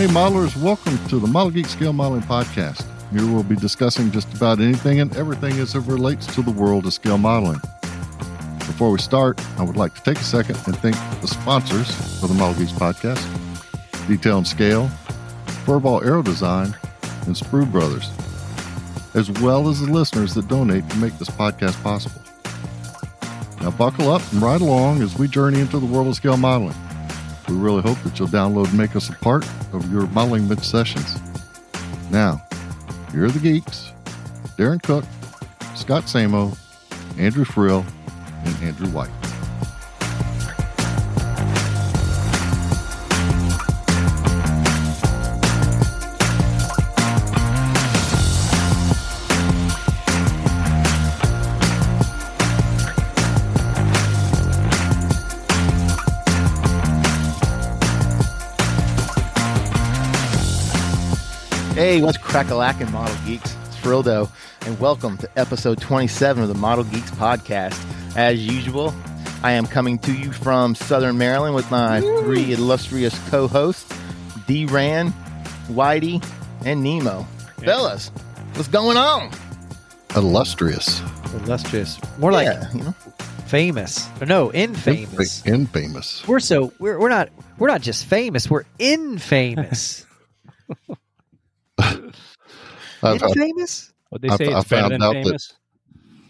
[0.00, 2.86] Hey, modelers, welcome to the Model Geek Scale Modeling Podcast.
[3.12, 6.86] Here we'll be discussing just about anything and everything as it relates to the world
[6.86, 7.60] of scale modeling.
[8.60, 12.28] Before we start, I would like to take a second and thank the sponsors for
[12.28, 13.20] the Model Geeks Podcast
[14.08, 14.88] Detail and Scale,
[15.66, 16.74] Furball Aero Design,
[17.26, 18.08] and Sprue Brothers,
[19.12, 22.22] as well as the listeners that donate to make this podcast possible.
[23.60, 26.74] Now, buckle up and ride along as we journey into the world of scale modeling.
[27.50, 30.64] We really hope that you'll download and make us a part of your modeling mid
[30.64, 31.18] sessions.
[32.08, 32.40] Now,
[33.10, 33.92] here are the geeks
[34.56, 35.04] Darren Cook,
[35.74, 36.56] Scott Samo,
[37.18, 37.84] Andrew Frill,
[38.44, 39.19] and Andrew White.
[61.90, 63.52] Hey, what's crack-a-lackin' Model Geeks?
[63.66, 64.30] It's Frildo,
[64.64, 67.76] and welcome to episode 27 of the Model Geeks podcast.
[68.16, 68.94] As usual,
[69.42, 73.92] I am coming to you from Southern Maryland with my three illustrious co-hosts,
[74.46, 75.10] D-Ran,
[75.66, 76.24] Whitey,
[76.64, 77.26] and Nemo.
[77.64, 78.10] Fellas,
[78.54, 79.32] what's going on?
[80.14, 81.02] Illustrious.
[81.34, 82.92] illustrious, more like Yeah, you know,
[83.48, 84.08] famous.
[84.20, 85.44] Or no, infamous.
[85.44, 86.28] Infamous.
[86.28, 88.48] We're so we're we're not we're not just famous.
[88.48, 90.06] We're infamous.
[93.02, 93.40] I've, I've-
[94.10, 95.52] What they say, I it's better found than out that- famous.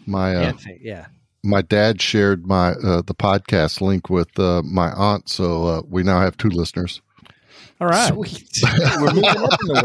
[0.05, 1.07] my uh, Infa- yeah.
[1.43, 6.03] my dad shared my uh, the podcast link with uh, my aunt, so uh, we
[6.03, 7.01] now have two listeners.
[7.79, 8.13] All right.
[8.13, 8.47] Sweet.
[8.99, 9.81] we're moving up in the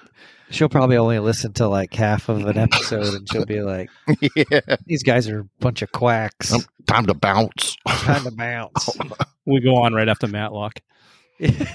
[0.50, 3.88] She'll probably only listen to like half of an episode, and she'll be like,
[4.36, 4.76] yeah.
[4.86, 7.76] "These guys are a bunch of quacks." um, time to bounce.
[7.86, 8.90] Time to bounce.
[9.46, 10.80] We go on right after Matlock.
[11.40, 11.70] the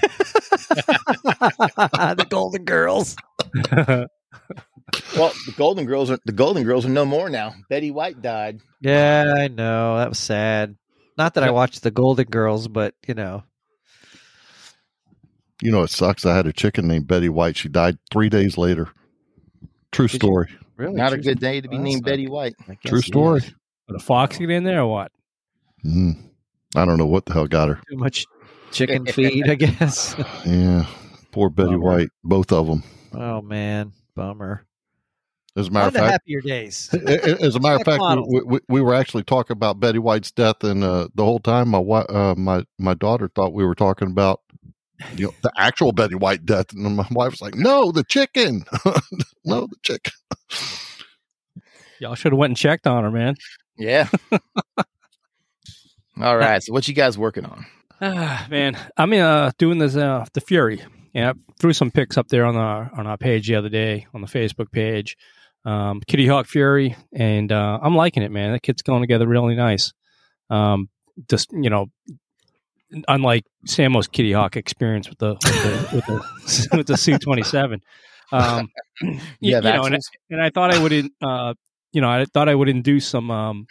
[2.30, 3.16] Golden Girls.
[5.16, 7.54] Well, the Golden Girls are the Golden Girls are no more now.
[7.68, 8.60] Betty White died.
[8.80, 10.76] Yeah, I know that was sad.
[11.18, 13.42] Not that I watched the Golden Girls, but you know,
[15.62, 16.26] You know, it sucks.
[16.26, 17.56] I had a chicken named Betty White.
[17.56, 18.88] She died three days later.
[19.92, 20.18] True Did you?
[20.28, 20.48] story.
[20.76, 22.54] really Not a good day to be named that's Betty White.
[22.84, 23.06] True yeah.
[23.06, 23.40] story.
[23.88, 25.12] Put a fox get in there or what?
[25.84, 26.16] Mm.
[26.74, 27.80] I don't know what the hell got her.
[27.88, 28.26] Too much
[28.72, 30.14] chicken feed, I guess.
[30.44, 30.86] Yeah,
[31.30, 31.78] poor Betty Bummer.
[31.78, 32.08] White.
[32.24, 32.82] Both of them.
[33.14, 34.66] Oh man, bummer.
[35.56, 36.90] As a matter of fact, happier days.
[36.92, 39.98] a- a- as a matter of fact, we, we, we were actually talking about Betty
[39.98, 43.74] White's death, and uh, the whole time my uh, my my daughter thought we were
[43.74, 44.40] talking about
[45.16, 48.64] you know the actual Betty White death, and my wife was like, "No, the chicken,
[49.44, 50.12] no, the chicken."
[52.00, 53.36] Y'all should have went and checked on her, man.
[53.78, 54.08] Yeah.
[56.20, 56.62] All right.
[56.62, 57.66] So what you guys working on?
[58.00, 60.82] Ah, man, I'm uh, doing this uh, the Fury.
[61.14, 64.06] Yeah, I threw some pics up there on our on our page the other day
[64.12, 65.16] on the Facebook page.
[65.64, 68.52] Um, Kitty Hawk Fury, and uh, I'm liking it, man.
[68.52, 69.92] The kit's going together really nice.
[70.50, 70.88] Um,
[71.28, 71.86] just you know,
[73.08, 77.80] unlike Samo's Kitty Hawk experience with the with the with the, with the C27.
[78.32, 78.68] Um,
[79.02, 79.98] you, Yeah, you know, and,
[80.30, 80.92] and I thought I would,
[81.22, 81.54] uh,
[81.92, 83.66] you know, I thought I would induce some um,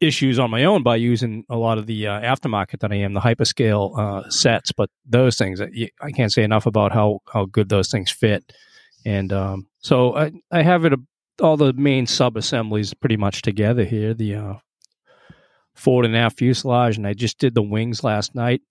[0.00, 3.14] issues on my own by using a lot of the uh, aftermarket that I am,
[3.14, 4.72] the hyperscale uh, sets.
[4.72, 8.52] But those things, I I can't say enough about how how good those things fit.
[9.04, 10.92] And um, so I I have it
[11.40, 14.14] all the main sub assemblies pretty much together here.
[14.14, 14.54] The uh,
[15.78, 18.62] forward and aft fuselage, and I just did the wings last night.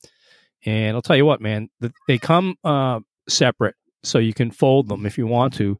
[0.66, 4.88] And I'll tell you what, man, th- they come uh, separate, so you can fold
[4.88, 5.78] them if you want to,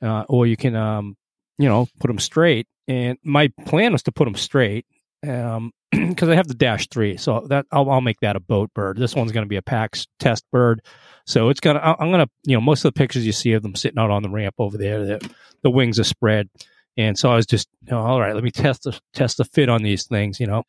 [0.00, 1.16] uh, or you can, um,
[1.58, 2.66] you know, put them straight.
[2.88, 4.86] And my plan was to put them straight
[5.22, 8.96] because I have the Dash Three, so that I'll, I'll make that a boat bird.
[8.96, 10.80] This one's going to be a PAX test bird,
[11.26, 11.80] so it's gonna.
[11.80, 14.22] I'm gonna, you know, most of the pictures you see of them sitting out on
[14.22, 16.48] the ramp over there, the, the wings are spread,
[16.96, 19.44] and so I was just, you know, all right, let me test the test the
[19.44, 20.62] fit on these things, you know.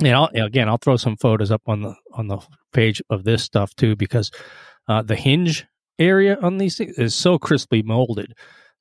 [0.00, 2.38] And I'll, again, I'll throw some photos up on the on the
[2.72, 4.30] page of this stuff too, because
[4.88, 5.66] uh, the hinge
[5.98, 8.34] area on these things is so crisply molded.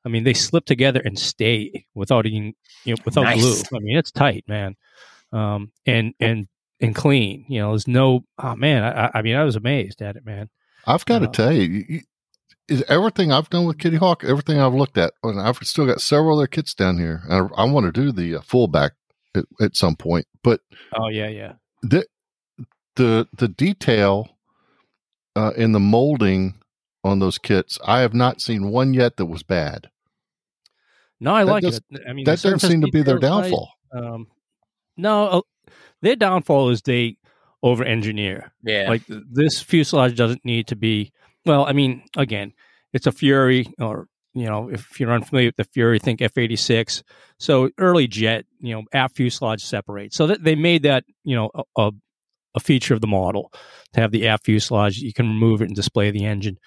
[0.05, 2.53] I mean, they slip together and stay without even,
[2.85, 3.41] you know, without Nice.
[3.41, 3.77] glue.
[3.77, 4.75] I mean, it's tight, man,
[5.31, 6.47] um, and and
[6.79, 7.45] and clean.
[7.49, 8.23] You know, there's no.
[8.37, 10.49] Oh man, I, I mean, I was amazed at it, man.
[10.85, 12.01] I've got to Uh, tell you,
[12.67, 16.01] is everything I've done with Kitty Hawk, everything I've looked at, and I've still got
[16.01, 18.93] several other kits down here, and I, I want to do the uh, fullback
[19.35, 20.61] at, at some point, but
[20.93, 21.53] Oh yeah, yeah.
[21.81, 22.05] the
[22.95, 24.29] the the detail
[25.35, 26.55] uh, in the molding
[27.03, 29.89] on those kits, I have not seen one yet that was bad.
[31.19, 32.01] No, I That like does- it.
[32.07, 33.71] I mean, That doesn't seem to be their detail is downfall.
[33.93, 34.27] Um,
[34.97, 35.41] no, uh,
[36.01, 37.17] their downfall is they
[37.63, 38.51] over engineer.
[38.63, 38.89] Yeah.
[38.89, 41.11] Like this fuselage doesn't need to be.
[41.47, 42.53] Well, I mean, again,
[42.93, 47.01] it's a Fury, or you know, if you're unfamiliar with the Fury, think F-86.
[47.39, 50.13] So early jet, you know, aft fuselage separate.
[50.13, 51.91] So that they made that, you know, a,
[52.53, 53.51] a, feature of the model
[53.93, 54.97] to have the aft fuselage.
[54.99, 56.59] You can remove it and display the engine.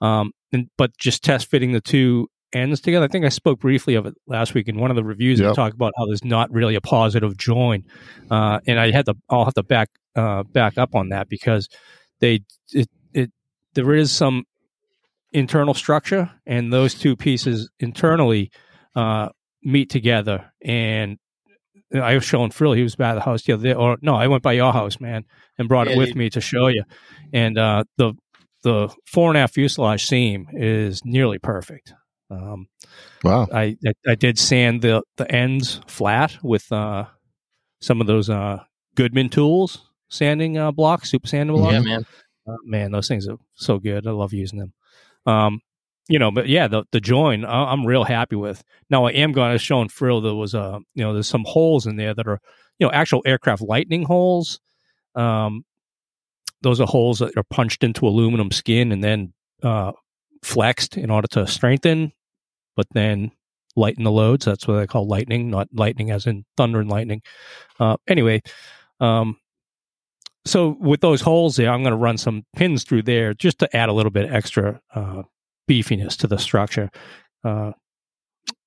[0.00, 3.04] Um, and but just test fitting the two ends together.
[3.04, 5.40] I think I spoke briefly of it last week in one of the reviews.
[5.40, 5.50] Yep.
[5.50, 7.84] I talked about how there's not really a positive join,
[8.30, 9.16] uh, and I had to.
[9.28, 11.68] I'll have to back uh, back up on that because
[12.20, 12.40] they
[12.72, 12.88] it
[13.78, 14.44] there is some
[15.32, 18.50] internal structure, and those two pieces internally
[18.96, 19.28] uh,
[19.62, 20.52] meet together.
[20.62, 21.18] And
[21.94, 24.26] I was showing Frill; he was by the house the other day, or no, I
[24.26, 25.24] went by your house, man,
[25.58, 26.82] and brought Yeah, it with they- me to show you.
[27.32, 28.14] And uh, the
[28.64, 31.94] the four and a half fuselage seam is nearly perfect.
[32.30, 32.66] Um,
[33.24, 33.46] Wow.
[33.52, 37.04] I, I I did sand the the ends flat with uh,
[37.80, 38.62] some of those uh,
[38.96, 41.72] Goodman tools sanding uh, blocks, super sanding blocks.
[41.74, 42.06] yeah, man.
[42.48, 44.06] Uh, man, those things are so good.
[44.06, 44.72] I love using them.
[45.26, 45.60] Um,
[46.08, 48.62] you know, but yeah, the the join I- I'm real happy with.
[48.88, 51.44] Now I am going to show and Frill there was a you know there's some
[51.46, 52.40] holes in there that are
[52.78, 54.60] you know actual aircraft lightning holes.
[55.14, 55.64] Um,
[56.62, 59.92] those are holes that are punched into aluminum skin and then uh,
[60.42, 62.12] flexed in order to strengthen,
[62.76, 63.30] but then
[63.76, 64.44] lighten the loads.
[64.46, 67.22] That's what they call lightning, not lightning as in thunder and lightning.
[67.78, 68.42] Uh, anyway,
[69.00, 69.36] um,
[70.48, 73.76] so with those holes there, I'm going to run some pins through there just to
[73.76, 75.22] add a little bit extra uh,
[75.68, 76.90] beefiness to the structure.
[77.44, 77.72] Uh,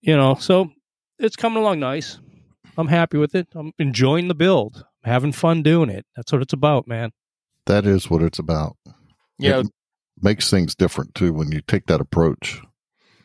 [0.01, 0.71] you know, so
[1.19, 2.19] it's coming along nice.
[2.77, 3.47] I'm happy with it.
[3.53, 4.85] I'm enjoying the build.
[5.03, 6.05] I'm having fun doing it.
[6.15, 7.11] That's what it's about, man.
[7.65, 8.77] That is what it's about.
[9.37, 9.67] Yeah, It
[10.21, 12.61] makes things different too when you take that approach.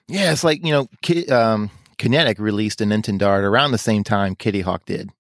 [0.09, 0.33] yeah.
[0.33, 4.61] It's like you know, Ki- um, Kinetic released an Etendard around the same time Kitty
[4.63, 5.11] Hawk did,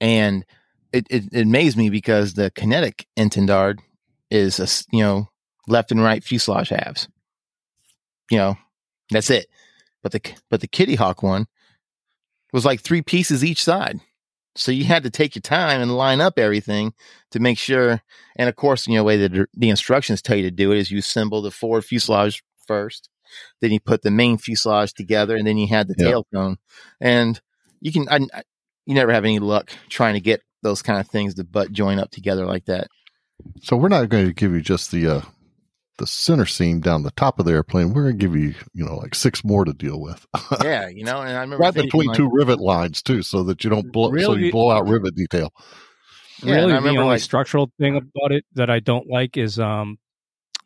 [0.00, 0.44] and
[0.92, 3.78] it, it, it amazed me because the Kinetic Etendard
[4.30, 4.66] is a
[4.96, 5.28] you know
[5.68, 7.08] left and right fuselage halves.
[8.30, 8.58] You know,
[9.10, 9.46] that's it.
[10.02, 11.46] But the but the Kitty Hawk one
[12.52, 14.00] was like three pieces each side.
[14.54, 16.92] So you had to take your time and line up everything
[17.30, 18.02] to make sure.
[18.36, 20.78] And of course, you know, the way the, the instructions tell you to do it
[20.78, 23.08] is you assemble the forward fuselage first,
[23.62, 26.04] then you put the main fuselage together, and then you had the Yeah.
[26.08, 26.58] tail cone.
[27.00, 27.40] And
[27.80, 28.42] you can, I-
[28.84, 31.98] you never have any luck trying to get those kind of things to butt join
[31.98, 32.88] up together like that.
[33.62, 35.20] So we're not going to give you just the uh,
[35.98, 37.92] the center seam down the top of the airplane.
[37.92, 40.26] We're going to give you, you know, like six more to deal with.
[40.62, 43.64] yeah, you know, and I remember right between like, two rivet lines too, so that
[43.64, 45.52] you don't blow, so you blow out rivet detail.
[46.42, 49.36] Yeah, and really, I the only like- structural thing about it that I don't like
[49.36, 49.98] is um,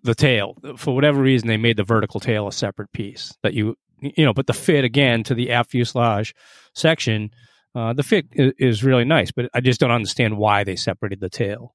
[0.02, 0.56] the tail.
[0.76, 4.34] For whatever reason, they made the vertical tail a separate piece that you you know,
[4.34, 6.34] but the fit again to the aft fuselage
[6.74, 7.30] section,
[7.76, 11.20] uh, the fit is, is really nice, but I just don't understand why they separated
[11.20, 11.74] the tail.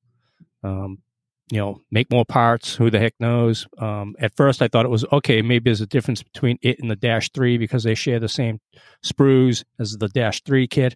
[0.63, 1.03] Um,
[1.51, 2.73] you know, make more parts.
[2.73, 3.67] Who the heck knows?
[3.77, 5.43] Um, at first, I thought it was okay.
[5.43, 8.59] Maybe there's a difference between it and the Dash Three because they share the same
[9.05, 10.95] sprues as the Dash Three kit.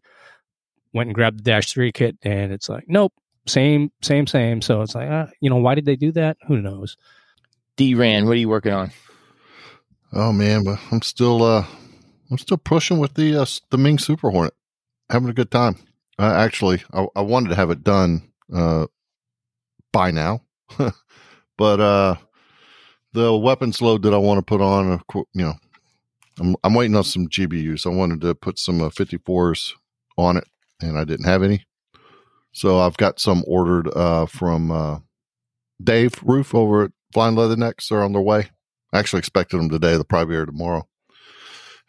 [0.91, 3.13] Went and grabbed the Dash Three kit, and it's like, nope,
[3.45, 4.61] same, same, same.
[4.61, 6.37] So it's like, uh, you know, why did they do that?
[6.47, 6.97] Who knows?
[7.77, 8.91] D Ran, what are you working on?
[10.13, 11.65] Oh man, but I'm still uh
[12.31, 14.53] I'm still pushing with the uh, the Meng Super Hornet.
[15.09, 15.77] Having a good time.
[16.17, 18.87] Uh, actually, I, I wanted to have it done uh
[19.91, 20.41] by now.
[21.57, 22.15] but uh
[23.13, 25.01] the weapons load that I want to put on,
[25.33, 25.53] you know,
[26.39, 27.85] I'm I'm waiting on some GBUs.
[27.85, 29.73] I wanted to put some uh, 54s
[30.17, 30.45] on it
[30.81, 31.65] and I didn't have any.
[32.53, 34.99] So I've got some ordered uh from uh
[35.83, 37.89] Dave Roof over at Flying Leathernecks.
[37.89, 38.49] They're on their way.
[38.93, 39.91] I actually expected them today.
[39.91, 40.87] They'll probably be here tomorrow.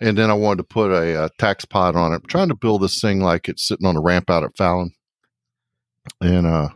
[0.00, 2.16] And then I wanted to put a, uh tax pod on it.
[2.16, 4.92] I'm trying to build this thing like it's sitting on a ramp out at Fallon.
[6.20, 6.68] And uh,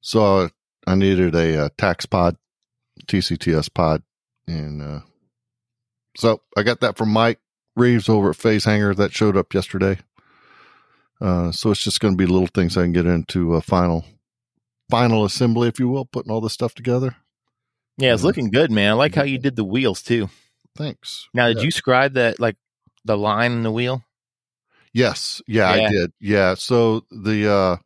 [0.00, 0.50] so
[0.86, 2.36] I needed a, uh tax pod,
[3.06, 4.02] TCTS pod.
[4.46, 5.00] And uh,
[6.16, 7.38] so I got that from Mike
[7.76, 9.98] Reeves over at Phase Hangar that showed up yesterday.
[11.20, 14.04] Uh, so it's just going to be little things I can get into a final,
[14.90, 17.14] final assembly, if you will, putting all this stuff together.
[17.96, 18.26] Yeah, it's Yeah.
[18.26, 18.90] looking good, man.
[18.90, 20.28] I like how you did the wheels too.
[20.76, 21.28] Thanks.
[21.34, 21.64] Now, did Yeah.
[21.64, 22.56] you scribe that like
[23.04, 24.04] the line in the wheel?
[24.92, 25.84] Yes, yeah, Yeah.
[25.86, 26.12] I did.
[26.20, 27.76] Yeah, so the uh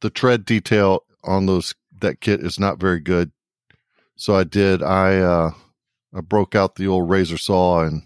[0.00, 3.30] the tread detail on those that kit is not very good.
[4.16, 5.50] So I did I uh
[6.14, 8.02] I broke out the old razor saw and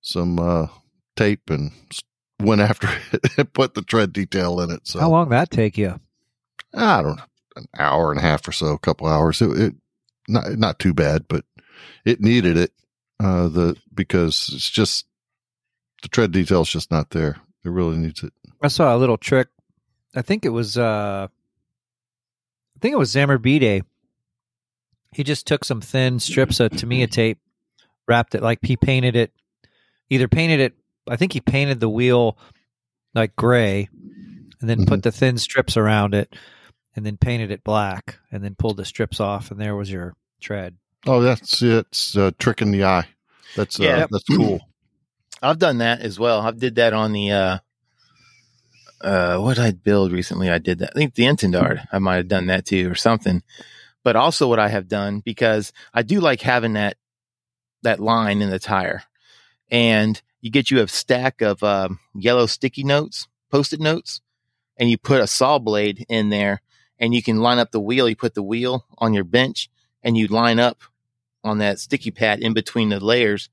[0.00, 0.66] some uh
[1.16, 1.72] tape and
[2.40, 4.86] went after it and put the tread detail in it.
[4.86, 6.00] So How long that take you?
[6.74, 7.24] I don't know,
[7.56, 9.42] an hour and a half or so, a couple hours.
[9.42, 9.74] It, it
[10.28, 11.44] not not too bad, but
[12.04, 12.72] it needed it.
[13.22, 15.06] Uh the because it's just
[16.02, 17.36] the tread detail is just not there.
[17.64, 18.32] It really needs it.
[18.60, 19.48] I saw a little trick
[20.14, 23.82] I think it was uh I think it was Zamarbide.
[25.12, 27.38] He just took some thin strips of Tamiya tape,
[28.08, 29.32] wrapped it like he painted it
[30.10, 30.74] either painted it
[31.08, 32.38] I think he painted the wheel
[33.14, 33.88] like gray
[34.60, 36.34] and then put the thin strips around it
[36.94, 40.14] and then painted it black and then pulled the strips off and there was your
[40.40, 40.76] tread.
[41.06, 43.08] Oh, that's it's uh, tricking the eye.
[43.56, 44.06] That's uh, Yeah.
[44.10, 44.60] that's cool.
[45.42, 46.40] I've done that as well.
[46.40, 47.58] I've did that on the uh
[49.00, 50.48] uh what I build recently?
[50.50, 50.90] I did that.
[50.90, 51.86] I think the Etendard.
[51.92, 53.42] I might have done that too or something.
[54.04, 56.96] But also what I have done because I do like having that
[57.82, 59.02] that line in the tire.
[59.70, 64.20] And you get you a stack of um, yellow sticky notes, post-it notes,
[64.76, 66.60] and you put a saw blade in there
[66.98, 68.08] and you can line up the wheel.
[68.08, 69.68] You put the wheel on your bench
[70.02, 70.82] and you line up
[71.44, 73.48] on that sticky pad in between the layers,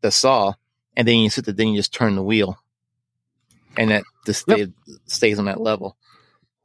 [0.00, 0.54] the saw,
[0.96, 2.58] and then you sit there, then you just turn the wheel,
[3.76, 4.66] and that just stay,
[5.06, 5.96] stays on that level.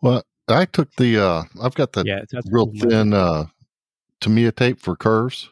[0.01, 3.47] Well, I took the uh, I've got the yeah, that's real cool, thin uh,
[4.21, 5.49] Tamiya tape for curves.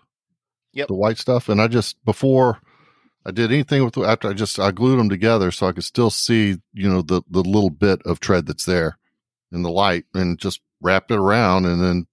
[0.74, 0.88] Yep.
[0.88, 2.60] The white stuff, and I just before
[3.26, 6.10] I did anything with after I just I glued them together so I could still
[6.10, 8.98] see you know the the little bit of tread that's there
[9.52, 12.08] in the light, and just wrapped it around, and then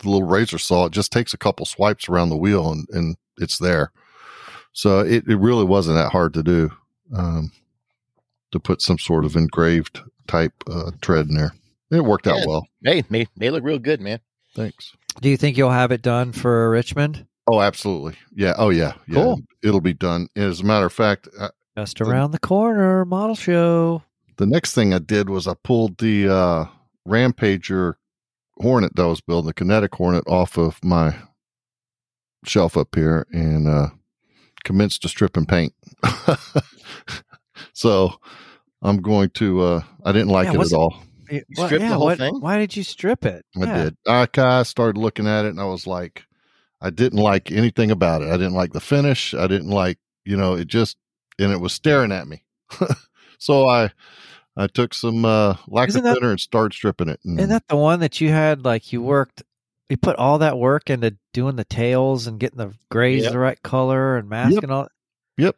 [0.00, 3.16] the little razor saw it just takes a couple swipes around the wheel, and and
[3.38, 3.92] it's there.
[4.72, 6.70] So it, it really wasn't that hard to do
[7.14, 7.52] um,
[8.52, 11.52] to put some sort of engraved type uh, tread in there.
[11.90, 12.66] It worked out well.
[12.84, 14.20] Hey, may they look real good, man.
[14.54, 14.92] Thanks.
[15.20, 17.26] Do you think you'll have it done for Richmond?
[17.46, 18.14] Oh, absolutely.
[18.34, 18.52] Yeah.
[18.58, 18.92] Oh, yeah.
[19.06, 19.14] Yeah.
[19.14, 19.40] Cool.
[19.62, 20.28] It'll be done.
[20.36, 24.02] As a matter of fact, uh, Just around the corner, model show.
[24.36, 26.64] the next thing I did was I pulled the uh,
[27.08, 27.94] Rampager
[28.60, 31.14] Hornet that I was building, the Kinetic Hornet, off of my
[32.44, 33.88] shelf up here and uh,
[34.64, 35.74] commenced to strip and paint.
[37.72, 38.14] so
[38.82, 39.60] I'm going to.
[39.60, 41.02] Uh, I didn't like Yeah, it at all.
[41.30, 42.40] You stripped the whole thing?
[42.40, 43.44] Why did you strip it?
[43.60, 43.96] I did.
[44.06, 46.24] I kind of started looking at it and I was like,
[46.80, 48.28] I didn't like anything about it.
[48.28, 49.34] I didn't like the finish.
[49.34, 50.96] I didn't like, you know, it just,
[51.38, 52.44] and it was staring at me.
[53.38, 53.90] so I,
[54.58, 57.20] I took some uh, lacquer that- thinner and started stripping it.
[57.24, 59.42] And Isn't that the one that you had like you worked
[59.88, 63.32] you put all that work into doing the tails and getting the grays Yep.
[63.32, 64.88] the right color and masking all
[65.38, 65.56] Yep.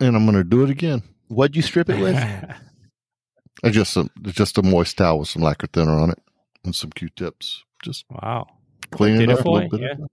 [0.00, 1.02] and I'm going to do it again.
[1.28, 2.14] What'd you strip it with?
[3.64, 6.18] I just some, just a moist towel with some lacquer thinner on it
[6.64, 7.64] and some Q-tips.
[7.82, 8.46] Just wow.
[8.90, 9.80] clean it it up a little bit.
[9.80, 10.06] Yeah.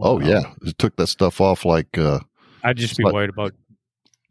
[0.00, 2.18] Oh yeah, it took that stuff off like uh,
[2.64, 3.52] I'd just be But- worried about.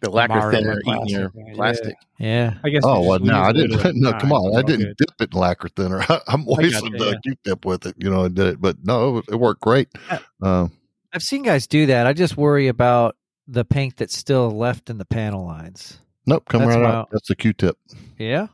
[0.03, 1.53] The lacquer Mara thinner plastic, eating your yeah.
[1.55, 1.95] plastic.
[2.19, 2.53] Yeah.
[2.63, 2.83] I guess.
[2.86, 3.72] Oh you well, no, leave I a didn't.
[3.77, 4.98] little No, come on, I didn't good.
[4.98, 6.01] dip it in lacquer thinner.
[6.10, 7.15] I, I moistened you, the yeah.
[7.24, 8.62] Q-tip with it, you know, and did it.
[8.62, 9.88] But no, it, it worked great.
[10.10, 10.72] Uh, Um,
[11.13, 12.05] I've seen guys do that.
[12.05, 13.15] I just worry about
[13.48, 16.00] the paint that's still left in the panel lines.
[16.25, 17.10] nope, come That's right why- out.
[17.12, 17.77] That's the Q-tip,
[18.19, 18.48] Yeah.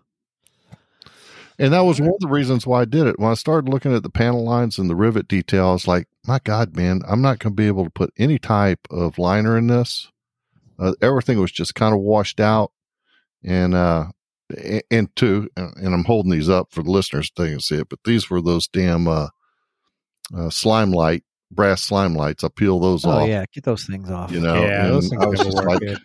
[1.58, 3.20] and that was one of the reasons why I did it.
[3.20, 6.08] When I started looking at the panel lines and the rivet detail, I was like,
[6.28, 9.58] my God, man, I'm not going to be able to put any type of liner
[9.58, 10.10] in this.
[10.80, 12.72] Uh, everything was just kind of washed out,
[13.44, 14.06] and uh,
[14.90, 17.76] and two, and and I'm holding these up for the listeners so they can see
[17.80, 19.28] it, but these were those damn uh,
[20.36, 22.44] uh, slime light brass slime lights.
[22.44, 23.28] I peel those Oh off.
[23.28, 24.32] yeah, get those things off.
[24.32, 26.00] You know, yeah, those things I was just like, good.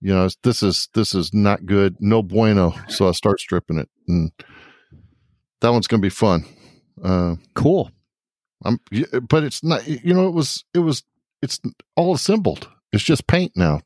[0.00, 2.74] you know, this is this is not good, no bueno.
[2.88, 4.32] So I start stripping it, and
[5.60, 6.44] that one's going to be fun.
[7.02, 7.90] Uh, Cool.
[8.64, 8.78] I'm,
[9.28, 9.86] but it's not.
[9.86, 11.02] You know, it was it was
[11.40, 11.58] it's
[11.96, 12.68] all assembled.
[12.92, 13.80] It's just paint now.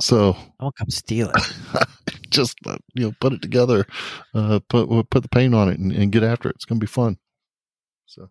[0.00, 1.86] So I won't come steal it.
[2.30, 3.86] just uh, you know, put it together,
[4.34, 6.56] uh, put put the paint on it, and, and get after it.
[6.56, 7.18] It's going to be fun.
[8.06, 8.30] So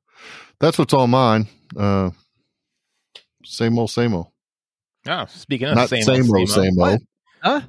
[0.59, 1.47] that's what's on mine.
[1.75, 2.11] Uh,
[3.43, 4.27] same old, same old.
[5.07, 7.01] Oh, speaking of Not same, same old, old, same old.
[7.41, 7.61] Huh?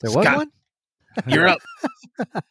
[0.00, 0.36] There was Scott.
[0.36, 0.50] one?
[1.26, 1.58] You're up.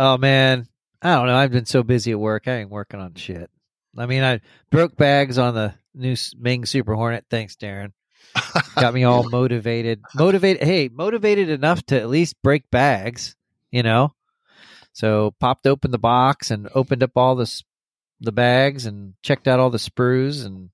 [0.00, 0.68] Oh man,
[1.02, 1.34] I don't know.
[1.34, 2.46] I've been so busy at work.
[2.46, 3.50] I ain't working on shit.
[3.98, 4.40] I mean, I
[4.70, 7.26] broke bags on the new Meng Super Hornet.
[7.30, 7.92] Thanks, Darren.
[8.76, 10.00] Got me all motivated.
[10.14, 10.62] Motivated.
[10.62, 13.36] Hey, motivated enough to at least break bags.
[13.70, 14.14] You know.
[14.92, 17.62] So popped open the box and opened up all the
[18.20, 20.70] the bags and checked out all the sprues and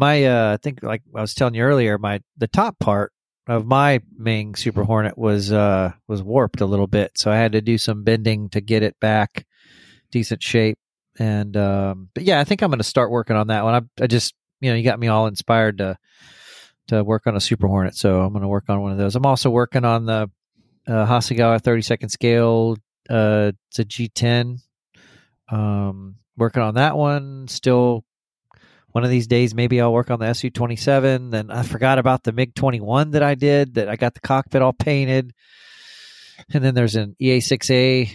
[0.00, 3.12] my uh I think like I was telling you earlier, my the top part
[3.46, 7.52] of my Meng Super Hornet was uh was warped a little bit, so I had
[7.52, 9.46] to do some bending to get it back
[10.10, 10.78] decent shape.
[11.20, 13.74] And um but yeah, I think I'm going to start working on that one.
[13.74, 15.98] I I just you know you got me all inspired to
[16.88, 19.14] to work on a Super Hornet, so I'm going to work on one of those.
[19.14, 20.30] I'm also working on the
[20.88, 22.76] uh, Hasegawa 30 second scale.
[23.08, 24.60] Uh, it's a G10.
[25.50, 27.46] Um, working on that one.
[27.48, 28.04] Still
[28.92, 31.30] one of these days maybe I'll work on the SU27.
[31.30, 34.62] Then I forgot about the MiG 21 that I did that I got the cockpit
[34.62, 35.32] all painted.
[36.52, 38.10] and then there's an EA6A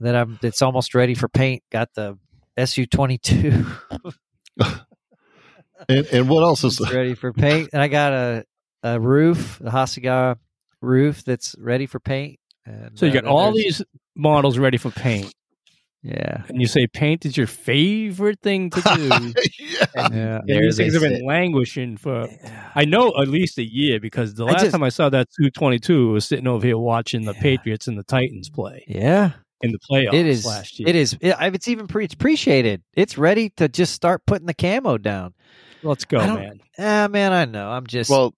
[0.00, 1.62] that I'm It's almost ready for paint.
[1.70, 2.18] Got the
[2.58, 3.66] SU22
[5.88, 8.44] And, and what else is It's ready for paint, and I got a
[8.82, 10.36] a Rufe, the Hasegawa
[10.82, 12.38] Rufe that's ready for paint.
[12.66, 13.82] And, So you uh, got then all there's- these
[14.14, 15.32] models ready for paint,
[16.02, 18.90] yeah, and you say paint is your favorite thing to do.
[19.58, 19.86] yeah.
[19.94, 20.40] And yeah.
[20.40, 21.12] and these they things have sit.
[21.18, 22.28] been languishing for
[22.74, 25.28] I know at least a year because the I last just- time I saw that
[25.40, 27.40] 222 was sitting over here watching the Yeah.
[27.40, 29.32] Patriots and the Titans play yeah.
[29.62, 30.44] In the playoffs It is.
[30.46, 30.88] last year.
[30.88, 31.14] It is.
[31.20, 32.82] It, it's even pre- it's appreciated.
[32.94, 35.34] It's ready to just start putting the camo down.
[35.82, 36.60] Let's go, man.
[36.78, 37.70] Ah, man, I know.
[37.70, 38.34] I'm just Well,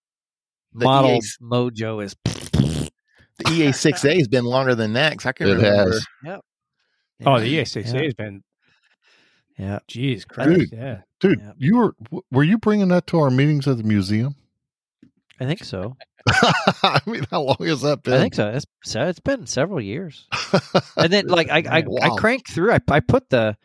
[0.74, 2.14] the model EA, mojo is.
[2.24, 2.90] the
[3.44, 5.16] EA6A has been longer than that.
[5.18, 5.92] 'cause I can It remember.
[5.92, 6.06] has.
[7.24, 8.02] Oh, the EA6A Yeah.
[8.02, 8.42] has been,
[9.58, 9.78] Yeah.
[9.86, 10.72] geez, Christ, Dude.
[10.72, 11.00] yeah.
[11.20, 11.52] Dude, Yeah.
[11.56, 11.94] you were
[12.32, 14.34] were you bringing that to our meetings at the museum?
[15.40, 15.96] I think so.
[16.82, 18.14] I mean, how long has that been?
[18.14, 18.48] I think so.
[18.48, 20.28] It's so it's been several years.
[20.96, 22.72] and then like I I, I cranked through.
[22.72, 23.56] I I put the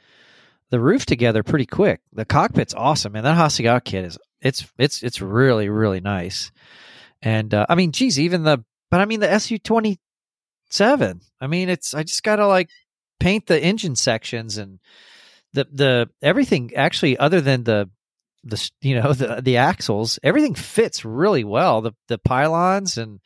[0.69, 2.01] the Rufe together pretty quick.
[2.13, 6.51] The cockpit's awesome, and that Hasegawa kit is it's it's it's really really nice.
[7.21, 9.99] And uh, I mean, geez, even the but I mean the SU twenty
[10.69, 11.21] seven.
[11.39, 12.69] I mean, it's I just gotta like
[13.19, 14.79] paint the engine sections and
[15.53, 17.89] the the everything actually other than the
[18.49, 23.19] the you know the the axles everything fits really well the the pylons and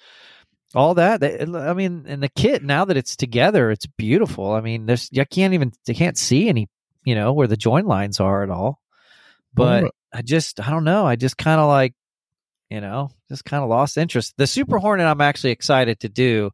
[0.74, 4.52] all that they, i mean and the kit now that it's together it's beautiful.
[4.52, 6.70] I mean there's you can't even you can't see any
[7.04, 8.80] you know where the join lines are at all.
[9.54, 11.94] But i just i don't know i just kind of like
[12.70, 14.34] you know just kind of lost interest.
[14.38, 16.52] The super hornet i'm actually excited to do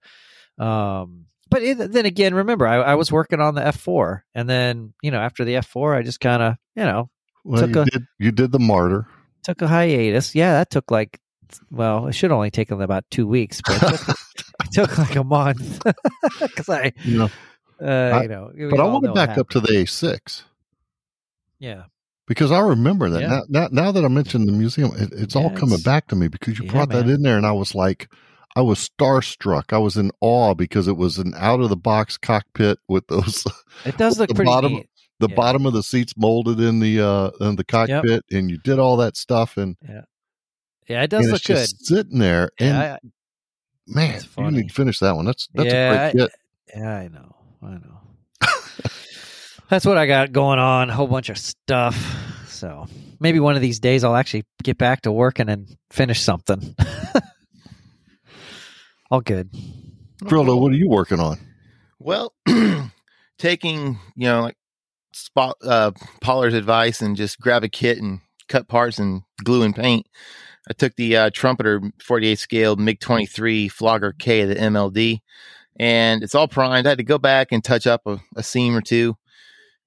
[0.58, 4.94] um but it, then again remember I, I was working on the f4 and then
[5.04, 7.10] you know after the f4 i just kind of you know
[7.48, 9.08] well, took you a- did you did the martyr.
[9.44, 10.36] took a hiatus.
[10.36, 11.20] Yeah, that took like
[11.72, 14.10] well, it should only taken about two weeks, but it took,
[14.64, 15.82] it took like a month
[16.42, 17.30] because I, You know,
[17.82, 17.86] uh,
[18.18, 20.44] I- you know, but I want to back up to the A6
[21.60, 21.84] Yeah,
[22.28, 23.28] because I remember that Yeah.
[23.28, 23.68] now, now.
[23.72, 26.60] Now that I mentioned the museum, it, it's all coming it's- back to me because
[26.60, 28.10] you Yeah, brought that in there, and I was like,
[28.58, 29.72] I was starstruck.
[29.72, 33.46] I was in awe because it was an out of the box cockpit with those
[33.86, 34.90] it does look pretty bottom- neat.
[35.20, 35.36] The Yeah.
[35.36, 38.98] bottom of the seats molded in the uh in the cockpit, and you did all
[38.98, 39.76] that stuff, and,
[40.88, 41.58] Yeah, it does and look it's good.
[41.58, 42.50] just sitting there.
[42.60, 43.10] And Yeah, I,
[43.88, 45.26] man, you need to finish that one.
[45.26, 46.32] That's that's Yeah, a great kit.
[46.76, 48.02] yeah, I know, I know.
[49.70, 50.90] That's what I got going on.
[50.90, 51.96] A whole bunch of stuff.
[52.48, 52.88] So
[53.20, 56.74] maybe one of these days I'll actually get back to working and finish something.
[59.12, 59.50] all good.
[60.24, 61.38] Frillo, what are you working on?
[62.00, 62.34] Well,
[63.38, 64.57] taking you know like
[65.18, 69.76] spot uh, Pollard's advice and just grab a kit and cut parts and glue and
[69.76, 70.08] paint.
[70.70, 75.20] I took the uh, trumpeter 48 scale MiG 23 Flogger K of the MLD,
[75.80, 76.86] and it's all primed.
[76.86, 79.16] I had to go back and touch up a, a seam or two,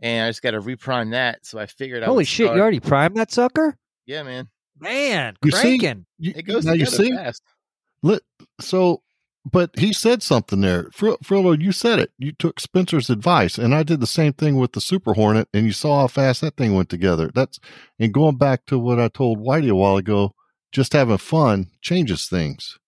[0.01, 1.45] and I just got to reprime that.
[1.45, 2.47] So I figured, I Holy would shit!
[2.47, 5.37] start- You already primed that sucker, yeah, man, man.
[5.45, 5.79] You see?
[5.79, 6.07] Cranking.
[6.19, 7.43] You- it goes now you together see, fast.
[8.03, 8.23] Let,
[8.61, 9.03] so,
[9.51, 10.89] but he said something there.
[10.93, 12.13] Fr- Frillo, you said it.
[12.19, 15.67] You took Spencer's advice, and I did the same thing with the Super Hornet, and
[15.67, 17.31] you saw how fast that thing went together.
[17.35, 17.59] That's
[17.99, 20.35] and going back to what I told Whitey a while ago,
[20.73, 22.79] just having fun changes things.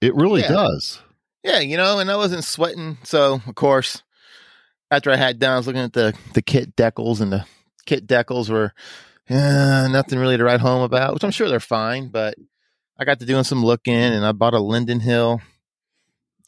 [0.00, 0.48] It really Yeah.
[0.52, 1.00] does.
[1.44, 2.98] Yeah, you know, and I wasn't sweating.
[3.04, 4.02] So, of course,
[4.90, 7.44] after I had done, I was looking at the the kit decals, and the
[7.86, 8.72] kit decals were
[9.30, 12.08] uh, nothing really to write home about, which I'm sure they're fine.
[12.08, 12.34] But
[12.98, 15.40] I got to doing some looking, and I bought a Linden Hill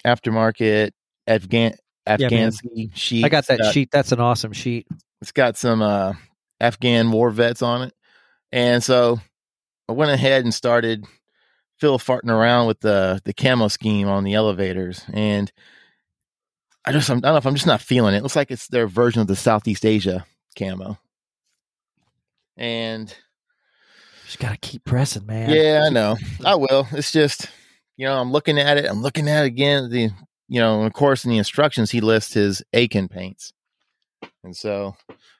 [0.04, 0.90] aftermarket
[1.26, 1.74] Afghan
[2.06, 2.18] man.
[2.18, 3.24] Afghansky sheet.
[3.24, 3.90] I got that got- sheet.
[3.90, 4.86] That's an awesome sheet.
[5.20, 6.14] It's got some uh,
[6.60, 7.94] Afghan war vets on it,
[8.50, 9.20] and so
[9.88, 11.04] I went ahead and started
[11.78, 15.52] fill farting around with the the camo scheme on the elevators, and
[16.84, 18.18] I just I'm, I don't know if I'm just not feeling it.
[18.18, 20.24] It looks like it's their version of the Southeast Asia
[20.58, 20.98] camo,
[22.56, 23.14] and
[24.30, 25.50] Just gotta keep pressing, man.
[25.50, 26.86] yeah, I know I will.
[26.92, 27.50] It's just
[27.96, 28.84] you know I'm looking at it.
[28.84, 29.90] I'm looking at it again.
[29.90, 30.10] The
[30.46, 33.52] you know, of course, in the instructions he lists his AKAN paints,
[34.44, 34.94] and so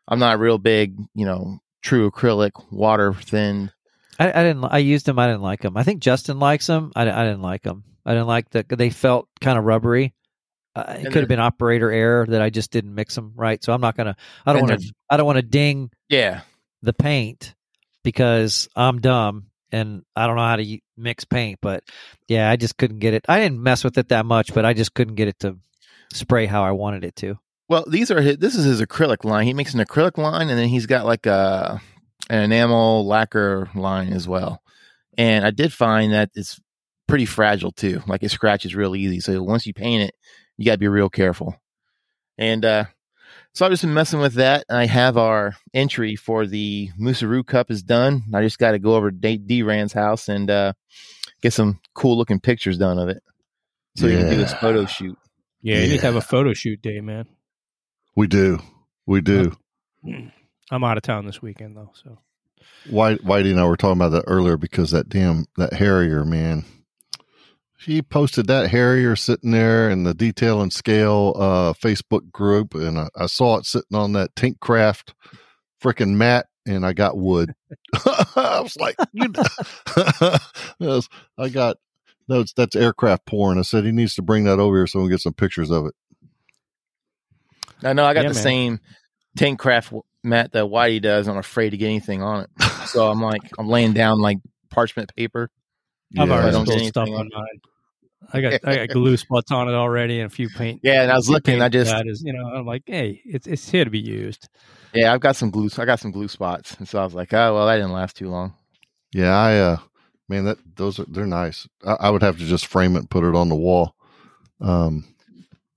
[0.09, 3.71] I'm not real big, you know, true acrylic, water thin.
[4.19, 4.65] I, I didn't.
[4.65, 5.21] I used them.
[5.21, 5.77] I didn't like them.
[5.77, 6.91] I think Justin likes them.
[6.97, 7.85] I, I didn't like them.
[8.05, 8.69] I didn't like that.
[8.69, 10.15] They felt kind of rubbery.
[10.75, 13.63] Uh, it And could have been operator error that I just didn't mix them right.
[13.63, 14.17] So I'm not gonna.
[14.45, 14.93] I don't want to.
[15.09, 16.41] I don't want to ding Yeah,
[16.83, 17.55] the paint
[18.03, 21.59] because I'm dumb and I don't know how to mix paint.
[21.63, 21.85] But
[22.29, 23.25] yeah, I just couldn't get it.
[23.29, 25.59] I didn't mess with it that much, but I just couldn't get it to
[26.13, 27.39] spray how I wanted it to.
[27.69, 29.47] Well, these are his, this is his acrylic line.
[29.47, 31.81] He makes an acrylic line, and then he's got like a
[32.29, 34.61] an enamel lacquer line as well.
[35.17, 36.61] And I did find that it's
[37.07, 38.03] pretty fragile too.
[38.07, 39.21] Like it scratches real easy.
[39.21, 40.15] So once you paint it,
[40.57, 41.57] you got to be real careful.
[42.39, 42.85] And uh,
[43.53, 44.65] so I've just been messing with that.
[44.71, 48.23] I have our entry for the Musaroo Cup is done.
[48.35, 50.73] I just got to go over to D Rand's house and uh,
[51.43, 53.23] get some cool looking pictures done of it,
[53.97, 54.13] so yeah.
[54.13, 55.19] you can do this photo shoot.
[55.63, 55.89] Yeah, you yeah.
[55.89, 57.27] need to have a photo shoot day, man.
[58.17, 58.61] We do,
[59.07, 59.53] we do.
[60.71, 62.19] I'm out of town this weekend though, so.
[62.89, 66.65] White, Whitey and I were talking about that earlier because that damn that Harrier man
[67.81, 72.99] she posted that Harrier sitting there in the detail and scale uh, Facebook group, and
[72.99, 75.15] I, I, saw it sitting on that Tinkcraft
[75.83, 77.55] freaking mat, and I got wood.
[77.95, 79.33] I was like, you
[80.79, 81.01] know,
[81.39, 81.79] I got
[82.29, 83.59] that's that's aircraft porn.
[83.59, 85.71] I said he needs to bring that over here so we can get some pictures
[85.71, 85.95] of it.
[87.83, 88.43] I know I got yeah, the man.
[88.43, 88.81] same
[89.39, 91.29] Tinkcraft mat that Whitey does.
[91.29, 94.37] I'm afraid to get anything on it, so I'm like I'm laying down like
[94.69, 95.51] parchment paper.
[96.19, 96.35] I've yeah.
[96.35, 97.61] already spilled stuff on mine.
[98.33, 100.81] I got I got glue spots on it already and a few paint.
[100.83, 101.61] Yeah, and I was looking.
[101.63, 104.49] I just that is you know I'm like, hey, it's it's here to be used.
[104.93, 105.69] Yeah, I've got some glue.
[105.79, 108.17] I got some glue spots, and so I was like, oh well, that didn't last
[108.17, 108.55] too long.
[109.13, 109.79] Yeah, I uh,
[110.29, 111.69] man, that those are they're nice.
[111.85, 113.95] I, I would have to just frame it and put it on the wall.
[114.61, 115.05] Um,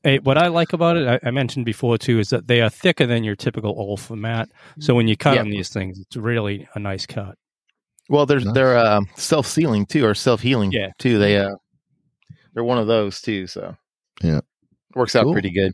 [0.06, 2.70] Hey, what I like about it, I, I, mentioned before too, is that they are
[2.70, 4.50] thicker than your typical Olfa mat.
[4.80, 5.46] So when you cut yep.
[5.46, 7.38] on these things, it's really a nice cut.
[8.10, 8.54] Well, there's nice.
[8.54, 10.92] they're uh, self sealing too, or self healing yeah.
[11.00, 11.18] too.
[11.18, 11.56] They uh,
[12.54, 13.48] they're one of those too.
[13.48, 13.76] So
[14.22, 14.42] yeah,
[14.96, 15.34] works out cool.
[15.34, 15.74] pretty good.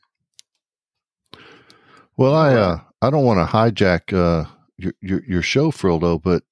[2.17, 6.43] Well, I uh, I don't want to hijack uh, your, your your show, Frildo, but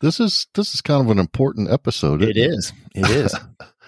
[0.00, 2.22] this is this is kind of an important episode.
[2.22, 2.72] It is.
[2.94, 3.34] It is.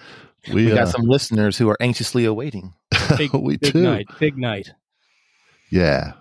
[0.49, 2.73] we, we, got uh, some listeners who are anxiously awaiting.
[3.17, 3.83] Big, we big too.
[3.83, 4.71] Night, big night.
[5.69, 6.13] Yeah.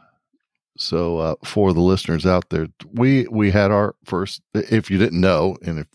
[0.79, 4.43] So uh, for the listeners out there, we we had our first.
[4.55, 5.87] If you didn't know, and if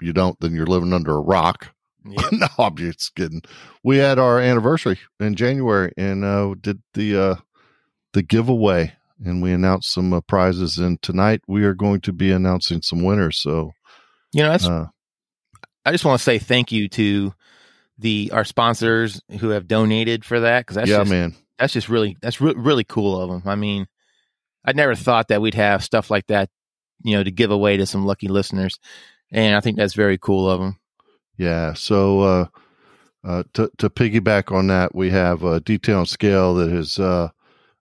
[0.00, 1.68] you don't, then you're living under a rock.
[2.08, 2.24] Yep.
[2.32, 3.42] no, I'm just kidding.
[3.82, 7.36] We had our anniversary in January and uh, did the uh,
[8.12, 8.92] the giveaway,
[9.24, 10.78] and we announced some uh, prizes.
[10.78, 13.38] And tonight we are going to be announcing some winners.
[13.38, 13.72] So,
[14.32, 14.66] you know, that's.
[14.66, 14.86] Uh,
[15.84, 17.32] I just want to say thank you to
[17.98, 21.88] the our sponsors who have donated for that because that's yeah, just, man, that's just
[21.88, 23.42] really that's re- really cool of them.
[23.46, 23.86] I mean,
[24.66, 26.50] I never thought that we'd have stuff like that,
[27.04, 28.78] you know, to give away to some lucky listeners,
[29.30, 30.78] and I think that's very cool of them.
[31.38, 31.74] Yeah.
[31.74, 32.46] So uh,
[33.24, 37.28] uh, to to piggyback on that, we have a detail and scale that has uh,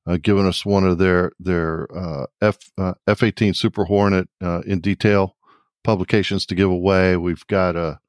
[0.06, 4.80] uh, given us one of their their uh, F uh, F eighteen Super Hornet in
[4.82, 5.36] detail
[5.84, 7.18] publications to give away.
[7.18, 8.00] We've got a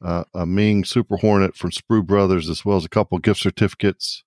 [0.00, 4.24] a, Meng Super Hornet from Sprue Brothers, as well as a couple gift certificates.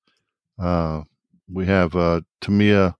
[1.53, 2.95] We have uh, Tamiya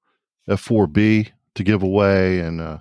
[0.50, 2.80] F4B to give away, and uh,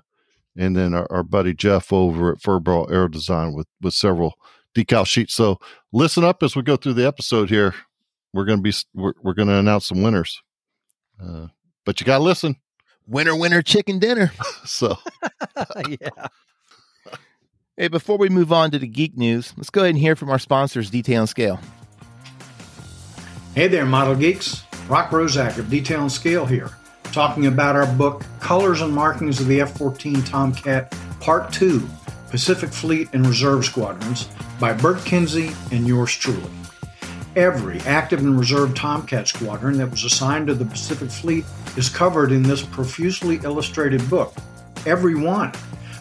[0.56, 4.34] and then our, our buddy Jeff over at Furball Aero Design with with several
[4.74, 5.34] decal sheets.
[5.34, 5.58] So
[5.92, 7.74] listen up as we go through the episode here.
[8.32, 10.40] We're going to be we're, we're going to announce some winners,
[11.22, 11.48] uh,
[11.84, 12.56] but you got to listen.
[13.06, 14.32] Winner, winner, chicken dinner.
[14.64, 14.96] so
[15.88, 16.28] yeah.
[17.76, 20.28] Hey, before we move on to the geek news, let's go ahead and hear from
[20.28, 21.58] our sponsors, Detail and Scale.
[23.54, 24.62] Hey there, model geeks.
[24.86, 26.70] Rock Roszak of Detail and Scale here,
[27.12, 31.88] talking about our book, Colors and Markings of the F 14 Tomcat, Part 2
[32.30, 34.28] Pacific Fleet and Reserve Squadrons
[34.60, 36.50] by Bert Kinzey and yours truly.
[37.36, 41.44] Every active and reserve Tomcat squadron that was assigned to the Pacific Fleet
[41.76, 44.34] is covered in this profusely illustrated book.
[44.86, 45.52] Every one,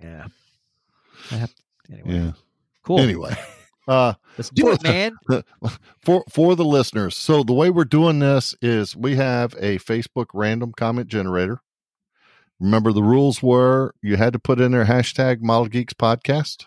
[0.00, 0.26] Yeah.
[1.32, 1.52] I have,
[1.90, 2.14] anyway.
[2.14, 2.32] Yeah.
[2.84, 3.00] Cool.
[3.00, 3.34] Anyway,
[3.88, 5.16] uh, let's do it, man.
[6.04, 10.26] for for the listeners, so the way we're doing this is we have a Facebook
[10.34, 11.60] random comment generator.
[12.60, 16.66] Remember, the rules were you had to put in there hashtag Model Geeks Podcast,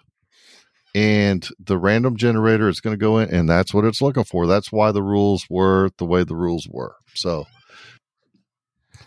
[0.93, 4.45] and the random generator is going to go in, and that's what it's looking for.
[4.45, 6.95] That's why the rules were the way the rules were.
[7.13, 7.47] So,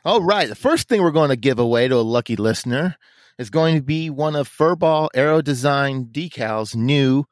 [0.02, 0.48] All right.
[0.48, 2.96] The first thing we're going to give away to a lucky listener
[3.38, 7.24] is going to be one of Furball Aero Design Decals new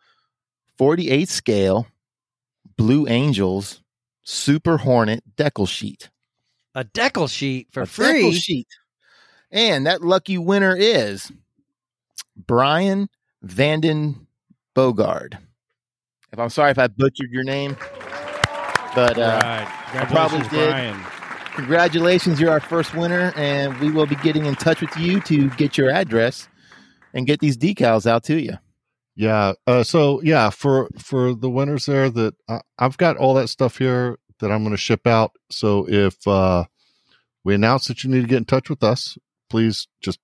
[0.79, 1.87] 48 scale
[2.77, 3.83] Blue Angels
[4.23, 6.11] Super Hornet decal sheet.
[6.75, 8.23] A decal sheet for A free.
[8.23, 8.69] decal sheet.
[9.51, 11.33] And that lucky winner is
[12.37, 13.09] Brian
[13.43, 14.27] Vanden
[14.75, 15.39] Bogard.
[16.33, 17.77] If I'm sorry if I butchered your name,
[18.95, 19.41] but uh,
[19.95, 20.09] right.
[20.09, 20.71] probably did.
[20.71, 21.01] Brian.
[21.55, 25.49] congratulations, you're our first winner, and we will be getting in touch with you to
[25.51, 26.49] get your address
[27.15, 28.55] and get these decals out to you.
[29.17, 29.55] Yeah.
[29.67, 33.79] Uh, so yeah, for for the winners there, that I, I've got all that stuff
[33.79, 35.33] here that I'm going to ship out.
[35.51, 36.65] So if uh,
[37.43, 39.17] we announce that you need to get in touch with us,
[39.49, 40.21] please just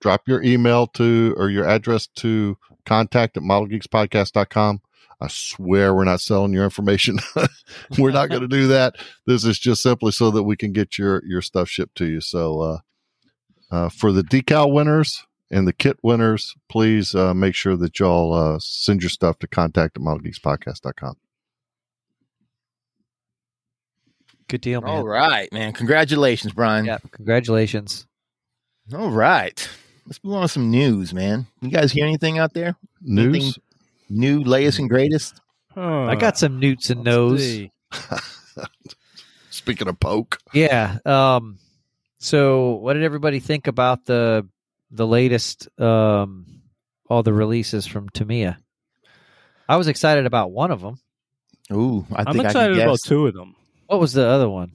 [0.00, 4.80] drop your email to or your address to contact at modelgeekspodcast.com.
[5.22, 7.18] I swear we're not selling your information.
[7.98, 8.94] we're not going to do that.
[9.26, 12.22] This is just simply so that we can get your your stuff shipped to you.
[12.22, 12.78] So uh,
[13.70, 18.32] uh, for the decal winners and the kit winners, please uh, make sure that y'all
[18.32, 21.16] uh, send your stuff to contact at modelgeekspodcast.com.
[24.48, 24.90] Good deal, man.
[24.90, 25.72] All right, man.
[25.72, 26.84] Congratulations, Brian.
[26.84, 26.98] Yeah.
[27.12, 28.06] Congratulations.
[28.92, 29.68] All right.
[30.06, 31.46] Let's move on to some news, man.
[31.60, 32.74] You guys hear anything out there?
[33.00, 33.26] News?
[33.36, 33.62] Anything
[34.08, 35.40] new, latest, and greatest?
[35.76, 37.66] I got some newts and nose.
[39.50, 40.98] Speaking of poke, Yeah.
[41.04, 41.58] Um.
[42.18, 44.46] So, what did everybody think about the
[44.90, 46.46] the latest um
[47.08, 48.58] all the releases from Tamiya.
[49.68, 50.98] I was excited about one of them.
[51.72, 53.02] Ooh, I I'm think excited I can about guess.
[53.02, 53.54] two of them.
[53.86, 54.72] What was the other one?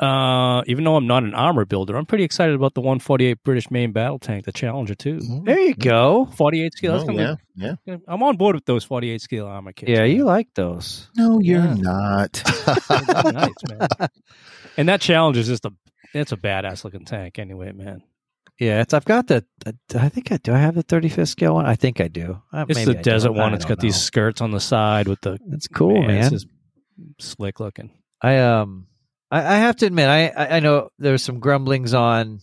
[0.00, 3.70] Uh, even though I'm not an armor builder, I'm pretty excited about the 148 British
[3.70, 5.42] main battle tank, the Challenger 2.
[5.44, 6.26] There you go.
[6.36, 6.94] 48 scale.
[7.00, 7.96] Oh, gonna yeah, yeah.
[8.08, 9.90] I'm on board with those 48 scale armor kits.
[9.90, 10.10] Yeah, man.
[10.10, 11.08] you like those.
[11.16, 11.74] No, you're Yeah.
[11.74, 12.42] not.
[12.90, 13.88] Nice, man.
[14.76, 15.70] And that Challenger is just a
[16.12, 18.02] it's a badass looking tank anyway, man.
[18.60, 18.94] Yeah, it's.
[18.94, 19.44] I've got the.
[19.96, 20.52] I think I do.
[20.54, 21.66] I have the 35th scale one.
[21.66, 22.40] I think I do.
[22.52, 23.36] Uh, It's maybe the I desert don't.
[23.38, 23.54] one.
[23.54, 26.32] It's don't got these skirts on the side with the It's cool, man.
[26.32, 26.46] It's
[27.18, 27.90] slick looking.
[28.22, 28.86] I um,
[29.30, 32.40] I, I have to admit, I I I know there's some grumblings on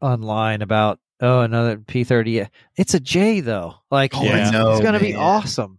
[0.00, 2.48] online about oh another P30.
[2.76, 3.76] It's a J though.
[3.90, 4.42] Like Oh, Yeah.
[4.42, 5.78] it's, know, it's gonna be awesome.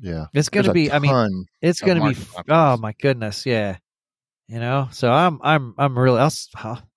[0.00, 0.26] yeah.
[0.34, 0.90] It's gonna There's be.
[0.92, 2.16] I mean, it's gonna be.
[2.16, 2.44] market options.
[2.48, 3.76] Oh my goodness, yeah.
[4.48, 6.18] You know, so I'm I'm I'm really.
[6.18, 6.48] I'll s-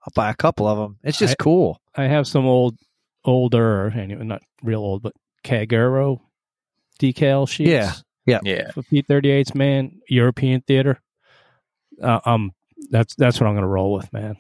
[0.08, 0.98] I'll, I'll buy a couple of them.
[1.04, 1.82] It's just I- cool.
[1.96, 2.78] I have some old,
[3.26, 6.20] older, anyway, not real old, but Kagero
[7.00, 8.04] decal sheets.
[8.26, 8.40] Yeah.
[8.44, 8.72] yeah.
[8.72, 10.02] for P38s, man.
[10.10, 11.02] European theater.
[12.02, 12.52] Uh, um,
[12.92, 14.38] that's that's what I'm going to roll with, man.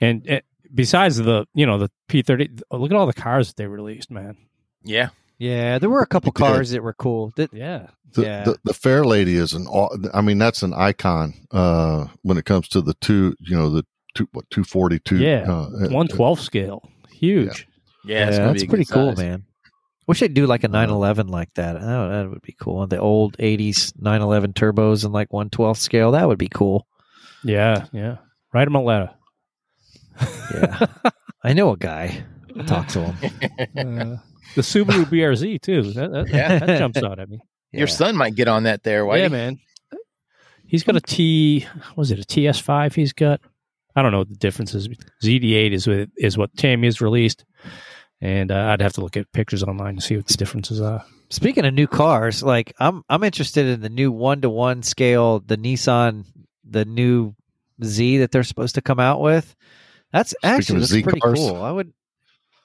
[0.00, 0.40] And uh,
[0.72, 4.36] besides the, you know, the P30, look at all the cars that they released, man.
[4.84, 5.08] Yeah.
[5.38, 6.52] Yeah, there were a couple They did.
[6.52, 7.32] cars that were cool.
[7.36, 8.44] That Yeah, The, Yeah.
[8.44, 9.66] the the fair lady is an.
[10.12, 13.34] I mean, that's an icon uh, when it comes to the two.
[13.40, 15.18] You know, the two what two forty two.
[15.18, 15.44] Yeah.
[15.48, 17.66] uh, one twelve scale, huge.
[18.04, 18.28] Yeah.
[18.28, 19.18] it's yeah, that's pretty cool, size.
[19.18, 19.44] man.
[20.06, 21.76] Wish they'd do like a Uh, 911 like that.
[21.76, 22.86] Oh, that would be cool.
[22.86, 26.12] The old 80s 911 turbos and like 112 scale.
[26.12, 26.86] That would be cool.
[27.44, 28.16] Yeah, yeah.
[28.54, 29.10] Write him a letter.
[30.54, 30.86] Yeah.
[31.44, 32.24] I know a guy.
[32.58, 33.30] I'll talk to him.
[33.76, 34.16] Uh,
[34.54, 35.82] the Subaru BRZ too.
[35.92, 36.58] That, that, Yeah.
[36.58, 37.40] that jumps out at me.
[37.72, 39.20] Your son might get on that there, Whitey.
[39.22, 39.58] Yeah, man.
[40.66, 41.66] He's got a T.
[41.94, 42.94] what Was it a TS5?
[42.94, 43.40] He's got.
[43.96, 44.88] I don't know what the difference is.
[45.22, 47.44] ZD8 is with is what Tamiya's released,
[48.20, 51.04] and uh, I'd have to look at pictures online to see what the differences are.
[51.30, 55.40] Speaking of new cars, like I'm I'm interested in the new one to one scale,
[55.40, 56.24] the Nissan,
[56.68, 57.34] the new
[57.82, 59.54] Z that they're supposed to come out with.
[60.12, 61.38] That's actually that's pretty cars.
[61.38, 61.62] cool.
[61.62, 61.92] I would,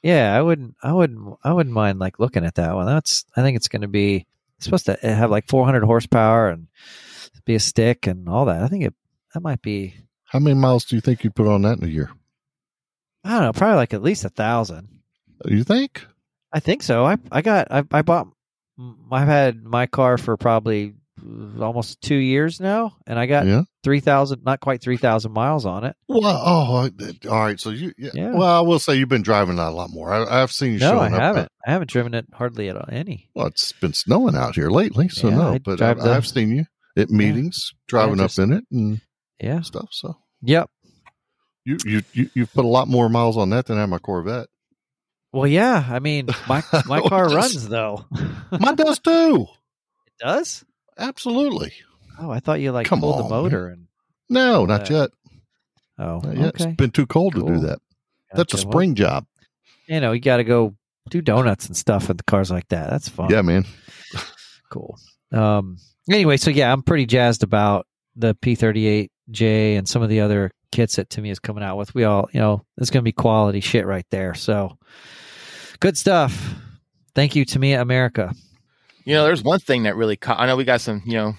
[0.03, 2.85] yeah, I wouldn't, I wouldn't, I wouldn't mind like looking at that one.
[2.85, 4.27] That's I think it's going to be
[4.59, 6.67] supposed to have like 400 horsepower and
[7.45, 8.61] be a stick and all that.
[8.61, 8.93] I think it
[9.33, 9.95] that might be.
[10.25, 12.11] How many miles do you think you put on that in a year?
[13.23, 14.89] I don't know, probably like at least a thousand.
[15.45, 16.05] You think?
[16.51, 17.05] I think so.
[17.05, 18.27] I I got I I bought
[19.11, 20.95] I've had my car for probably
[21.59, 23.63] almost two years now, and I got Yeah.
[23.83, 25.95] three thousand, not quite three thousand miles on it.
[26.07, 26.89] Well, oh,
[27.29, 27.59] all right.
[27.59, 28.11] So you, yeah.
[28.13, 28.31] Yeah.
[28.33, 30.11] Well, I will say you've been driving that a lot more.
[30.11, 31.11] I, I've seen you No, I up.
[31.13, 31.49] haven't.
[31.67, 33.29] I haven't driven it hardly at all, any.
[33.35, 35.53] Well, it's been snowing out here lately, so Yeah, no.
[35.53, 36.65] I But I, I've seen you
[36.97, 39.01] at meetings driving just- up in it and
[39.41, 39.61] Yeah.
[39.61, 39.89] stuff.
[39.91, 40.69] So Yep.
[41.65, 43.99] you you you you've put a lot more miles on that than I have my
[43.99, 44.47] Corvette.
[45.31, 45.85] Well, yeah.
[45.89, 48.05] I mean, my my car Just- runs though.
[48.51, 49.47] Mine does too.
[50.07, 50.65] it does.
[50.97, 51.73] Absolutely.
[52.19, 53.87] Oh, I thought you like Come pulled on, the motor and.
[54.29, 55.09] No, not Uh, yet.
[55.99, 56.55] Oh, Not yet.
[56.55, 56.65] okay.
[56.69, 57.61] It's been too cold to do Cool.
[57.61, 57.79] that.
[58.33, 58.67] That's a Gotcha.
[58.67, 59.25] Well, spring job.
[59.87, 60.75] you know, you got to go
[61.09, 62.89] do donuts and stuff in the cars like that.
[62.89, 63.29] That's fun.
[63.29, 63.65] Yeah, man.
[64.69, 64.97] cool.
[65.31, 65.77] Um.
[66.09, 70.95] Anyway, so yeah, I'm pretty jazzed about the P38J and some of the other kits
[70.97, 71.93] that Tamiya is coming out with.
[71.95, 74.33] We all, you know, it's going to be quality shit right there.
[74.33, 74.77] So
[75.79, 76.55] good stuff.
[77.15, 78.33] Thank you, Tamiya America.
[79.05, 80.39] You know, there's one thing that really caught.
[80.39, 81.01] I know we got some.
[81.05, 81.33] You know,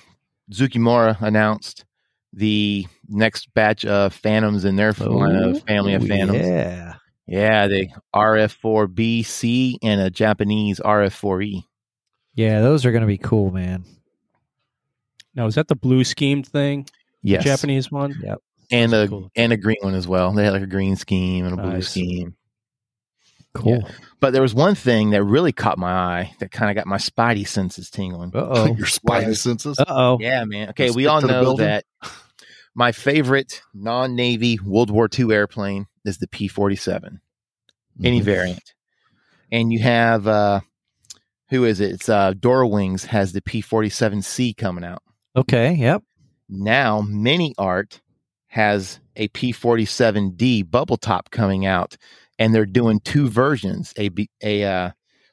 [0.52, 1.84] Zoukei-Mura announced
[2.32, 6.40] the next batch of Phantoms in their line of family of Phantoms.
[6.46, 6.94] Yeah.
[7.26, 11.64] Yeah, the RF4BC and a Japanese RF4E.
[12.34, 13.84] Yeah, those are going to be cool, man.
[15.34, 16.86] Now, is that the blue schemed thing?
[17.22, 18.14] Yes, Japanese one?
[18.22, 18.38] Yep.
[18.70, 19.30] and Those a cool.
[19.36, 20.32] and a green one as well.
[20.32, 21.88] They had like a green scheme and a blue Nice.
[21.90, 22.36] scheme.
[23.54, 23.88] Cool.
[24.20, 26.96] But there was one thing that really caught my eye that kind of got my
[26.96, 28.32] spidey senses tingling.
[28.34, 28.66] Uh oh.
[28.76, 29.78] Your spidey Why- senses.
[29.78, 30.18] Uh oh.
[30.20, 30.70] Yeah, man.
[30.70, 31.84] Okay, Stick we all know that
[32.74, 37.20] my favorite non-Navy World War II airplane is the P-47,
[38.02, 38.24] any Mhm.
[38.24, 38.74] variant.
[39.52, 40.60] And you have uh
[41.50, 41.92] who is it?
[41.92, 45.02] It's uh Dora Wings has the P-47C coming out.
[45.36, 45.74] Okay.
[45.74, 46.02] Yep.
[46.48, 48.00] Now, Mini Art
[48.48, 51.96] has a P47D bubble top coming out,
[52.38, 53.92] and they're doing two versions.
[53.96, 54.90] A B- a uh,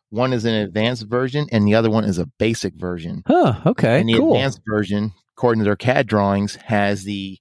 [0.09, 3.23] one is an advanced version, and the other one is a basic version.
[3.27, 3.61] Huh.
[3.65, 3.99] Okay.
[3.99, 4.33] and the Cool.
[4.33, 7.37] advanced version, according to their CAD drawings, has the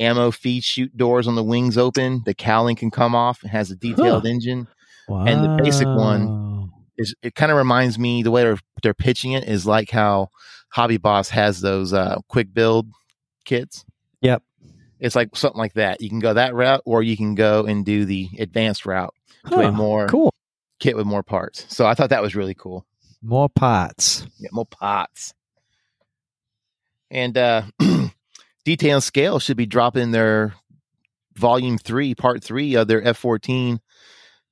[0.00, 2.22] ammo feed chute doors on the wings open.
[2.24, 3.42] The cowling can come off.
[3.44, 4.68] It has a detailed engine.
[5.08, 5.24] wow.
[5.26, 9.32] and the basic one- Is it kind of reminds me the way they're they're pitching
[9.32, 10.28] it is like how
[10.70, 12.88] Hobby Boss has those uh, quick build
[13.44, 13.84] kits.
[15.00, 16.00] It's like something like that.
[16.00, 19.14] You can go that route, or you can go and do the advanced route
[19.50, 20.32] to Huh, a more cool.
[20.80, 21.64] kit with more parts.
[21.74, 22.84] So I thought that was really cool.
[23.22, 24.26] More parts.
[24.40, 25.32] Get more parts.
[27.10, 27.62] And uh
[28.64, 30.54] Detail Scale should be dropping their
[31.34, 33.80] volume three, part three of their F fourteen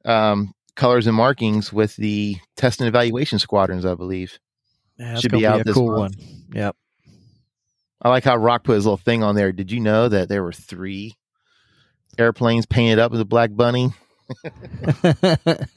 [0.05, 4.39] um colors and markings with the test and evaluation squadrons, I believe.
[4.99, 6.17] Yeah, that's Should gonna be out a this cool month.
[6.17, 6.45] one.
[6.55, 6.77] Yep.
[8.03, 9.53] I like how Rock put his little thing on there.
[9.53, 11.15] Did you know that there were three
[12.19, 13.91] airplanes painted up with a black bunny?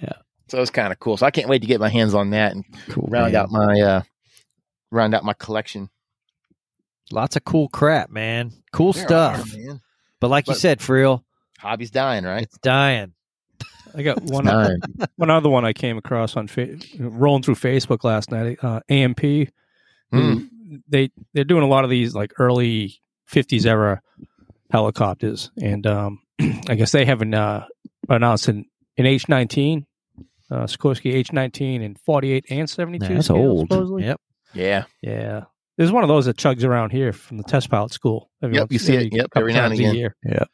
[0.00, 0.12] Yeah.
[0.48, 1.16] So it's kind of cool.
[1.16, 3.08] So I can't wait to get my hands on that and cool.
[3.10, 3.42] round man.
[3.42, 4.02] out my uh
[4.90, 5.90] round out my collection.
[7.10, 8.52] Lots of cool crap, man.
[8.72, 9.52] Cool There stuff.
[9.54, 9.80] are, man.
[10.20, 11.24] But like you said, for real,
[11.58, 12.42] Hobby's dying, right?
[12.44, 13.12] it's dying.
[13.94, 14.80] I got one Dying.
[15.16, 18.58] one other one I came across on fa- rolling through Facebook last night.
[18.62, 19.20] Uh, AMP,
[20.12, 20.48] who-
[20.88, 24.00] they they're doing a lot of these like early '50s era
[24.70, 26.20] helicopters, and um,
[26.68, 27.66] I guess they haven't uh,
[28.08, 28.64] announced an,
[28.96, 29.84] an H-19,
[30.50, 33.04] uh, Sikorsky H-19 in 48 and 72.
[33.04, 33.68] Yeah, that's scale, old.
[33.70, 34.04] supposedly.
[34.04, 34.20] Yep.
[34.54, 34.84] Yeah.
[35.02, 35.44] Yeah.
[35.78, 38.30] There's one of those that chugs around here from the test pilot school.
[38.42, 38.96] Every Yep, once- you see it.
[39.06, 39.94] every Yep, every now and again.
[39.94, 40.16] year.
[40.24, 40.48] Yep.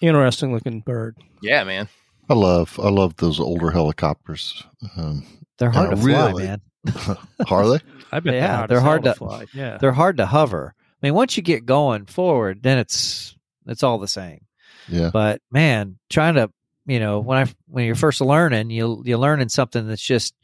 [0.00, 1.16] Interesting looking bird.
[1.42, 1.88] Yeah, man.
[2.30, 4.62] I love I love those older helicopters.
[4.96, 5.24] Um,
[5.58, 6.60] They're hard Yeah, to fly, man.
[7.50, 7.78] are they?
[8.10, 9.46] I bet Yeah, they're they're hard, hard to- fly.
[9.52, 9.78] Yeah.
[9.78, 10.74] They're hard to hover.
[10.78, 14.40] I mean, once you get going forward, then it's it's all the same.
[14.88, 15.10] Yeah.
[15.12, 16.50] But man, trying to
[16.86, 20.34] you know when I when you're first learning, you you're learning something that's just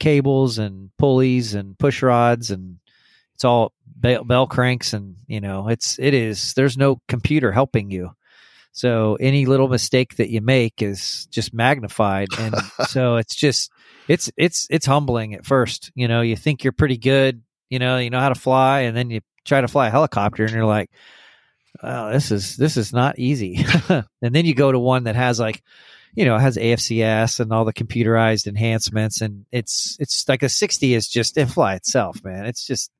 [0.00, 2.78] cables and pulleys and push rods and
[3.34, 7.90] it's all bell, bell cranks and you know it's it is there's no computer helping
[7.90, 8.10] you.
[8.72, 12.54] So any little mistake that you make is just magnified, and
[12.88, 13.70] so it's just
[14.08, 15.90] it's it's it's humbling at first.
[15.94, 17.42] You know, you think you're pretty good.
[17.70, 20.44] You know, you know how to fly, and then you try to fly a helicopter,
[20.44, 20.90] and you're like,
[21.82, 25.40] "Oh, this is this is not easy." and then you go to one that has
[25.40, 25.62] like,
[26.14, 30.94] you know, has AFCS and all the computerized enhancements, and it's it's like a 60
[30.94, 32.44] is just it fly itself, man.
[32.44, 32.90] It's just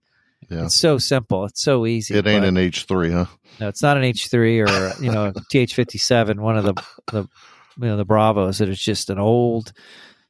[0.49, 0.65] Yeah.
[0.65, 2.15] it's so simple, it's so easy.
[2.15, 3.27] It ain't an H three, huh?
[3.61, 6.75] no, it's not an H three or you know TH fifty seven, one of the
[7.13, 7.29] the
[7.79, 8.59] you know the Bravos.
[8.59, 9.73] That is just an old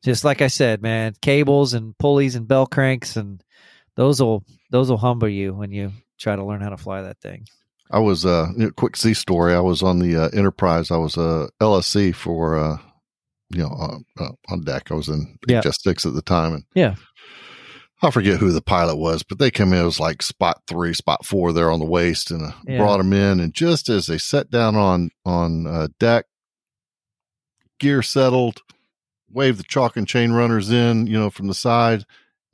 [0.02, 3.42] just like I said, man, cables and pulleys and bell cranks and
[3.96, 7.20] those will those will humble you when you try to learn how to fly that
[7.20, 7.46] thing.
[7.90, 9.54] I was uh you quick sea story.
[9.54, 10.90] I was on the uh, Enterprise.
[10.90, 12.78] I was a uh, LSE for uh
[13.50, 13.68] you know
[14.18, 14.90] uh, uh, on deck.
[14.90, 15.60] I was in Yeah.
[15.60, 16.94] HS six at the time, and Yeah.
[18.04, 19.80] I forget who the pilot was, but they came in.
[19.80, 22.78] It was like spot three, spot four there on the waist, and uh, Yeah.
[22.78, 23.38] brought them in.
[23.38, 26.24] And just as they sat down on on uh, deck,
[27.78, 28.60] gear settled,
[29.32, 32.04] waved the chock and chain runners in, you know, from the side,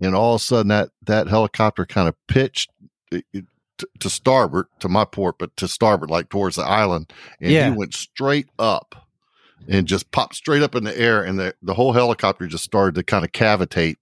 [0.00, 2.70] and all of a sudden that that helicopter kind of pitched.
[3.10, 3.44] It, it,
[3.78, 7.70] to, to starboard to my port, but to starboard, like towards the island, and Yeah.
[7.70, 9.06] he went straight up
[9.68, 12.96] and just popped straight up in the air, and the the whole helicopter just started
[12.96, 13.94] to kind of cavitate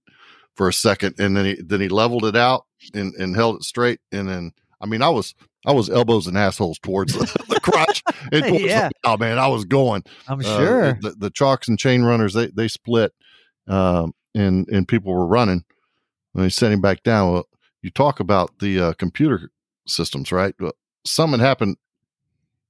[0.55, 2.65] for a second, and then he then he leveled it out
[2.95, 4.51] and and held it straight, and then
[4.81, 5.33] I mean I was
[5.65, 9.47] I was elbows and assholes towards the, the crotch, and towards the- oh man, I
[9.47, 10.03] was going.
[10.27, 10.93] I'm Uh, sure.
[11.01, 13.13] the, the chocks and chain runners they they split,
[13.67, 15.63] um, and and people were running.
[16.33, 17.47] When he set him back down, well,
[17.81, 19.49] you talk about the uh, computer
[19.87, 20.53] systems, right?
[20.59, 20.73] Well,
[21.05, 21.77] something happened.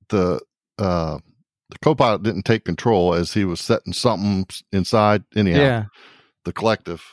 [0.09, 0.39] The
[0.79, 1.17] uh,
[1.69, 5.23] the co-pilot didn't take control as he was setting something inside.
[5.35, 5.85] Anyhow, yeah.
[6.45, 7.03] the collective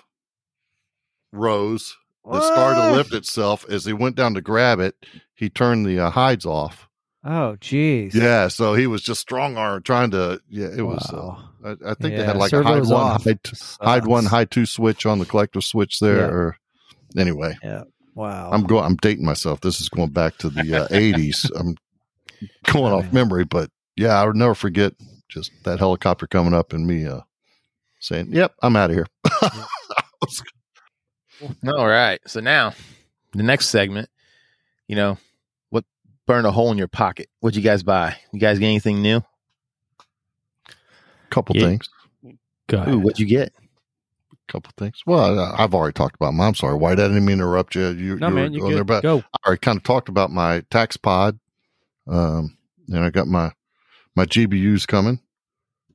[1.32, 1.96] rose.
[2.26, 4.96] It started to lift itself as he went down to grab it.
[5.34, 6.88] He turned the uh, hides off.
[7.22, 8.14] Oh, jeez.
[8.14, 10.40] Yeah, so he was just strong arm trying to.
[10.48, 11.10] Yeah, it was.
[11.10, 13.24] Uh, I, I think they had like a hide one, off.
[13.24, 13.40] hide,
[13.80, 16.16] hide one, hide two switch on the collective switch there.
[16.16, 16.26] Yeah.
[16.26, 16.56] Or
[17.16, 18.50] anyway, yeah Wow.
[18.52, 18.84] I'm going.
[18.84, 19.60] I'm dating myself.
[19.60, 21.50] This is going back to the uh, 80s.
[21.56, 21.76] I'm
[22.72, 24.94] going off memory, but yeah, I would never forget
[25.28, 27.20] just that helicopter coming up and me uh,
[28.00, 29.06] saying, "Yep, I'm out of here."
[31.66, 32.20] All right.
[32.26, 32.74] So now,
[33.32, 34.08] the next segment,
[34.88, 35.18] you know,
[35.70, 35.84] what
[36.26, 37.28] burned a hole in your pocket?
[37.40, 38.16] What'd you guys buy?
[38.32, 39.22] You guys get anything new?
[41.30, 41.66] couple Yeah.
[41.66, 41.88] things.
[42.68, 42.94] Go Ooh, ahead.
[43.02, 43.52] what'd you get?
[44.46, 45.00] couple things.
[45.06, 46.48] Well, I- I've already talked about mine.
[46.48, 47.00] I'm sorry, White.
[47.00, 47.88] I didn't mean to interrupt you.
[47.88, 49.18] You, no, you man, were you going there, but Go.
[49.20, 51.38] I already kind of talked about my tax pod.
[52.06, 52.56] Um,
[52.88, 53.52] and I got my
[54.14, 55.18] my GBUs coming.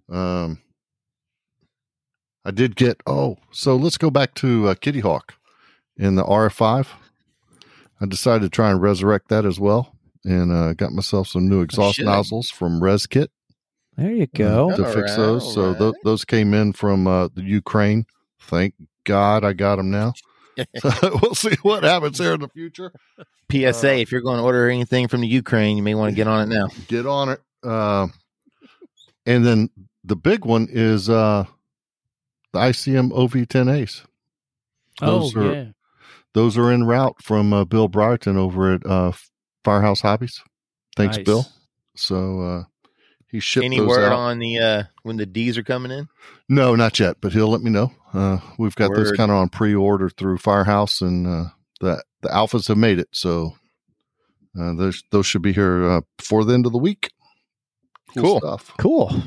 [0.10, 0.60] Um,
[2.44, 3.00] I did get.
[3.06, 5.36] Oh, so let's go back to uh, Kitty Hawk
[6.00, 6.88] in the RF5.
[8.02, 9.94] I decided to try and resurrect that as well,
[10.24, 12.06] and uh, got myself some new exhaust should.
[12.06, 13.28] nozzles from ResKit
[14.00, 14.76] there you uh, go.
[14.76, 15.54] to All fix right, those.
[15.54, 16.02] So tho- right.
[16.06, 18.06] those came in from uh, the Ukraine.
[18.40, 20.14] Thank God I got them now.
[21.04, 22.94] we'll see what happens there in the future.
[23.52, 26.16] PSA: Uh, If you're going to order anything from the Ukraine, you may want to
[26.16, 26.68] get on it now.
[26.88, 27.42] Get on it.
[27.62, 28.08] Uh,
[29.26, 29.70] and then
[30.06, 31.44] the big one is uh,
[32.54, 34.06] the ICM OV10As.
[35.02, 35.66] Those oh, are- yeah.
[36.34, 39.12] Those are en route from uh, Bill Brighton over at uh,
[39.64, 40.42] Firehouse Hobbies.
[40.96, 41.26] Thanks, Nice.
[41.26, 41.46] Bill.
[41.96, 42.64] So uh,
[43.28, 44.14] he shipped Any those word out.
[44.14, 46.08] on the uh when the D's are coming in?
[46.48, 47.92] No, not yet, but he'll let me know.
[48.14, 51.46] Uh, we've got those kind of on pre-order through Firehouse, and uh,
[51.82, 53.54] the the alphas have made it, so
[54.60, 57.12] uh, those those should be here uh, before the end of the week.
[58.18, 58.40] Cool.
[58.40, 58.74] stuff.
[58.80, 59.24] Cool.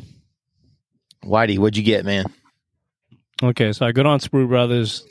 [1.24, 2.24] Whitey, what'd you get, man?
[3.42, 5.04] Okay, so I got on Sprue Brothers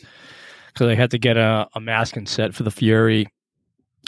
[0.82, 1.80] because I had to get a, a
[2.16, 3.28] and set for the Fury,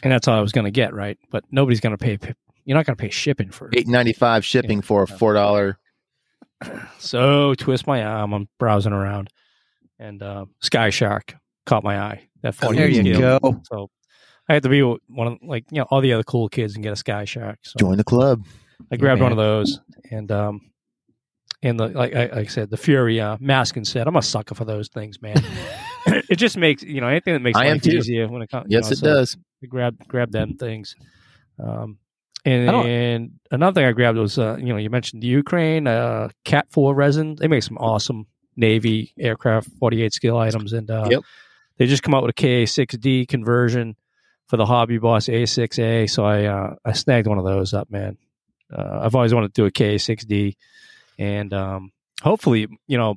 [0.01, 1.19] and that's all I was going to get, right?
[1.29, 2.17] But nobody's going to pay.
[2.65, 3.69] You're not going to pay shipping for.
[3.73, 5.77] Eight ninety five shipping for a four dollar.
[6.97, 8.31] So twist my arm.
[8.33, 9.29] I'm browsing around,
[9.99, 12.29] and uh, Sky Shark caught my eye.
[12.41, 13.39] That Oh, 40 there you scale.
[13.39, 13.61] go.
[13.69, 13.89] So
[14.47, 16.81] I had to be one of like you know all the other cool kids and
[16.83, 17.59] get a Sky Shark.
[17.63, 18.45] So Join the club.
[18.91, 19.25] I grabbed man.
[19.25, 20.71] one of those, and um,
[21.61, 24.07] and the like I, like I said, the Fury uh, and set.
[24.07, 25.35] I'm a sucker for those things, man.
[26.29, 28.67] it just makes you know anything that makes I life easier when it comes.
[28.69, 29.37] Yes, know, it so does.
[29.67, 30.95] Grab grab them things.
[31.59, 31.97] Um,
[32.45, 36.29] and, and another thing I grabbed was uh, you know you mentioned the Ukraine uh,
[36.43, 37.35] Cat Four resin.
[37.35, 41.21] They make some awesome Navy aircraft 48 scale items, and uh, Yep.
[41.77, 43.95] they just come out with a KA6D conversion
[44.47, 46.09] for the Hobby Boss A6A.
[46.09, 48.17] So I uh, I snagged one of those up, man.
[48.71, 50.55] Uh, I've always wanted to do a KA6D,
[51.17, 51.91] and um,
[52.21, 53.15] hopefully you know.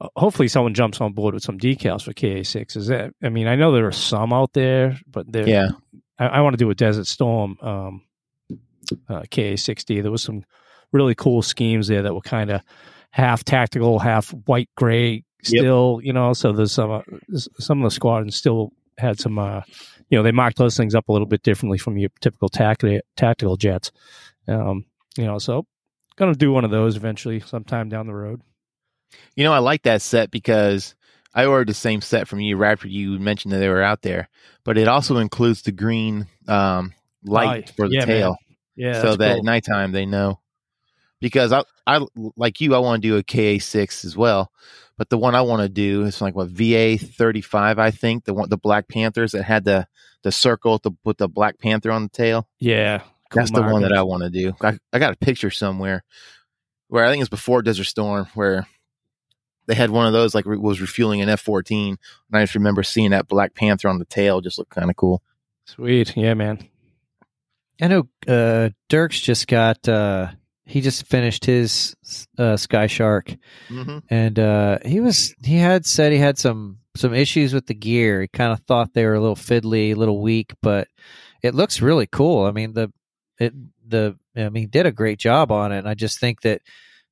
[0.00, 2.76] Uh, Hopefully, someone jumps on board with some decals for KA6.
[2.76, 3.12] Is that?
[3.22, 5.68] I mean, I know there are some out there, but they're Yeah.
[6.18, 8.02] I, I want to do a Desert Storm um,
[9.08, 10.02] uh, KA60.
[10.02, 10.44] There was some
[10.92, 12.62] really cool schemes there that were kind of
[13.10, 15.24] half tactical, half white gray.
[15.42, 17.02] Still, you know, so there's some uh,
[17.58, 19.38] some of the squadrons still had some.
[19.38, 19.60] Uh,
[20.08, 23.00] you know, they marked those things up a little bit differently from your typical tactical
[23.16, 23.92] tactical jets.
[24.48, 24.86] Um,
[25.16, 25.64] you know, so
[26.16, 28.40] gonna do one of those eventually, sometime down the road.
[29.34, 30.94] You know, I like that set because
[31.34, 34.02] I ordered the same set from you right after you mentioned that they were out
[34.02, 34.28] there,
[34.64, 36.94] but it also includes the green um,
[37.24, 38.06] light for the yeah, man.
[38.06, 38.36] tail,
[38.74, 39.38] Yeah, so that cool.
[39.38, 40.40] at nighttime they know.
[41.20, 44.50] Because I, I like you, I want to do a KA six as well,
[44.98, 48.24] But the one I want to do is like what VA thirty five, I think
[48.24, 49.86] the one the Black Panthers that had the
[50.22, 52.48] the circle with the, with the Black Panther on the tail.
[52.58, 53.92] Yeah, cool That's the one that.
[53.92, 54.54] I want to do.
[54.62, 56.02] I, I got a picture somewhere
[56.88, 58.66] where I think it's before Desert Storm where
[59.66, 61.96] they had one of those like re- was refueling an F fourteen,
[62.30, 64.96] and I just remember seeing that Black Panther on the tail just looked kind of
[64.96, 65.22] cool.
[65.64, 66.68] Sweet, yeah, man.
[67.80, 69.86] I know uh, Dirks just got.
[69.88, 70.28] Uh,
[70.64, 71.94] he just finished his
[72.38, 73.34] uh, Sky Shark,
[73.68, 73.98] Mm-hmm.
[74.08, 78.22] and uh, he was he had said he had some some issues with the gear.
[78.22, 80.88] He kind of thought they were a little fiddly, a little weak, but
[81.42, 82.44] it looks really cool.
[82.46, 82.92] I mean the
[83.38, 83.52] it
[83.86, 85.78] the I mean he did a great job on it.
[85.78, 86.62] And I just think that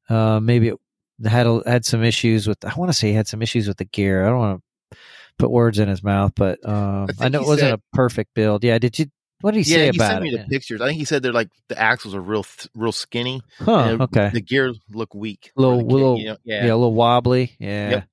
[0.09, 0.77] uh, maybe it
[1.25, 2.65] had a, had some issues with.
[2.65, 4.25] I want to say he had some issues with the gear.
[4.25, 4.63] I don't want
[4.93, 4.97] to
[5.39, 8.35] put words in his mouth, but um, I I, know it wasn't said- a perfect
[8.35, 8.65] build.
[8.65, 9.07] Yeah, did you?
[9.41, 9.85] What did he say about it?
[9.85, 10.39] yeah, say he about sent me it?
[10.39, 10.81] the pictures.
[10.81, 13.43] I think he said they're like the axles are real, real skinny.
[13.59, 13.79] Huh?
[13.79, 14.31] and Okay.
[14.33, 15.51] The gear look weak.
[15.55, 16.37] for Little- little- you know?
[16.45, 16.65] yeah.
[16.65, 17.55] yeah, a little wobbly.
[17.59, 17.91] Yeah.
[17.91, 18.09] Yep.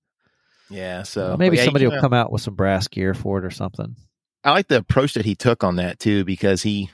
[0.72, 1.04] yeah.
[1.04, 3.46] So Well, maybe yeah, somebody will know, come out with some brass gear for it
[3.46, 3.96] or something.
[4.44, 6.90] I like the approach that he took on that too, because he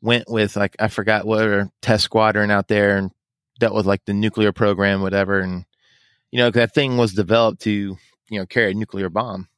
[0.00, 3.10] went with like I forgot what or test squadron out there and
[3.58, 5.64] dealt with like the nuclear program, whatever, and
[6.30, 7.70] you know that thing was developed to
[8.30, 9.48] you know carry a nuclear bomb,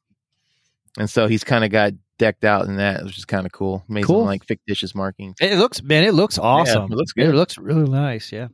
[0.97, 3.83] and so he's kind of got decked out in that, which is kind of cool.
[3.87, 4.21] Made Cool.
[4.21, 5.35] some like fictitious markings.
[5.39, 6.91] It looks, man, it looks awesome.
[6.91, 7.29] it looks good.
[7.29, 8.31] It looks really nice.
[8.31, 8.47] Yeah.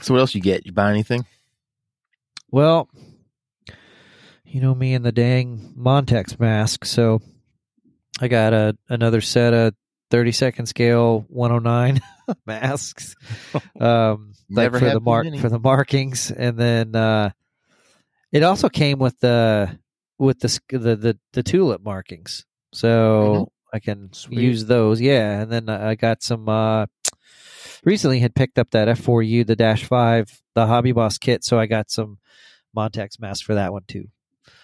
[0.00, 0.66] So what else you get?
[0.66, 1.24] You buy anything?
[2.50, 2.88] Well,
[4.44, 7.20] you know me and the dang Montex mask, so
[8.20, 9.74] I got a another set of
[10.10, 12.00] thirty second scale one hundred nine
[12.46, 13.14] masks.
[13.78, 17.30] Um, like for the mark for the markings, and then uh,
[18.32, 19.78] it also came with the
[20.18, 24.38] with the sk- the the, the tulip markings, so I can Sweet.
[24.38, 25.00] use those.
[25.00, 26.48] Yeah, and then I got some.
[26.48, 26.86] Uh,
[27.84, 31.66] recently, had picked up that F4U, the Dash Five, the Hobby Boss kit, so I
[31.66, 32.18] got some
[32.76, 34.06] Montex masks for that one too.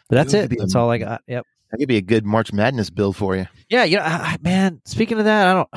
[0.08, 0.40] But that's Ooh, it.
[0.42, 1.22] could be a- That's all I got.
[1.26, 1.46] Yep.
[1.70, 3.46] That could be a good March Madness build for you.
[3.68, 4.80] Yeah, you know, I, I- man.
[4.84, 5.68] Speaking of that, I don't,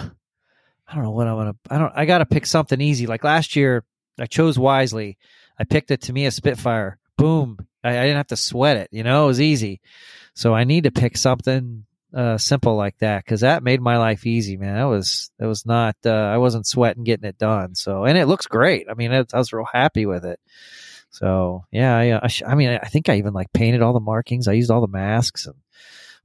[0.87, 1.55] I don't know what I'm gonna.
[1.69, 1.93] I don't.
[1.95, 3.05] I got to pick something easy.
[3.07, 3.83] Like last year,
[4.19, 5.17] I chose wisely.
[5.59, 6.97] I picked a Tamiya Spitfire.
[7.17, 7.57] Boom.
[7.83, 8.89] I, I didn't have to sweat it.
[8.91, 9.81] You know, it was easy.
[10.35, 14.25] So I need to pick something uh, simple like that because that made my life
[14.25, 14.75] easy, man.
[14.75, 15.95] That was that was not.
[16.05, 17.75] Uh, I wasn't sweating getting it done.
[17.75, 18.87] So and it looks great.
[18.89, 20.39] I mean, it, I was real happy with it.
[21.13, 23.99] So yeah, I, I, sh- I mean, I think I even like painted all the
[23.99, 24.47] markings.
[24.47, 25.55] I used all the masks and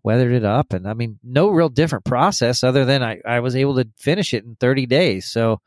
[0.03, 3.55] weathered it up, and I mean, no real different process other than I, I was
[3.55, 5.31] able to finish it in 30 days.
[5.31, 5.61] So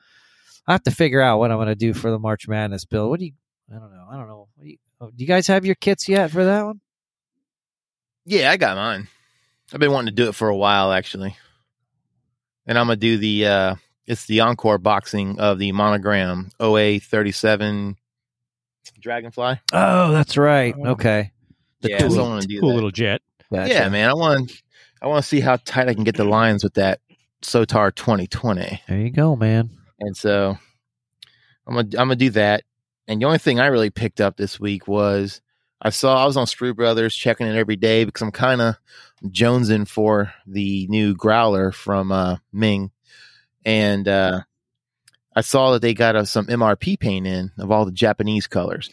[0.67, 3.11] I have to figure out what I'm going to do for the March Madness build.
[3.11, 3.33] What do you?
[3.69, 4.07] I don't know.
[4.11, 4.47] I don't know.
[4.59, 6.81] Do, you, oh, do you guys have your kits yet for that one?
[8.25, 9.07] Yeah, I got mine.
[9.71, 11.37] I've been wanting to do it for a while actually.
[12.65, 17.31] And I'm gonna do the uh it's the encore boxing of the monogram OA thirty
[17.31, 17.97] seven
[18.99, 19.59] Dragonfly.
[19.73, 20.75] Oh, that's right.
[20.77, 20.91] Oh.
[20.91, 21.31] Okay.
[21.81, 22.75] The yeah, cool- so I want to do cool that.
[22.75, 23.21] little jet.
[23.51, 23.73] Gotcha.
[23.73, 24.09] Yeah, man.
[24.09, 24.51] I want
[25.01, 26.99] I want to see how tight I can get the lines with that
[27.41, 28.81] Sotar twenty twenty.
[28.87, 29.71] There you go, man.
[29.99, 30.57] And so
[31.67, 32.63] I'm gonna I'm gonna do that.
[33.07, 35.41] And the only thing I really picked up this week was
[35.81, 38.75] I saw I was on Sprue Brothers checking it every day because I'm kind of
[39.25, 42.91] jonesing for the new growler from uh, Meng,
[43.65, 44.41] and uh,
[45.35, 48.89] I saw that they got uh, some MRP paint in of all the Japanese colors,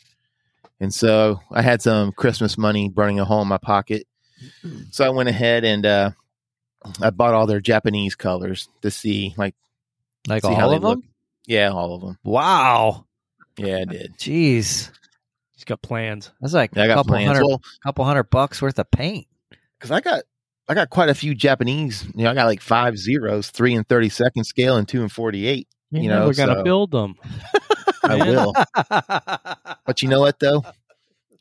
[0.80, 4.07] and so I had some Christmas money burning a hole in my pocket,
[4.91, 6.11] so I went ahead and uh,
[7.03, 9.55] I bought all their Japanese colors to see like
[10.28, 10.91] Like see how all they of them?
[10.91, 11.01] look.
[11.47, 13.05] yeah all of them Wow.
[13.57, 14.14] yeah I did.
[14.16, 14.91] Jeez.
[15.55, 16.30] He's got plans.
[16.41, 17.26] That's like Yeah, I a got couple plans.
[17.26, 19.26] hundred, Well, couple hundred bucks worth of paint.
[19.76, 20.22] because I got
[20.68, 22.05] I got quite a few Japanese.
[22.14, 25.11] You know, I got like five zeros, three and thirty second scale, and two and
[25.11, 25.66] forty eight.
[25.91, 27.16] You're You know, never gonna so- build them.
[28.05, 28.55] I will,
[29.86, 30.62] but you know what though?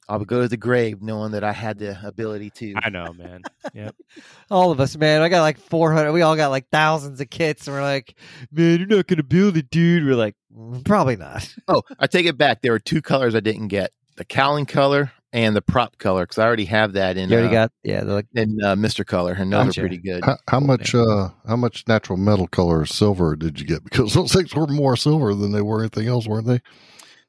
[0.09, 2.73] I'll go to the grave knowing that I had the ability to.
[2.81, 3.41] I know, man.
[3.73, 3.95] Yep.
[4.51, 5.21] all of us, man.
[5.21, 6.13] I got like 400.
[6.13, 8.15] We all got like thousands of kits, and we're like,
[8.51, 10.05] man, you're not going to build it, dude.
[10.05, 11.53] We're like, "Mm, probably not.
[11.67, 12.61] Oh, I take it back.
[12.61, 16.37] There were two colors I didn't get: the cowling color and the prop color, because
[16.37, 19.33] I already have that in You already uh, got, yeah, like, in uh, Mister Color,
[19.33, 19.81] and those Gotcha.
[19.81, 20.23] are pretty good.
[20.23, 23.83] How, how much uh how much natural metal color silver did you get?
[23.97, 26.61] Because those things were more silver than they were anything else, weren't they?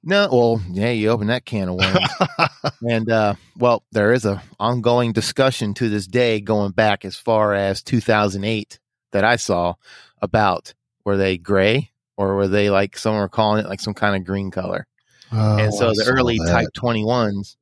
[0.02, 2.08] No, well, yeah, you open that can of worms.
[2.88, 7.54] And uh, well, there is a ongoing discussion to this day, going back as far
[7.54, 8.78] as 2008,
[9.12, 9.74] that I saw
[10.22, 10.74] about
[11.04, 14.24] were they gray or were they like someone were calling it like some kind of
[14.24, 14.86] green color.
[15.32, 16.50] Oh, and so I the early that.
[16.50, 17.56] Type 21s,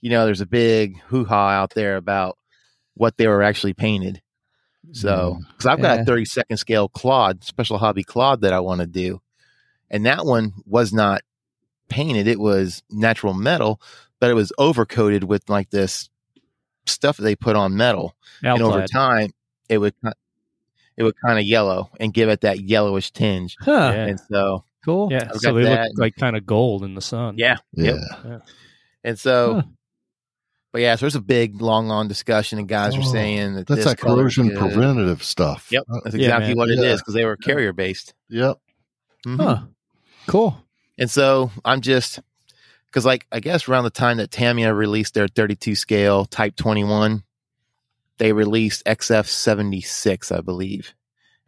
[0.00, 2.38] you know, there's a big hoo ha out there about
[2.94, 4.20] what they were actually painted.
[4.92, 5.46] So, mm.
[5.48, 6.02] because I've got Yeah.
[6.02, 9.20] a 30 second scale Claude, special hobby Claude that I want to do.
[9.90, 11.22] And that one was not
[11.88, 12.26] painted.
[12.26, 13.80] It was natural metal,
[14.20, 16.08] but it was overcoated with like this
[16.86, 19.32] stuff that they put on metal, and over time,
[19.68, 19.94] it would
[20.96, 23.56] it would kind of yellow and give it that yellowish tinge.
[23.60, 23.92] Huh.
[23.94, 24.06] Yeah.
[24.06, 25.08] And so, Cool.
[25.10, 27.34] Yeah, so got they look like kind of gold in the sun.
[27.38, 27.98] yeah, Yeah.
[28.24, 28.42] Yep.
[29.02, 29.62] And so, Huh.
[30.76, 33.66] But yeah, so there's a big, long, long discussion, and guys were Oh, saying that
[33.66, 34.58] That's this that color corrosion good.
[34.58, 35.68] preventative stuff.
[35.70, 36.56] Yep, Uh, that's exactly man.
[36.58, 36.92] what it Yeah.
[36.92, 38.12] is because they were carrier based.
[38.28, 38.58] yep.
[39.26, 39.42] Mhm.
[39.42, 39.62] Huh.
[40.26, 40.62] Cool.
[40.98, 42.20] And so I'm just
[42.88, 47.22] because, like, I guess around the time that Tamiya released their 32 scale Type 21,
[48.18, 50.92] they released XF 76, I believe,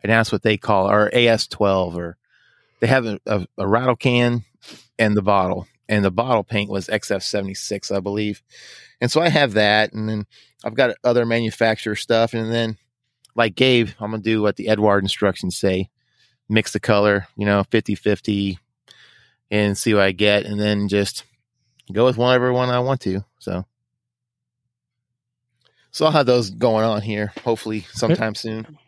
[0.03, 2.16] and that's what they call or AS 12, or
[2.81, 4.45] they have a, a, a rattle can
[4.99, 8.43] and the bottle, and the bottle paint was XF 76, I believe.
[9.01, 10.26] And so I have that, and then
[10.64, 12.76] I've got other manufacturer stuff, and then
[13.34, 15.91] like Gabe, I'm gonna do what the Eduard instructions say
[16.49, 18.59] mix the color, you know, 50 50
[19.51, 21.24] and see what I get, and then just
[21.93, 23.24] go with whatever one I want to.
[23.39, 23.64] So,
[25.91, 28.78] so I'll have those going on here, hopefully sometime soon.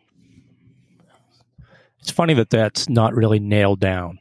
[1.99, 4.19] It's funny that that's not really nailed down.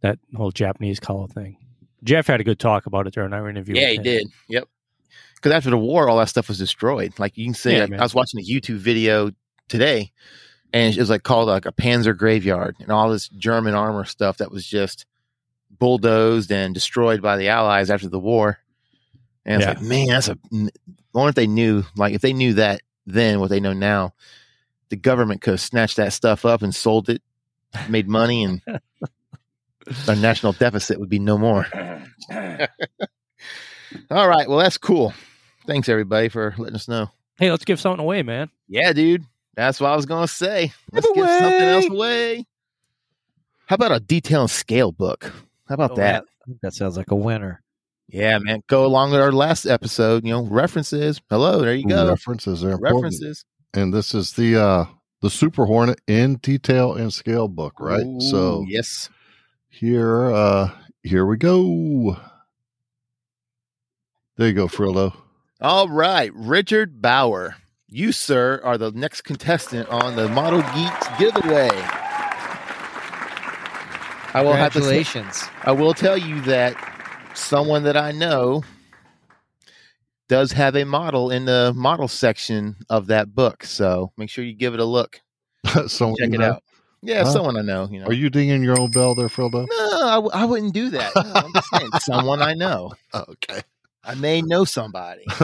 [0.00, 1.56] That whole Japanese color thing.
[2.04, 3.76] Jeff had a good talk about it during our interview.
[3.76, 4.26] Yeah, he did.
[4.48, 4.64] Yep.
[5.36, 7.18] Because after the war, all that stuff was destroyed.
[7.18, 7.92] Like you can see, Yeah, like.
[7.94, 9.30] I was watching a YouTube video
[9.68, 10.12] today,
[10.72, 14.38] and it was like called like a Panzer graveyard, and all this German armor stuff
[14.38, 15.06] that was just
[15.70, 18.58] bulldozed and destroyed by the Allies after the war.
[19.44, 19.74] And it's Yeah.
[19.74, 20.38] like, man, that's a.
[20.52, 20.68] I
[21.18, 24.14] wonder if they knew, like, if they knew that then, what they know now,
[24.90, 27.20] the government could have snatched that stuff up and sold it,
[27.88, 28.62] made money, and
[30.08, 31.66] our national deficit would be no more.
[34.10, 34.48] All right.
[34.48, 35.12] Well, that's cool.
[35.66, 37.08] Thanks everybody for letting us know.
[37.38, 38.50] Hey, let's give something away, man.
[38.68, 39.24] Yeah, dude.
[39.54, 40.72] That's what I was gonna say.
[40.92, 42.46] Let's Give give something else away.
[43.66, 45.30] How about a detail and scale book?
[45.68, 46.24] How about Oh, that?
[46.46, 46.58] man.
[46.62, 47.62] That sounds like a winner.
[48.08, 48.62] Yeah, man.
[48.66, 50.24] Go along with our last episode.
[50.24, 51.20] You know, references.
[51.30, 52.08] Hello, there you go.
[52.08, 53.02] References are important.
[53.04, 53.44] References.
[53.74, 54.84] And this is the uh
[55.20, 58.04] the Super Hornet in detail and scale book, right?
[58.04, 59.08] Ooh, so yes.
[59.72, 60.70] Here uh
[61.02, 62.16] here we go.
[64.36, 65.14] There you go, Frillo.
[65.60, 67.56] All right, Richard Bauer.
[67.88, 71.70] You, sir, are the next contestant on the Model Geeks giveaway.
[74.34, 75.44] I will have to say, Congratulations.
[75.62, 76.74] I will tell you that
[77.34, 78.62] someone that I know
[80.28, 83.64] does have a model in the model section of that book.
[83.64, 85.20] So make sure you give it a look.
[85.86, 86.52] Someone Check you it know?
[86.52, 86.62] out.
[87.02, 87.30] Yeah, Huh?
[87.32, 87.88] someone I know.
[87.90, 88.06] You know.
[88.06, 89.66] Are you dinging your own bell there, Frillo?
[89.68, 91.12] No, I, w- I wouldn't do that.
[91.16, 92.92] No, I'm just saying, someone I know.
[93.14, 93.60] okay.
[94.04, 95.24] I may know somebody.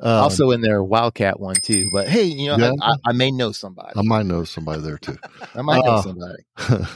[0.00, 1.90] Um, also in their Wildcat one too.
[1.92, 2.72] But hey, you know, Yeah.
[2.80, 3.94] I, I, I may know somebody.
[3.96, 5.18] I might know somebody there too.
[5.56, 6.44] I might know uh, somebody.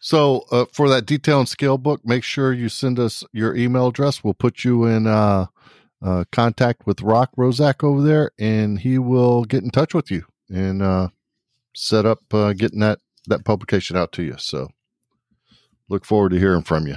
[0.00, 3.86] so uh, for that detail and scale book, make sure you send us your email
[3.86, 4.24] address.
[4.24, 5.46] We'll put you in uh,
[6.04, 10.24] uh, contact with Rock Roszak over there, and he will get in touch with you
[10.50, 11.10] and uh,
[11.76, 14.34] set up uh, getting that that publication out to you.
[14.38, 14.68] So
[15.88, 16.96] look forward to hearing from you.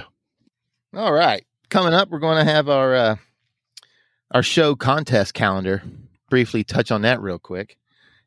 [0.94, 1.44] All right.
[1.68, 3.16] Coming up, we're going to have our uh,
[4.30, 5.82] our show contest calendar.
[6.30, 7.76] Briefly touch on that real quick.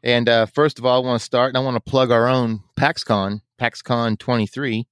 [0.03, 2.27] And uh, first of all, I want to start and I want to plug our
[2.27, 4.85] own PAXCon, PAXCon 23,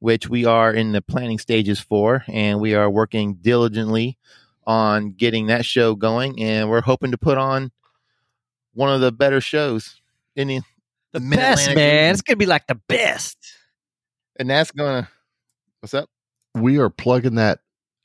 [0.00, 4.18] which we are in the planning stages for, and we are working diligently
[4.66, 6.42] on getting that show going.
[6.42, 7.70] And we're hoping to put on
[8.74, 10.00] one of the better shows
[10.34, 10.60] in the,
[11.12, 11.76] The Mid-Atlantic best, man.
[11.76, 12.10] region.
[12.12, 13.36] It's gonna be like the best.
[14.38, 15.08] and that's going to.
[15.80, 16.08] What's up?
[16.54, 17.60] We are plugging that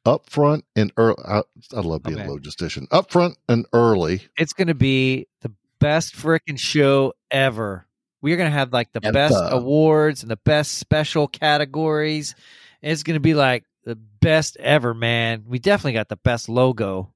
[0.05, 1.21] up front and early.
[1.25, 1.43] I,
[1.75, 2.27] I love being Okay.
[2.27, 2.87] logistician.
[2.91, 4.21] Up front and early.
[4.37, 7.85] It's gonna be the best freaking show ever.
[8.21, 9.13] We're gonna have like the Ever.
[9.13, 12.35] best uh, awards and the best special categories.
[12.81, 15.45] It's gonna be like the best ever, man.
[15.47, 17.13] We definitely got the best logo.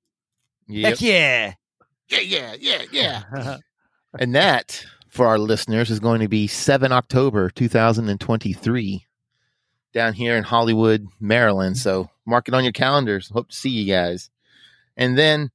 [0.67, 0.89] Yep.
[0.91, 1.53] Heck yeah!
[2.09, 3.57] Yeah, yeah, yeah, yeah.
[4.19, 9.05] And that, for our listeners, is going to be 7 October 2023
[9.93, 11.77] down here in Hollywood, Maryland.
[11.77, 13.29] So mark it on your calendars.
[13.29, 14.29] Hope to see you guys.
[14.95, 15.51] And then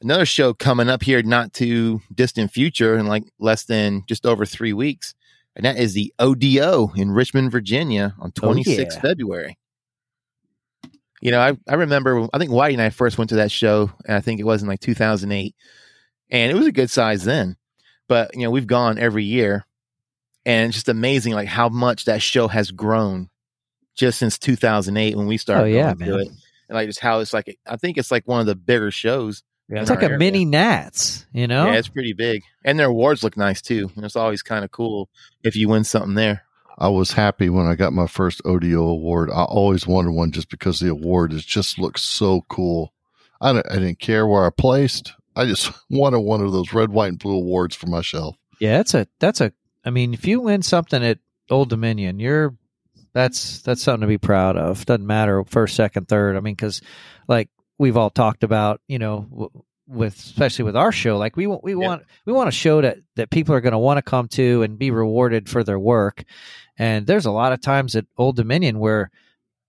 [0.00, 4.46] another show coming up here, not too distant future, in like less than just over
[4.46, 5.14] three weeks.
[5.54, 9.00] And that is the ODO in Richmond, Virginia on 26th yeah.
[9.00, 9.58] February.
[11.20, 13.90] You know, I, I remember, I think Whitey and I first went to that show,
[14.06, 15.54] and I think it was in like 2008
[16.30, 17.56] and it was a good size then.
[18.08, 19.66] But you know, we've gone every year,
[20.46, 23.28] and it's just amazing like how much that show has grown
[23.94, 25.62] just since 2008 when we started.
[25.62, 26.20] Oh, yeah, going to man.
[26.20, 26.28] it.
[26.68, 27.58] and like just how it's like.
[27.66, 29.42] I think it's like one of the bigger shows.
[29.70, 30.18] Yeah, It's like a area.
[30.18, 31.66] mini Nats, you know?
[31.66, 33.90] Yeah, it's pretty big, and their awards look nice too.
[33.96, 35.10] And it's always kind of cool
[35.44, 36.44] if you win something there.
[36.78, 39.28] I was happy when I got my first ODO award.
[39.30, 42.94] I always wanted one just because the award is just looks so cool.
[43.42, 45.12] I, don't- I didn't care where I placed.
[45.38, 48.36] I just wanted one of those red, white, and blue awards for my shelf.
[48.60, 49.52] Yeah, that's a that's a.
[49.84, 51.18] I mean, if you win something at
[51.50, 52.54] Old Dominion, you're
[53.14, 54.84] that's that's something to be proud of.
[54.84, 56.36] Doesn't matter first, second, third.
[56.36, 56.82] I mean, because
[57.28, 59.50] like we've all talked about, you know,
[59.86, 61.86] with especially with our show, like we want we Yeah.
[61.86, 64.62] want we want a show that that people are going to want to come to
[64.62, 66.24] and be rewarded for their work.
[66.76, 69.10] And there's a lot of times at Old Dominion where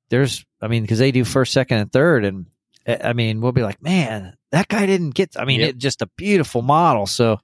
[0.09, 2.47] there's, I mean, because they do first, second, and third, and
[2.87, 5.35] I mean, we'll be like, man, that guy didn't get.
[5.37, 5.69] I mean, Yep.
[5.69, 7.05] it just a beautiful model.
[7.05, 7.37] So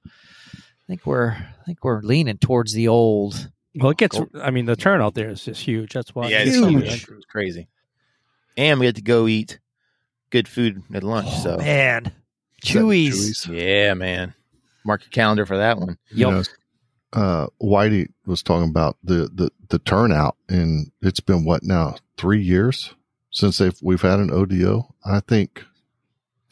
[0.54, 0.58] I
[0.88, 3.50] think we're I think we're leaning towards the old.
[3.74, 4.16] Well, it gets.
[4.16, 4.28] Cool.
[4.42, 5.92] I mean, the turnout there is just huge.
[5.92, 6.28] That's why.
[6.28, 6.82] yeah, it's huge.
[6.82, 7.08] huge.
[7.08, 7.68] It's crazy.
[8.56, 9.60] And we had to go eat
[10.30, 11.28] good food at lunch.
[11.30, 12.12] Oh, so man, Is
[12.72, 13.46] that Chewy's.
[13.46, 14.34] yeah, man.
[14.84, 15.98] Mark your calendar for that one.
[16.10, 16.42] You know,
[17.12, 22.40] uh, Whitey was talking about the, the, the turnout, and it's been what now three
[22.40, 22.94] years
[23.30, 24.94] since they've we've had an ODO.
[25.06, 25.64] I think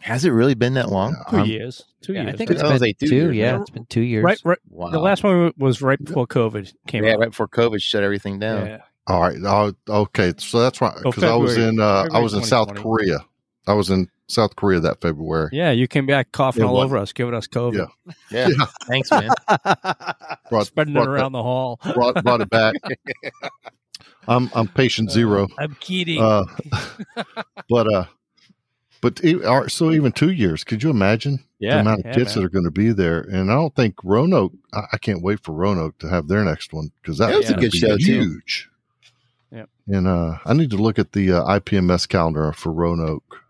[0.03, 1.15] Has it really been that long?
[1.31, 1.85] 2 I'm- years.
[2.03, 2.35] Two Yeah, years.
[2.35, 3.09] I think I it's was been like two.
[3.09, 4.23] two years, yeah, it's been two years.
[4.25, 4.39] right.
[4.45, 4.59] Right.
[4.69, 4.91] Wow.
[4.91, 7.19] The last one was right before COVID came yeah, out.
[7.21, 8.67] right before COVID shut everything down.
[8.67, 8.79] Yeah.
[9.07, 9.37] All right.
[9.43, 10.35] Oh, okay.
[10.37, 10.93] So that's right.
[10.99, 13.21] Oh, Because I was in uh, I was in South Korea.
[13.67, 15.49] I was in South Korea that February.
[15.53, 17.89] Yeah, you came back coughing Yeah, all what- over us, giving us COVID,
[18.31, 18.49] Yeah.
[18.49, 18.67] Yeah.
[18.87, 19.31] Thanks, man.
[20.51, 21.81] Brought, spreading brought it around the hall.
[21.95, 22.75] brought, brought it back.
[24.29, 25.49] I'm I'm patient zero.
[25.59, 26.21] I'm kidding.
[26.23, 26.45] Uh,
[27.69, 28.05] but uh,
[29.05, 30.65] but e- all right, so even two years.
[30.65, 32.43] Could you imagine yeah, the amount of yeah, kids man.
[32.43, 33.21] that are going to be there?
[33.21, 34.55] And I don't think Roanoke.
[34.73, 37.51] I, I can't wait for Roanoke to have their next one because that was was
[37.51, 38.03] a gonna good be show, too.
[38.03, 38.71] huge.
[39.51, 39.69] Yep.
[39.89, 43.43] And uh, I need to look at the uh, IPMS calendar for Roanoke.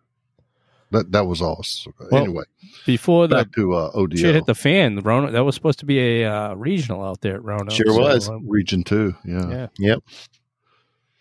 [0.90, 1.94] That that was awesome.
[2.10, 2.44] Well, anyway,
[2.84, 4.98] before that, to uh, ODO shit hit the fan.
[4.98, 7.70] Roanoke, that was supposed to be a uh, regional out there at Roanoke.
[7.70, 8.28] Sure was.
[8.28, 9.14] um, region two.
[9.24, 9.48] Yeah.
[9.48, 9.66] yeah.
[9.78, 10.02] Yep.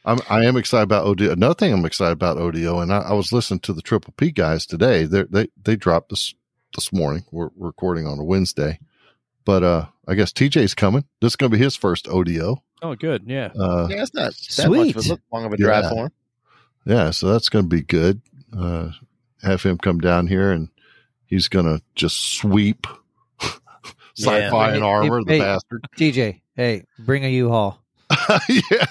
[0.06, 1.32] I'm, I am excited about ODO.
[1.32, 4.32] Another thing I'm excited about ODO, and I, I was listening to the Triple P
[4.32, 5.06] guys today.
[5.06, 6.34] They they they dropped this
[6.76, 7.24] this morning.
[7.32, 8.80] We're, we're recording on a Wednesday,
[9.46, 11.06] but uh, I guess TJ's coming.
[11.22, 12.64] This is going to be his first ODO.
[12.82, 13.24] Oh, good.
[13.28, 13.52] Yeah.
[13.58, 15.20] Uh, Yeah, it's not that much of a Sweet.
[15.32, 15.90] long of a drive Yeah.
[15.90, 16.12] for him.
[16.86, 18.22] yeah, so that's going to be good.
[18.58, 18.90] Uh,
[19.42, 20.68] have him come down here, and
[21.26, 22.86] he's going to just sweep
[24.18, 25.40] sci-fi Hey, and armor, hey, the hey.
[25.40, 25.88] bastard.
[25.98, 27.80] TJ, hey, bring a U-Haul.
[28.50, 28.86] yeah,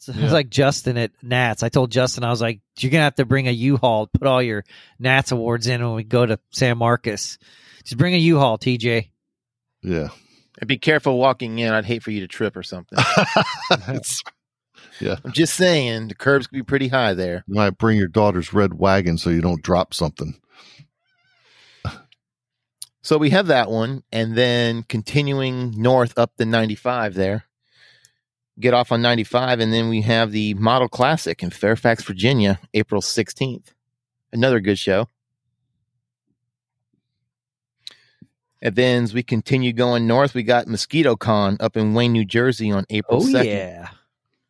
[0.08, 0.32] It's it's Yeah.
[0.32, 1.62] like Justin at Nats.
[1.62, 4.42] I told Justin, I was like, you're gonna have to bring a U-Haul, put all
[4.42, 4.64] your
[4.98, 7.36] Nats awards in when we go to San Marcos.
[7.84, 9.10] Just bring a U-Haul, TJ.
[9.82, 10.08] yeah.
[10.58, 11.72] And be careful walking in.
[11.72, 12.98] I'd hate for you to trip or something.
[15.00, 17.44] yeah, I'm just saying, the curbs could be pretty high there.
[17.46, 20.38] you might bring your daughter's red wagon so you don't drop something.
[23.02, 27.44] So we have that one, and then continuing north up the 95 there.
[28.58, 33.00] Get off on 95, and then we have the Model Classic in Fairfax, Virginia, April
[33.00, 33.72] 16th.
[34.32, 35.08] Another good show.
[38.62, 42.26] And then as we continue going north, we got Mosquito Con up in Wayne, New
[42.26, 43.44] Jersey on April Oh 2nd.
[43.46, 43.88] yeah,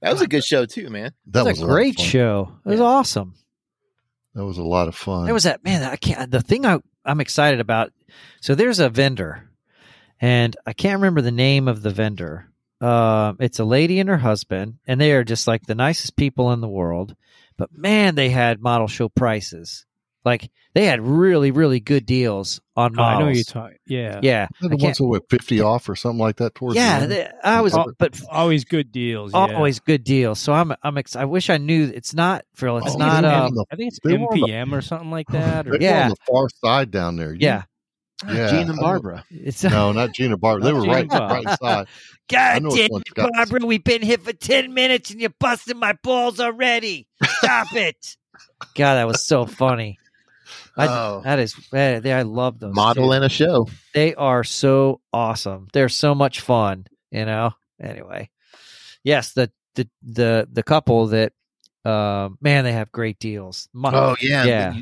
[0.03, 1.12] That was a good show, too, man.
[1.26, 2.53] That that's was a great show.
[2.64, 2.86] It was Yeah.
[2.86, 3.34] awesome.
[4.34, 5.24] That was a lot of fun.
[5.26, 5.82] There was that man.
[5.82, 6.30] I can't.
[6.30, 7.92] The thing I, I'm excited about.
[8.40, 9.48] So there's a vendor,
[10.20, 12.46] and I can't remember the name of the vendor.
[12.81, 16.53] Um, it's a lady and her husband, and they are just like the nicest people
[16.53, 17.14] in the world.
[17.59, 19.85] But man, they had model show prices.
[20.22, 23.78] Like they had really, really good deals on Oh, I know you're talking.
[23.87, 24.20] Yeah.
[24.22, 26.81] Yeah, They're I the ones that went 50 off or something like that towards the
[26.83, 26.99] yeah.
[27.01, 27.11] end.
[27.12, 29.33] They, I was, but Always good deals.
[29.33, 29.39] Yeah.
[29.57, 30.39] always good deals.
[30.39, 30.99] So I'm, I'm.
[30.99, 31.91] Ex- I wish I knew.
[31.95, 32.76] It's not Phil.
[32.78, 33.22] It's Oh, not.
[33.22, 35.66] they were on the- I think it's they were the- MPM or something like that.
[35.66, 36.05] Or, They were Yeah.
[36.05, 37.33] on the far side down there.
[37.33, 37.62] You- yeah.
[38.29, 38.51] Yeah.
[38.51, 39.25] Gene and Barbara.
[39.31, 40.64] It's No, not Gina Barbara.
[40.64, 41.43] They were Gina right, Barbara.
[41.45, 41.87] right side.
[42.29, 46.39] God damn it, Barbara, we've been here for 10 minutes and you're busting my balls
[46.39, 47.09] already.
[47.39, 48.16] Stop it.
[48.75, 49.99] God, that was so funny.
[50.77, 51.21] I, Oh.
[51.25, 52.75] That is, eh, they- I love those.
[52.75, 53.12] Model two.
[53.12, 53.68] and a show.
[53.95, 55.68] They are so awesome.
[55.73, 57.53] They're so much fun, you know?
[57.83, 58.31] Anyway,
[59.03, 61.33] yes, the, the, the, the couple that,
[61.85, 63.68] uh, man, they have great deals.
[63.73, 64.45] Mo- Oh, yeah.
[64.45, 64.75] yeah.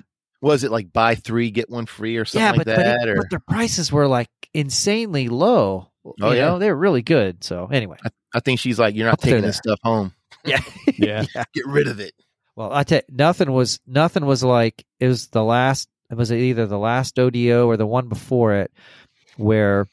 [0.43, 2.83] You- Was it like buy three, get one free or something yeah, like but, but,
[2.85, 3.09] that?
[3.09, 5.89] it- or but their prices were like insanely low.
[6.23, 6.47] Oh, you yeah.
[6.47, 7.45] know, they're really good.
[7.45, 7.99] So anyway,
[8.35, 10.15] I think she's like, you're not Up there taking this stuff home.
[10.45, 10.61] yeah.
[10.97, 11.25] Yeah.
[11.53, 12.13] Get rid of it.
[12.57, 15.89] Well, I tell you, nothing was nothing was like it was the last.
[16.11, 18.73] It was either the last ODO or the one before it,
[19.37, 19.87] where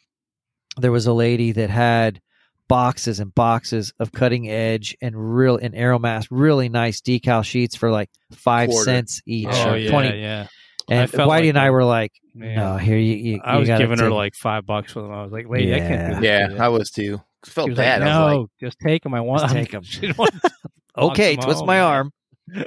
[0.78, 2.22] there was a lady that had
[2.68, 7.91] boxes and boxes of cutting edge and real and AeroMaster really nice decal sheets for
[7.91, 8.86] like five Quarter.
[8.86, 10.20] cents each Oh or yeah, twenty.
[10.22, 10.47] yeah.
[10.89, 12.55] And I Whitey like and I were like, Man.
[12.57, 15.11] "No, here you." you I was gotta giving her like five bucks for them.
[15.11, 16.28] I was like, lady, I can't do.
[16.28, 16.49] Yeah.
[16.59, 17.20] I was too.
[17.43, 18.01] I felt was bad.
[18.01, 19.13] Like, I was no, like, just take them.
[19.16, 20.34] I want Just I'm- she don't want-
[20.97, 22.11] Okay, twist my arm.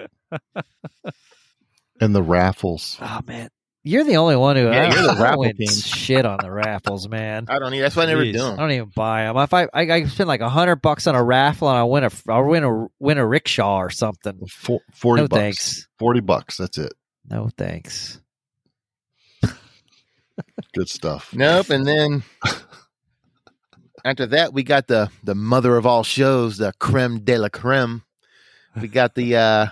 [2.00, 2.96] And the raffles.
[3.00, 3.48] Oh man,
[3.84, 5.68] you're the only one who Yeah, I, you're the I raffle king.
[5.68, 7.46] shit on the raffles, man.
[7.48, 7.80] I don't need.
[7.80, 8.32] That's why I never Jeez.
[8.32, 8.54] do them.
[8.54, 9.36] I don't even buy them.
[9.38, 12.04] If I I, I spend like a hundred bucks on a raffle and I win
[12.04, 14.38] a I win a win a rickshaw or something.
[14.50, 15.40] Four, 40 No bucks.
[15.40, 15.88] thanks.
[15.98, 16.56] 40 bucks.
[16.58, 16.92] That's it.
[17.30, 18.20] No thanks.
[20.74, 21.34] Good stuff.
[21.34, 21.70] Nope.
[21.70, 22.22] And then
[24.04, 28.02] after that, we got the the mother of all shows, the creme de la creme.
[28.80, 29.66] We got the uh,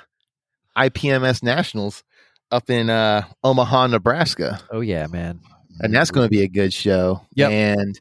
[0.76, 2.02] IPMS Nationals
[2.50, 5.40] up in uh, Omaha, Nebraska, Oh yeah, man.
[5.80, 7.22] and that's going to be a good show.
[7.34, 7.50] Yep.
[7.50, 8.00] And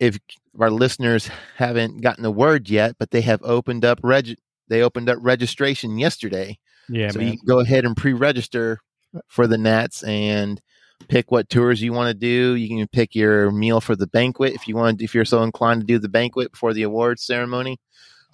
[0.00, 0.18] if
[0.58, 4.36] our listeners haven't gotten the word yet, but they have opened up reg-
[4.68, 6.58] they opened up registration yesterday.
[6.88, 7.28] yeah, so man.
[7.32, 8.80] you can go ahead and pre-register
[9.28, 10.60] for the Nats and
[11.08, 12.54] pick what tours you want to do.
[12.56, 15.00] You can pick your meal for the banquet if you want.
[15.02, 17.78] If you're so inclined to do the banquet before the awards ceremony.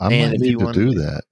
[0.00, 1.22] I And might if need to do that.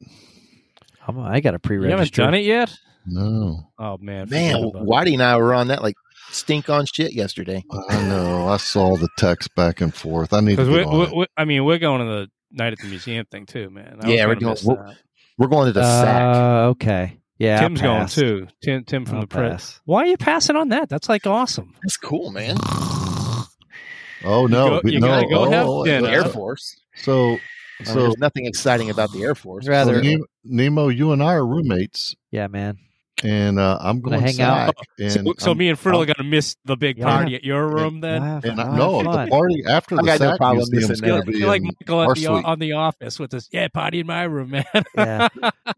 [1.09, 1.89] I'm, I got a pre-register.
[1.89, 2.76] You haven't done it yet?
[3.07, 3.70] No.
[3.78, 4.88] Oh man, Man, forget about it.
[4.88, 5.94] Whitey and I were on that like
[6.30, 7.64] stink on shit yesterday.
[7.88, 8.48] I know.
[8.48, 10.32] I saw the text back and forth.
[10.32, 11.16] I need to get we, on we, it.
[11.16, 13.98] we, I mean, we're going to the night at the museum thing too, man.
[14.03, 14.94] I Yeah, we're gonna we're-
[15.38, 16.36] We're going to the sack.
[16.36, 17.16] Uh, okay.
[17.38, 18.14] Yeah, Tim's going pass.
[18.14, 18.48] too.
[18.62, 19.51] Tim, Tim from I'll the press.
[19.72, 19.80] pass.
[19.86, 20.90] Why are you passing on that?
[20.90, 21.74] That's like awesome.
[21.82, 22.57] That's cool, man.
[24.22, 24.80] Oh, no.
[24.82, 25.07] go- you no.
[25.07, 26.07] gotta go have oh, dinner.
[26.09, 26.78] uh, Air Force.
[26.96, 27.40] So, I mean,
[27.84, 29.66] so, there's nothing exciting about the Air Force.
[29.66, 32.76] Rather- so Nemo, Nemo, you and I are roommates, Yeah, man.
[33.24, 34.74] And uh, I'm Gonna hang out.
[34.98, 37.04] And So, so me and Frill are going to miss the big Yeah.
[37.06, 38.22] party at your room then.
[38.22, 40.90] I'll and I, no, have the party after I the got no SAC problem museum
[40.92, 42.44] is going to be You're like Michael our at the, suite.
[42.44, 43.48] on the office with this.
[43.52, 44.64] Yeah, party in my room, man.
[44.96, 45.28] Yeah.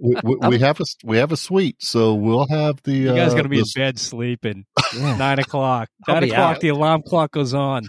[0.01, 2.93] we, we, we have a we have a suite, so we'll have the.
[2.93, 4.65] you guys uh, going to be in bed sleeping.
[4.97, 5.17] yeah.
[5.17, 5.89] Nine o'clock.
[6.09, 6.57] Nine o'clock.
[6.57, 6.61] out.
[6.61, 7.89] The alarm clock goes on.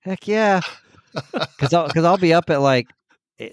[0.00, 0.60] Heck yeah.
[1.32, 2.86] Because I'll because I'll be up at like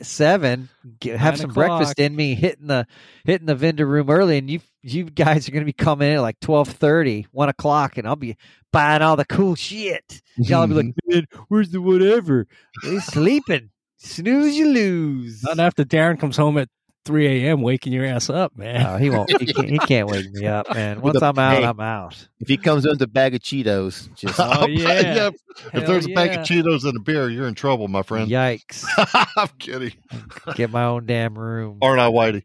[0.01, 0.69] seven,
[0.99, 1.79] get, have some o'clock.
[1.79, 2.88] breakfast in me, hitting the
[3.25, 6.21] hitting the vendor room early, and you you guys are gonna be coming in at
[6.21, 8.38] like 12:30, 1 o'clock, and I'll be
[8.71, 10.21] buying all the cool shit.
[10.38, 12.47] Y'all be like, man, where's the whatever?
[12.84, 13.69] He's sleeping.
[13.97, 15.43] Snooze, you lose.
[15.43, 16.69] Not after Darren comes home at
[17.05, 17.61] 3 a.m.
[17.61, 18.83] waking your ass up, man.
[18.83, 19.29] No, he won't.
[19.41, 21.01] He can't, he can't wake me up, man.
[21.01, 21.63] Once With a- I'm out, hey.
[21.65, 22.27] I'm out.
[22.39, 25.29] If he comes in with a bag of Cheetos, just Oh, yeah.
[25.29, 25.35] if
[25.71, 28.29] Hell there's a bag of Cheetos and a beer, you're in trouble, my friend.
[28.29, 28.85] Yikes!
[29.37, 29.93] I'm kidding.
[30.55, 31.79] Get my own damn room.
[31.81, 32.43] Aren't I, Whitey?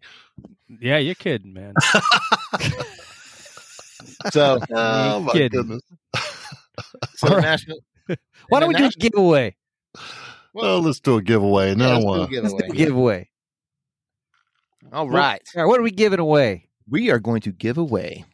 [0.81, 1.75] Yeah, you're kidding, man.
[4.33, 4.59] so.
[4.75, 5.49] Oh my kidding.
[5.51, 5.83] goodness.
[7.17, 7.43] So the All right.
[7.43, 7.79] national.
[8.49, 9.57] Why don't we the do a giveaway?
[10.55, 11.69] Well, let's do a giveaway.
[11.69, 13.29] Yeah, No, let's do a uh, Let's do a giveaway.
[14.97, 16.69] All right, All right, what are we giving away?
[16.89, 18.25] we are going to give away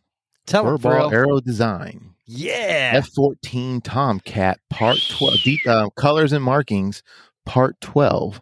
[0.47, 1.13] Tell Furball.
[1.13, 3.01] Aero Design Yeah.
[3.01, 7.03] F14 Tomcat Part 12, deep, uh, colors and markings
[7.47, 8.41] Part 12.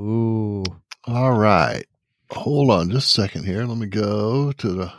[0.00, 0.64] Ooh.
[1.06, 1.84] all right.
[2.32, 3.64] Hold on just a second here.
[3.64, 4.92] Let me go to the.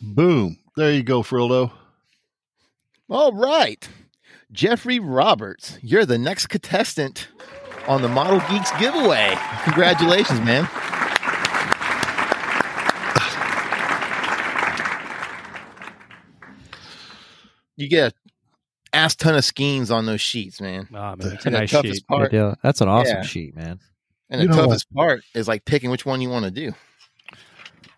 [0.00, 0.58] Boom.
[0.76, 1.70] There you go, Frildo.
[3.10, 3.86] All right,
[4.50, 7.28] Jeffrey Roberts, you're the next contestant
[7.86, 9.36] on the Model Geeks giveaway.
[9.64, 10.66] Congratulations, man.
[17.76, 20.88] You get a ass ton of schemes on those sheets, man.
[20.94, 22.06] Ah, man, it's a And the nice toughest sheet.
[22.06, 22.54] Part, deal.
[22.62, 23.22] That's an awesome Yeah.
[23.22, 23.80] sheet, man.
[24.30, 26.72] and You the know toughest part is like picking which one you want to do.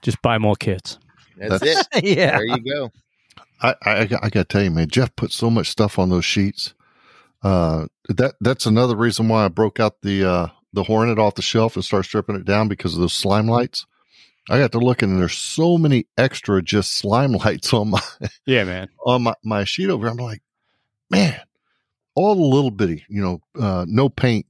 [0.02, 0.98] Just buy more kits.
[1.36, 2.04] That's, That's- it.
[2.18, 2.38] yeah.
[2.38, 2.90] There you go.
[3.62, 6.24] I, I, I got to tell you, man, Jeff put so much stuff on those
[6.24, 6.74] sheets.
[7.42, 11.42] Uh, that that's another reason why I broke out the uh, the Hornet off the
[11.42, 13.86] shelf and started stripping it down because of those slime lights.
[14.50, 18.00] I got to looking, and there's so many extra just slime lights on my
[18.46, 18.88] Yeah, man.
[19.06, 20.06] on my, my sheet over.
[20.06, 20.42] I'm like,
[21.10, 21.40] man,
[22.14, 24.46] all the little bitty, you know, uh, no paint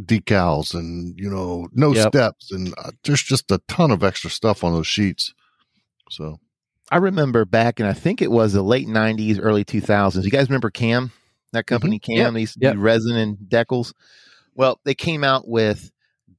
[0.00, 2.08] decals and you know no Yep.
[2.08, 5.34] steps, and uh, there's just a ton of extra stuff on those sheets.
[6.10, 6.38] So
[6.90, 10.24] I remember back in I think it was the late '90s, early 2000s.
[10.24, 11.10] You guys remember Cam?
[11.52, 12.16] That company Cam.
[12.16, 12.32] Yep.
[12.34, 12.76] They used to Yep.
[12.78, 13.92] resin and decals.
[14.54, 15.90] Well, they came out with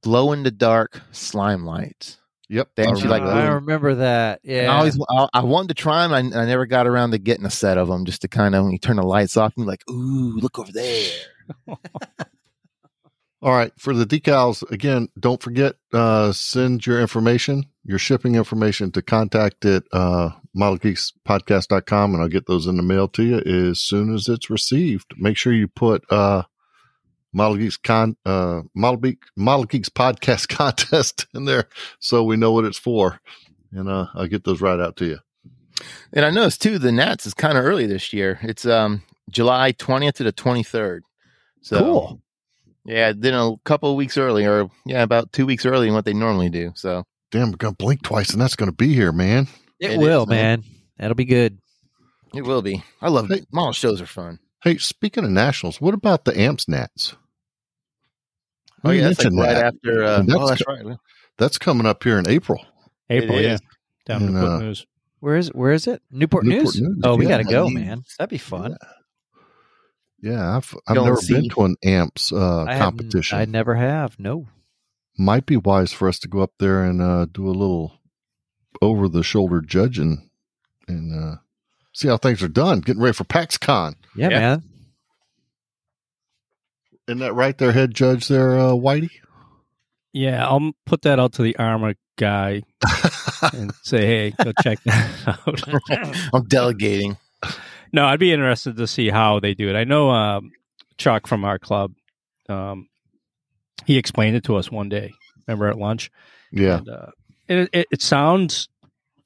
[0.02, 2.18] glow in the dark slime lights.
[2.54, 3.52] Yep, They I like, remember I that.
[3.52, 4.40] remember that.
[4.44, 4.72] And Yeah.
[4.72, 6.12] I always I, I wanted to try them.
[6.12, 8.64] I, I never got around to getting a set of them just to kind of
[8.64, 11.10] when you turn the lights off, you're like, ooh, look over there.
[13.42, 13.72] All right.
[13.78, 19.66] For the decals, again, don't forget, uh, send your information, your shipping information to contact
[19.66, 24.28] at uh, modelgeekspodcast.com and I'll get those in the mail to you as soon as
[24.28, 25.12] it's received.
[25.18, 26.44] Make sure you put uh,
[27.34, 31.68] Model Geeks con uh, Model, Geek, Model Geeks podcast contest in there
[31.98, 33.20] so we know what it's for.
[33.72, 35.18] And uh, I'll get those right out to you.
[36.12, 38.38] And I noticed too, the Nats is kind of early this year.
[38.42, 41.00] It's um July 20th to the 23rd.
[41.60, 42.20] So Cool.
[42.86, 46.04] Yeah, then a couple of weeks early, or yeah, about two weeks early than what
[46.04, 46.72] they normally do.
[46.76, 49.48] So Damn, we're gonna blink twice, and that's gonna be here, man.
[49.80, 50.60] It, It will, is, man.
[50.60, 50.64] man.
[50.98, 51.58] That'll be good.
[52.34, 52.84] it will be.
[53.02, 53.38] I love Hey.
[53.38, 53.46] it.
[53.50, 54.38] Model shows are fun.
[54.62, 57.16] Hey, speaking of nationals, what about the Amps Nats?
[58.84, 59.74] Oh You yeah, that's like mentioned right that.
[59.74, 60.04] after.
[60.04, 60.96] Uh, that's oh, that's co- right.
[61.38, 62.64] That's coming up here in April.
[63.10, 63.54] April, yeah.
[63.54, 63.60] is.
[64.06, 64.86] Down And, in Newport uh, News.
[65.20, 66.02] Where is where is it?
[66.10, 66.80] Newport, Newport News?
[66.80, 67.30] News, Oh, we yeah.
[67.30, 67.74] gotta go, News.
[67.74, 68.02] man.
[68.18, 68.76] That'd be fun.
[70.20, 73.38] Yeah, I've I've Go and never been to an Amps uh, I competition.
[73.38, 74.18] Have, I never have.
[74.18, 74.46] No.
[75.18, 78.00] Might be wise for us to go up there and uh, do a little
[78.82, 80.28] over the shoulder judging
[80.88, 81.36] and uh,
[81.92, 82.80] see how things are done.
[82.80, 83.94] Getting ready for PAXCon.
[84.16, 84.38] Yeah, Yeah.
[84.40, 84.62] man.
[87.08, 89.10] Isn't that right there, head judge there, uh, Whitey?
[90.12, 92.62] Yeah, I'll put that out to the armor guy
[93.52, 96.16] and say, hey, go check that out.
[96.32, 97.16] I'm delegating.
[97.92, 99.76] no, I'd be interested to see how they do it.
[99.76, 100.52] I know um,
[100.96, 101.92] Chuck from our club,
[102.48, 102.88] um,
[103.86, 105.12] he explained it to us one day.
[105.46, 106.10] Remember at lunch?
[106.52, 106.78] yeah.
[106.78, 107.06] And, uh,
[107.46, 108.68] it, it, it sounds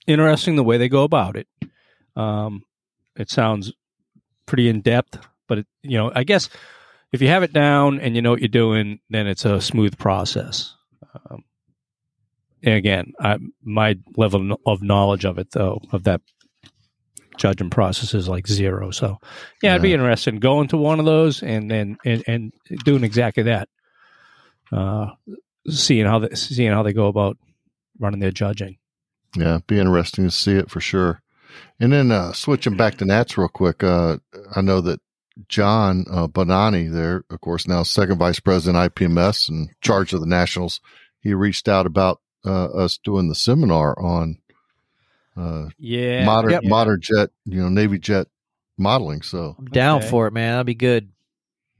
[0.08, 1.46] interesting the way they go about it.
[2.16, 2.64] Um,
[3.14, 3.72] it sounds
[4.46, 6.48] pretty in depth, but it, you know, I guess
[7.12, 9.98] if you have it down and you know what you're doing, then it's a smooth
[9.98, 10.74] process.
[11.30, 11.44] Um,
[12.62, 16.20] again, I, my level of knowledge of it, though, of that
[17.36, 18.90] judging process is like zero.
[18.90, 19.18] So,
[19.62, 22.52] yeah, I'd be interested in going to one of those and then and, and
[22.84, 23.68] doing exactly that.
[24.70, 25.06] Uh,
[25.68, 27.38] seeing how they, seeing how they go about
[27.98, 28.76] running their judging.
[29.36, 31.22] Yeah, be interesting to see it for sure.
[31.80, 34.18] And then uh, switching back to Nats real quick, uh,
[34.54, 35.00] I know that
[35.48, 40.26] John uh, Bonani, there, of course, now second vice president IPMS and charge of the
[40.26, 40.80] Nationals,
[41.20, 44.38] he reached out about uh, us doing the seminar on
[45.36, 46.64] uh, Yeah, modern Yep.
[46.64, 48.26] modern jet, you know, Navy jet
[48.76, 49.22] modeling.
[49.22, 50.08] So I'm down Okay.
[50.10, 50.54] for it, man.
[50.54, 51.10] That'd be good.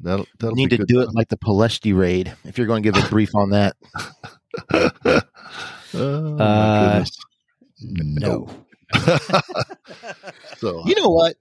[0.01, 2.37] that'll that'll Need be to good do it like the Paleshti raid.
[2.45, 3.77] If you're going to give a brief on that,
[5.95, 7.11] oh, Uh, goodness.
[7.81, 8.49] No.
[10.59, 11.37] so you know what?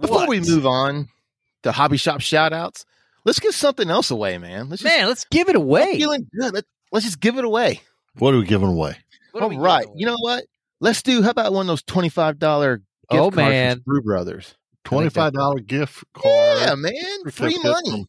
[0.00, 1.08] Before we move on
[1.62, 2.84] to hobby shop shout outs,
[3.24, 4.68] let's give something else away, man.
[4.68, 5.96] Let's just Man, let's give it I'm away.
[5.98, 6.54] feeling good.
[6.54, 7.80] Let, let's just give it away.
[8.18, 8.96] what are we giving away?
[9.32, 9.86] What are All we right.
[9.94, 10.44] You know what?
[10.80, 11.22] Let's do.
[11.22, 13.82] How about one of those twenty five dollar gift Oh, cards man.
[13.84, 14.54] from Sprue Brothers?
[14.84, 16.58] Twenty five dollar gift card.
[16.62, 18.06] Yeah, man, free money.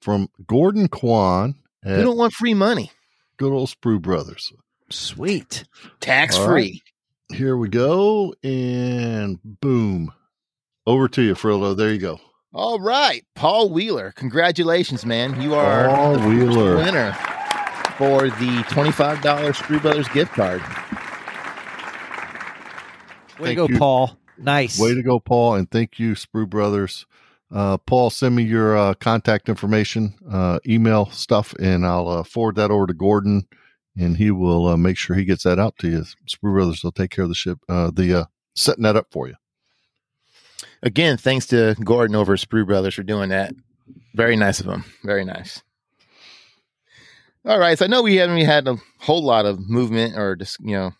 [0.00, 2.90] from Gordon Kwan We at don't want free money.
[3.36, 4.50] good old Sprue Brothers.
[4.90, 5.64] Sweet.
[6.00, 6.82] Tax All free.
[7.30, 10.14] Here we go, and boom,
[10.88, 11.76] over to you, Frillo.
[11.76, 12.18] There you go.
[12.54, 14.12] All right, Paul Wheeler.
[14.16, 15.40] Congratulations, man.
[15.40, 16.76] You are Paul the first Wheeler.
[16.76, 17.12] winner
[17.98, 20.62] for the twenty-five dollars Sprue Brothers gift card.
[23.38, 23.78] Way Thank to go, you.
[23.78, 24.18] Paul.
[24.38, 24.80] Nice.
[24.80, 27.06] Way to go, Paul, and thank you, Sprue Brothers.
[27.52, 32.56] Uh, Paul, send me your uh, contact information, uh, email stuff, and I'll uh, forward
[32.56, 33.46] that over to Gordon,
[33.96, 36.04] and he will uh, make sure he gets that out to you.
[36.28, 38.24] Sprue Brothers will take care of the ship, uh, the uh,
[38.54, 39.34] setting that up for you.
[40.82, 43.52] Again, thanks to Gordon over Sprue Brothers for doing that.
[44.14, 44.84] Very nice of him.
[45.04, 45.62] Very nice.
[47.44, 50.58] All right, so I know we haven't had a whole lot of movement or just
[50.60, 50.92] you know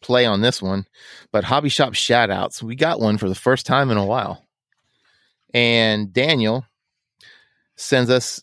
[0.00, 0.86] play on this one,
[1.32, 2.62] but hobby shop shout outs.
[2.62, 4.44] We got one for the first time in a while.
[5.54, 6.64] And Daniel
[7.76, 8.42] sends us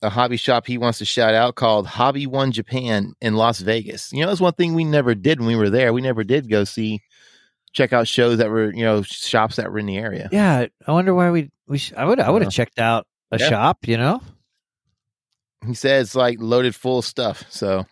[0.00, 4.12] a hobby shop he wants to shout out called Hobby One Japan in Las Vegas.
[4.12, 5.92] You know, that's one thing we never did when we were there.
[5.92, 7.00] We never did go see
[7.78, 10.28] check out shows that were, you know, shops that were in the area.
[10.32, 13.38] Yeah, I wonder why we we sh- I would I would have checked out a
[13.38, 13.48] Yeah.
[13.48, 14.20] shop, you know?
[15.66, 17.44] He says like loaded full of stuff.
[17.48, 17.84] So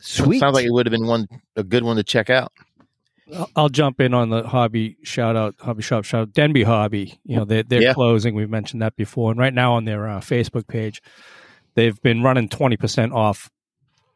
[0.00, 0.38] Sweet.
[0.40, 2.52] sounds like it would have been one a good one to check out.
[3.34, 7.18] I'll- I'll jump in on the hobby shout out, hobby shop shout out, Denbigh Hobby.
[7.24, 7.94] You know, they're, they're Yeah.
[7.94, 8.34] closing.
[8.34, 9.30] We've mentioned that before.
[9.30, 11.00] And right now on their uh, Facebook page,
[11.74, 13.48] they've been running 20% off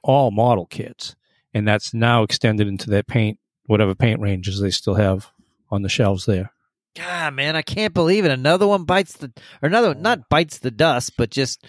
[0.03, 1.15] all model kits.
[1.55, 5.29] And that's now extended into their paint, whatever paint ranges they still have
[5.71, 6.53] on the shelves there.
[6.97, 8.31] God, man, I can't believe it.
[8.31, 9.31] Another one bites the
[9.63, 11.67] or another not bites the dust, but just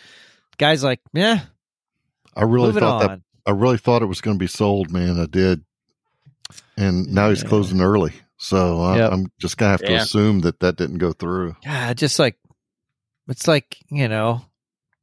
[0.57, 1.41] guys like, yeah,
[2.35, 3.21] I really move it thought that.
[3.45, 5.19] I really thought it was going to be sold, man.
[5.19, 5.63] I did,
[6.77, 9.11] and now he's closing early, so I, Yep.
[9.11, 10.01] I'm just gonna have to Yeah.
[10.03, 11.55] assume that that didn't go through.
[11.63, 12.37] Yeah, just like
[13.27, 14.41] it's like you know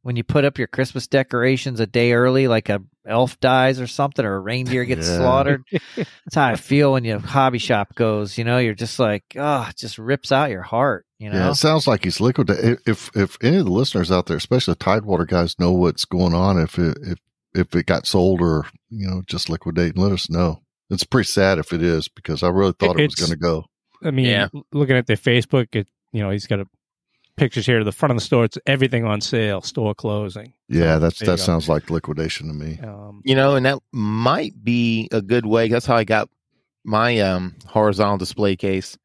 [0.02, 3.86] when you put up your Christmas decorations a day early, like a elf dies or
[3.86, 5.18] something, or a reindeer gets Yeah.
[5.18, 5.62] slaughtered.
[5.96, 8.38] That's how I feel when your hobby shop goes.
[8.38, 11.04] You know, you're just like, oh, it just rips out your heart.
[11.18, 12.78] You know, Yeah, it sounds like he's liquidated.
[12.86, 16.34] If if any of the listeners out there, especially the Tidewater guys, know what's going
[16.34, 17.18] on, if it if
[17.54, 20.62] if it got sold or you know just liquidating, let us know.
[20.90, 23.64] It's pretty sad if it is because I really thought it, was going to go.
[24.02, 24.48] I mean, Yeah.
[24.72, 26.66] looking at the Facebook, it you know he's got a
[27.36, 28.44] pictures here to the front of the store.
[28.44, 30.52] It's everything on sale, store closing.
[30.68, 31.44] Yeah, that's There you that go.
[31.44, 32.78] sounds like liquidation to me.
[32.80, 35.68] Um, You know, and that might be a good way.
[35.68, 36.28] That's how I got
[36.84, 38.96] my um, horizontal display case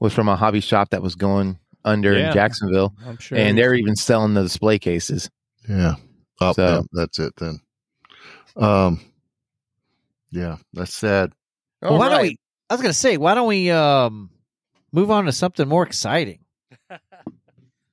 [0.00, 2.28] was from a hobby shop that was going under Yeah.
[2.28, 3.38] in Jacksonville, I'm sure.
[3.38, 5.30] and they're even selling the display cases.
[5.68, 5.94] Yeah.
[6.40, 7.60] Oh, So- yeah, that's it then.
[8.56, 9.00] Um
[10.30, 11.32] yeah, that's sad.
[11.82, 12.36] Well, All why don't we?
[12.68, 14.30] I was gonna say, why don't we um
[14.92, 16.40] move on to something more exciting?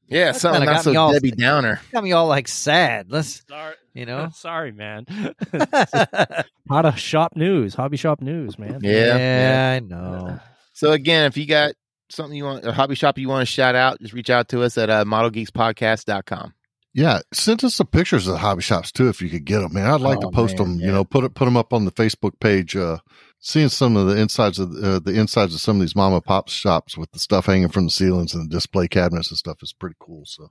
[0.10, 1.82] Yeah, That something kinda not got so me all- Debbie Downer.
[1.91, 3.12] Got me all like sad.
[3.12, 4.30] Let's, Sorry, you know.
[4.34, 5.05] sorry, man.
[6.70, 8.80] Hot of shop news, hobby shop news, man.
[8.82, 10.39] Yeah, yeah, I know.
[10.74, 11.74] So again, if you got
[12.10, 14.62] something you want, a hobby shop you want to shout out, just reach out to
[14.64, 16.53] us at uh, modelgeekspodcast.com.
[16.93, 19.74] Yeah, send us some pictures of the hobby shops too if you could get them,
[19.74, 19.88] man.
[19.89, 20.86] I'd like Oh, to post man, them, yeah.
[20.88, 22.97] you know, put it put them up on the Facebook page uh
[23.40, 26.24] seeing some of the insides of uh, the insides of some of these mom and
[26.24, 29.58] pop shops with the stuff hanging from the ceilings and the display cabinets and stuff
[29.62, 30.24] is pretty cool.
[30.26, 30.50] So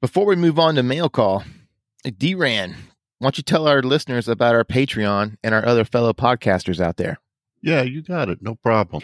[0.00, 1.44] Before we move on to mail call,
[2.18, 2.70] D-Ran,
[3.18, 6.96] why don't you tell our listeners about our Patreon and our other fellow podcasters out
[6.96, 7.18] there?
[7.62, 8.38] Yeah, you got it.
[8.42, 9.02] No problem.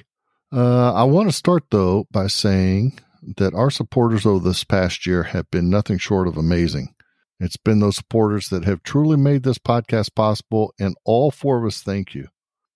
[0.53, 2.99] Uh, I want to start though by saying
[3.37, 6.95] that our supporters over this past year have been nothing short of amazing.
[7.41, 11.65] It's been those supporters that have truly made this podcast possible, and all four of
[11.65, 12.29] us thank you.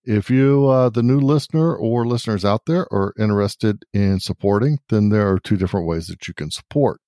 [0.05, 5.11] If you, uh, the new listener or listeners out there, are interested in supporting, then
[5.11, 7.01] there are two different ways that you can support.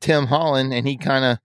[0.00, 1.38] Tim Holland, and he kind of,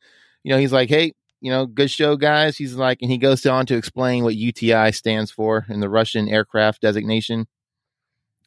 [0.44, 3.46] you know, he's like, "Hey, you know, good show, guys." He's like, and he goes
[3.46, 7.48] on to explain what UTI stands for in the Russian aircraft designation,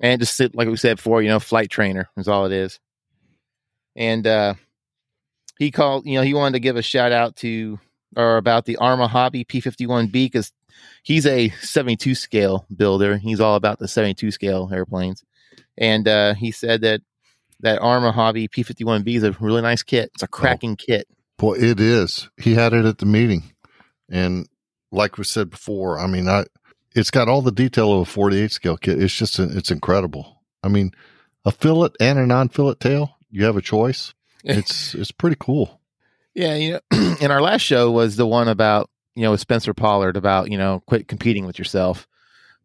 [0.00, 2.80] and just sit like we said before, you know, flight trainer is all it is.
[3.96, 4.54] And uh
[5.58, 7.78] he called, you know, he wanted to give a shout out to
[8.16, 10.52] or about the Arma Hobby P51B because
[11.02, 13.18] he's a 72 scale builder.
[13.18, 15.22] He's all about the 72 scale airplanes.
[15.76, 17.02] And uh, he said that
[17.60, 20.10] that Arma Hobby P51B is a really nice kit.
[20.14, 21.06] It's a cracking kit.
[21.40, 22.28] Boy, it is.
[22.36, 23.52] He had it at the meeting.
[24.10, 24.46] And
[24.92, 26.44] like we said before, I mean, I,
[26.94, 29.02] it's got all the detail of a 48 scale kit.
[29.02, 30.42] It's just, it's incredible.
[30.62, 30.92] I mean,
[31.46, 34.12] a fillet and a non fillet tail, you have a choice.
[34.44, 35.80] It's, it's pretty cool.
[36.34, 36.80] Yeah, you know,
[37.20, 40.58] and our last show was the one about, you know, with Spencer Pollard about, you
[40.58, 42.06] know, quit competing with yourself.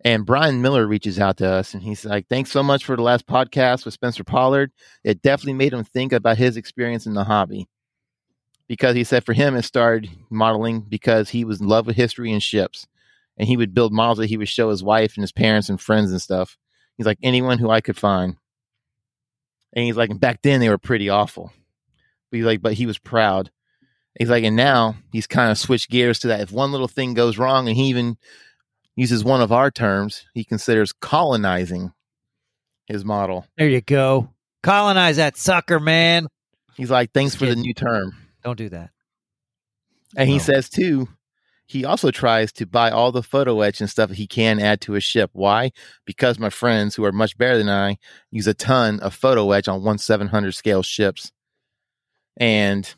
[0.03, 3.01] And Brian Miller reaches out to us and he's like, Thanks so much for the
[3.01, 4.71] last podcast with Spencer Pollard.
[5.03, 7.67] It definitely made him think about his experience in the hobby.
[8.67, 12.31] Because he said for him, it started modeling because he was in love with history
[12.31, 12.87] and ships.
[13.37, 15.79] And he would build models that he would show his wife and his parents and
[15.79, 16.57] friends and stuff.
[16.97, 18.37] He's like, anyone who I could find.
[19.73, 21.51] And he's like, back then they were pretty awful.
[22.31, 23.51] But he's like, but he was proud.
[24.17, 26.39] He's like, and now he's kind of switched gears to that.
[26.39, 28.17] If one little thing goes wrong, and he even
[28.95, 31.91] uses one of our terms, he considers colonizing
[32.85, 33.45] his model.
[33.57, 34.29] There you go.
[34.63, 36.27] Colonize that sucker, man.
[36.77, 38.15] He's like, thanks for the new term.
[38.45, 38.91] Don't do that.
[40.15, 41.09] And he says too,
[41.65, 44.91] he also tries to buy all the photo etch and stuff he can add to
[44.93, 45.31] his ship.
[45.33, 45.71] Why?
[46.05, 47.97] Because my friends who are much better than I
[48.29, 51.31] use a ton of photo etch on one seven hundred scale ships,
[52.37, 52.93] and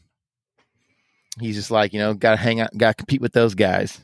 [1.40, 4.02] he's just like, you know, got to hang out, got to compete with those guys.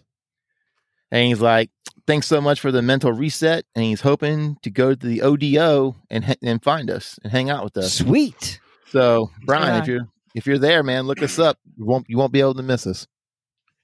[1.12, 1.70] And he's like,
[2.08, 3.66] thanks so much for the mental reset.
[3.76, 7.66] And he's hoping to go to the ODO and and find us and hang out
[7.66, 7.94] with us.
[7.96, 8.62] Sweet.
[8.92, 9.82] So, Brian, Yeah.
[9.82, 11.58] if you're if you're there, man, look us up.
[11.78, 13.08] You won't you won't be able to miss us.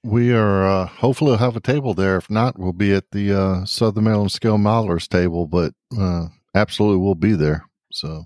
[0.02, 2.16] We are, uh, hopefully we'll have a table there.
[2.16, 7.04] If not, we'll be at the, uh, Southern Maryland Scale Modelers table, but, uh, absolutely
[7.04, 7.66] we'll be there.
[7.92, 8.24] So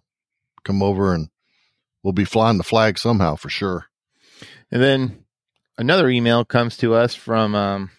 [0.62, 1.30] come over and
[2.05, 3.86] we'll be flying the flag somehow for sure.
[4.70, 5.24] And then
[5.76, 7.90] another email comes to us from um,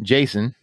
[0.00, 0.54] Jason,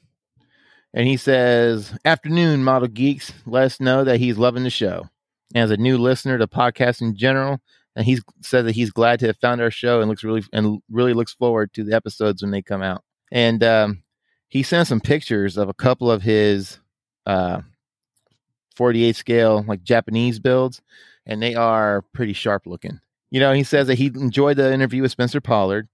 [0.93, 3.34] and he says, "Afternoon, model geeks.
[3.45, 5.09] Let us know that he's loving the show.
[5.53, 7.59] As a new listener to podcasts in general,
[7.98, 10.80] and he said that he's glad to have found our show and looks really and
[10.90, 13.03] really looks forward to the episodes when they come out.
[13.32, 14.03] And um,
[14.49, 16.80] he sent some pictures of a couple of his
[17.26, 17.61] uh,
[18.76, 20.80] 48 scale like Japanese builds,
[21.26, 23.02] and they are pretty sharp looking.
[23.32, 25.90] You know, he says that he enjoyed the interview with Spencer Pollard.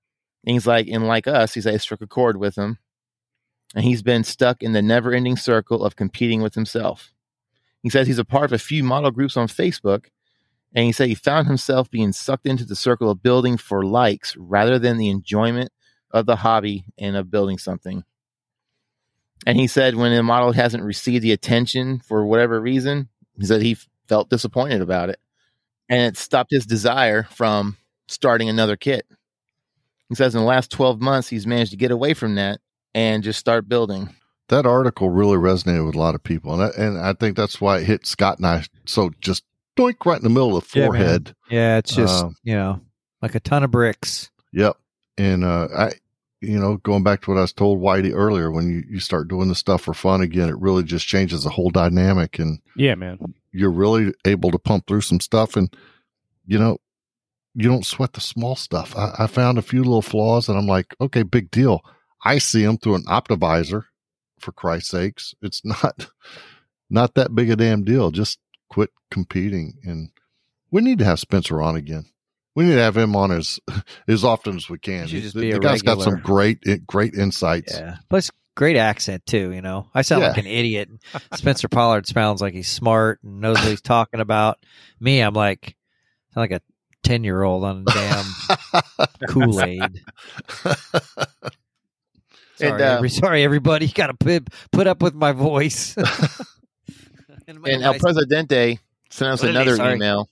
[0.45, 2.79] And he's like, and like us, he's like, I struck a chord with him.
[3.75, 7.13] And he's been stuck in the never ending circle of competing with himself.
[7.81, 10.07] He says he's a part of a few model groups on Facebook.
[10.75, 14.35] And he said he found himself being sucked into the circle of building for likes
[14.37, 15.71] rather than the enjoyment
[16.11, 18.03] of the hobby and of building something.
[19.45, 23.61] And he said when a model hasn't received the attention for whatever reason, he said
[23.61, 23.77] he
[24.07, 25.19] felt disappointed about it.
[25.89, 27.77] And it stopped his desire from
[28.07, 29.05] starting another kit.
[30.09, 32.61] He says in the last 12 months, he's managed to get away from that
[32.93, 34.15] and just start building.
[34.49, 36.53] That article really resonated with a lot of people.
[36.53, 39.43] And I, and I think that's why it hit Scott and I so just
[39.77, 41.35] doink right in the middle of the forehead.
[41.49, 42.81] Yeah, it's just Um, you know
[43.21, 44.29] like a ton of bricks.
[44.51, 44.75] Yep.
[45.17, 45.91] And uh, I,
[46.41, 49.29] you know, going back to what I was told Whitey earlier, when you, you start
[49.29, 52.95] doing the stuff for fun again, it really just changes the whole dynamic, and Yeah,
[52.95, 53.17] man.
[53.53, 55.55] you're really able to pump through some stuff.
[55.55, 55.73] And
[56.45, 56.79] you know,
[57.55, 58.93] you don't sweat the small stuff.
[58.97, 61.81] I, I found a few little flaws, and I'm like, okay, big deal.
[62.25, 63.83] I see them through an Optivisor
[64.39, 66.07] For Christ's sakes, it's not
[66.89, 68.11] not that big a damn deal.
[68.11, 68.39] Just
[68.69, 70.09] quit competing, and
[70.71, 72.05] we need to have Spencer on again.
[72.55, 73.59] We need to have him on as
[74.07, 75.07] as often as we can.
[75.07, 77.73] He just the be the a guy's got some great eh, great insights.
[77.77, 79.51] Yeah, plus great accent too.
[79.51, 80.29] You know, I sound Yeah.
[80.29, 80.89] like an idiot.
[81.35, 84.57] Spencer Pollard sounds like he's smart and knows what he's talking about.
[84.99, 85.75] Me, I'm like
[86.33, 86.61] sound like a
[87.03, 88.25] ten year old on damn
[89.29, 90.01] Kool Aid.
[92.55, 93.87] Sorry, And, uh, every- sorry, everybody.
[93.87, 95.97] You got to put put up with my voice.
[97.47, 98.77] and my And El Presidente
[99.13, 100.29] sent us What another email,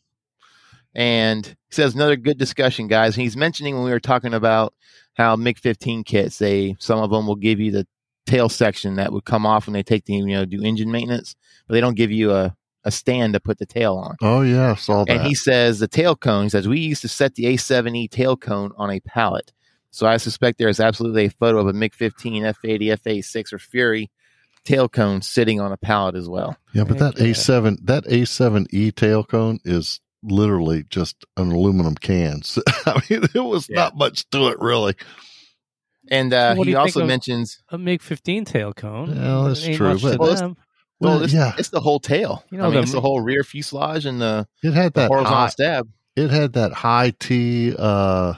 [0.95, 3.15] and he says another good discussion, guys.
[3.15, 4.73] And he's mentioning when we were talking about
[5.13, 7.87] how MiG 15 kits, they some of them will give you the
[8.25, 11.35] tail section that would come off when they take the you know do engine maintenance,
[11.67, 14.15] but they don't give you a a stand to put the tail on.
[14.21, 15.11] oh yeah, saw that.
[15.11, 16.43] And he says the tail cone.
[16.43, 19.53] He says we used to set the A7E tail cone on a pallet.
[19.91, 23.59] So I suspect there is absolutely a photo of a MiG 15, F80, F86, or
[23.59, 24.09] Fury
[24.65, 26.55] tail cone sitting on a pallet as well.
[26.73, 27.27] yeah, but that Heck.
[27.29, 32.43] A seven that A seven E tail cone is literally just an aluminum can.
[32.43, 33.75] So, I mean, it was Yeah.
[33.77, 34.95] not much to it really.
[36.09, 39.15] And uh, What do he also mentions, A MiG 15 tail cone.
[39.15, 40.55] Well, that's true, but- Well, it's- well,
[40.99, 42.43] Well, it's, yeah, it's the whole tail.
[42.51, 44.73] You You know, know, I mean, the- it's the whole rear fuselage and the, it
[44.73, 45.87] had that horizontal high, stab.
[46.15, 48.33] it had that high T uh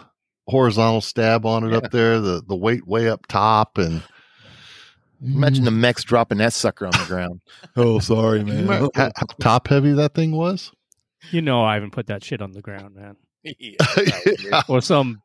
[0.47, 1.77] horizontal stab on it Yeah.
[1.77, 4.03] up there, the the weight way up top and
[5.23, 7.41] Imagine the mechs dropping that sucker on the ground.
[7.75, 8.67] Oh, sorry, man.
[8.67, 10.71] how, how top heavy that thing was?
[11.31, 13.15] You know, I haven't put that shit on the ground, man.
[13.59, 14.61] Yeah.
[14.69, 15.21] Or some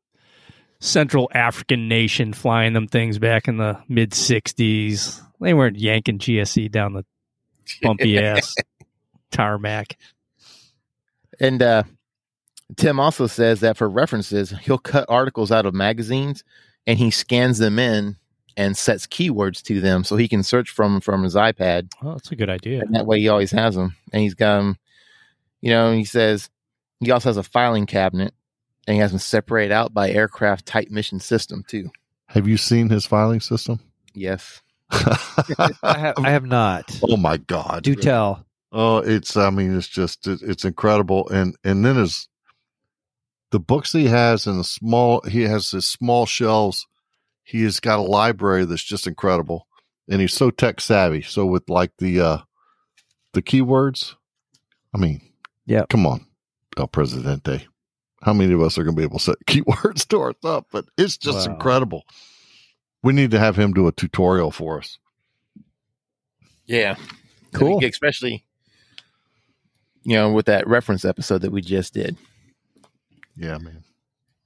[0.80, 5.20] Central African nation flying them things back in the mid 60s.
[5.40, 7.04] They weren't yanking GSE down the
[7.82, 8.54] bumpy ass
[9.30, 9.96] tarmac.
[11.40, 11.84] And uh,
[12.76, 16.42] Tim also says that for references, he'll cut articles out of magazines
[16.86, 18.16] and he scans them in
[18.58, 21.92] and sets keywords to them so he can search from from his iPad.
[22.02, 22.80] Oh, that's a good idea.
[22.80, 23.96] And that way he always has them.
[24.12, 24.76] And he's got them,
[25.60, 26.50] you know, he says
[26.98, 28.34] he also has a filing cabinet
[28.86, 31.88] and he has them separated out by aircraft type mission system too.
[32.26, 33.78] Have you seen his filing system?
[34.12, 34.60] Yes.
[34.90, 36.98] I have, I have not.
[37.08, 37.84] oh my god.
[37.84, 38.44] Do tell.
[38.72, 42.28] Oh, it's I mean it's just it, it's incredible and and then his
[43.52, 46.88] the books he has and the small he has his small shelves.
[47.48, 49.66] He has got a library that's just incredible.
[50.10, 51.22] And he's so tech savvy.
[51.22, 52.38] So with like the uh
[53.32, 54.14] the keywords,
[54.94, 55.22] I mean,
[55.64, 56.26] yeah, Come on,
[56.76, 57.66] El Presidente.
[58.22, 60.64] How many of us are going to be able to set keywords to our stuff?
[60.70, 61.54] But it's just Wow.
[61.54, 62.04] incredible.
[63.02, 64.98] We need to have him do a tutorial for us.
[66.66, 66.96] Yeah.
[67.54, 67.82] Cool.
[67.84, 68.44] Especially,
[70.02, 72.16] you know, with that reference episode that we just did.
[73.36, 73.84] Yeah, man.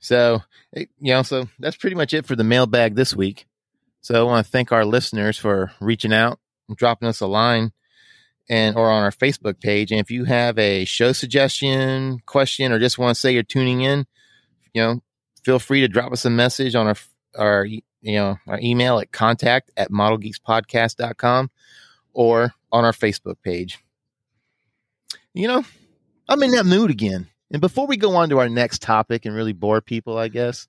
[0.03, 0.43] So,
[0.75, 3.47] you know, so that's pretty much it for the mailbag this week.
[4.01, 7.73] So I want to thank our listeners for reaching out and dropping us a line
[8.51, 9.93] and or on our Facebook page.
[9.93, 13.83] And if you have a show suggestion, question, or just want to say you're tuning
[13.83, 14.05] in,
[14.75, 15.03] you know,
[15.45, 16.97] feel free to drop us a message on our
[17.39, 21.49] our you know our email at contact at modelgeekspodcast.com
[22.13, 23.79] or on our Facebook page.
[25.33, 25.65] You know,
[26.29, 27.29] I'm in that mood again.
[27.53, 30.67] And before we go on to our next topic and really bore people, I guess,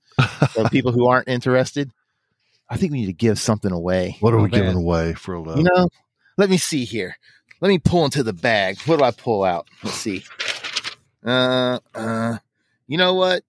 [0.58, 1.90] or people who aren't interested,
[2.70, 4.18] I think we need to give something away.
[4.20, 5.64] What are Oh, we giving away for a little?
[5.64, 5.88] You know,
[6.38, 7.16] let me see here.
[7.62, 8.78] Let me pull into the bag.
[8.82, 9.68] What do I pull out?
[9.82, 10.24] Let's see.
[11.26, 12.38] Uh, uh,
[12.88, 13.44] you know what?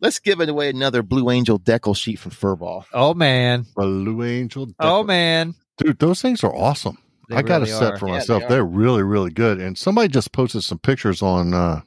[0.00, 2.84] Let's give it away another Blue Angel decal sheet from Furball.
[2.92, 3.66] Oh man.
[3.76, 4.68] Blue Angel?
[4.80, 5.54] Oh man.
[5.78, 6.98] Dude, those things are awesome.
[7.28, 7.98] They I got a set are.
[7.98, 8.40] for Yeah, myself.
[8.40, 8.48] they are.
[8.48, 9.60] they are really, really good.
[9.60, 11.82] And somebody just posted some pictures on uh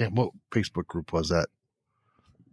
[0.00, 1.48] damn what Facebook group was that?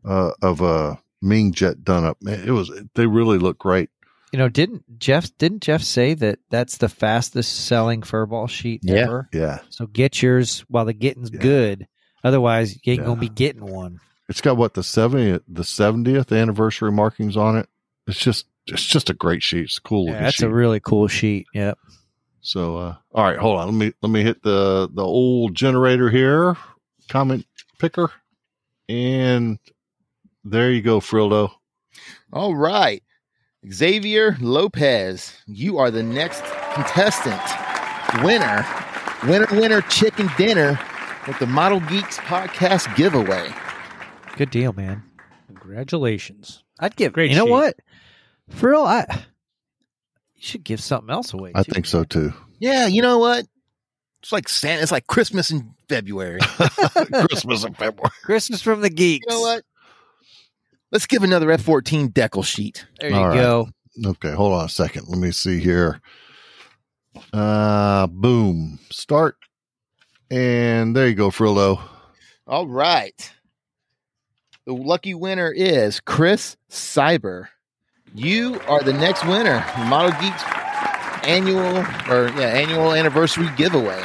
[0.05, 2.17] Uh of a Meng jet done up.
[2.21, 3.89] Man, it was they really look great.
[4.31, 9.03] You know, didn't Jeff didn't Jeff say that that's the fastest selling furball sheet Yeah.
[9.03, 9.29] ever?
[9.33, 9.59] Yeah.
[9.69, 11.39] So get yours while the getting's Yeah.
[11.39, 11.87] good.
[12.23, 13.05] Otherwise, you ain't Yeah.
[13.05, 13.99] gonna be getting one.
[14.29, 17.67] It's got what the 70th the 70th anniversary markings on it.
[18.05, 19.63] It's just it's just a great sheet.
[19.65, 20.45] It's a cool Yeah, that's sheet.
[20.45, 21.47] a really cool sheet.
[21.53, 21.79] Yep.
[22.41, 23.67] So uh all right, hold on.
[23.67, 26.57] Let me let me hit the the old generator here.
[27.09, 27.45] Comment
[27.79, 28.11] picker.
[28.89, 29.59] And
[30.43, 31.51] there you go, Frildo.
[32.31, 33.03] All right.
[33.71, 36.43] Xavier Lopez, you are the next
[36.73, 37.41] contestant.
[38.23, 38.65] Winner.
[39.23, 40.79] Winner, winner, chicken dinner
[41.27, 43.49] with the Model Geeks podcast giveaway.
[44.37, 45.03] Good deal, man.
[45.47, 46.63] Congratulations.
[46.79, 47.13] I'd give.
[47.13, 47.75] Great you know what?
[48.49, 49.05] For real, I
[50.35, 51.51] you should give something else away.
[51.55, 52.33] I too, think so too.
[52.59, 53.45] Yeah, you know what?
[54.27, 54.81] It's like Santa.
[54.81, 56.41] It's like Christmas in February.
[57.29, 58.11] Christmas in February.
[58.23, 59.25] Christmas from the geeks.
[59.25, 59.63] You know what?
[60.91, 62.85] Let's give another F14 decal sheet.
[62.99, 63.35] There you All right.
[63.35, 63.69] go.
[64.05, 65.05] Okay, hold on a second.
[65.07, 66.01] Let me see here.
[67.31, 68.79] Uh boom.
[68.91, 69.37] Start.
[70.29, 71.79] And there you go, Frillo.
[72.45, 73.31] All right.
[74.65, 77.47] The lucky winner is Chris Cyber.
[78.13, 79.65] You are the next winner.
[79.87, 80.43] Model Geeks
[81.27, 81.77] annual
[82.09, 84.01] or yeah, annual anniversary giveaway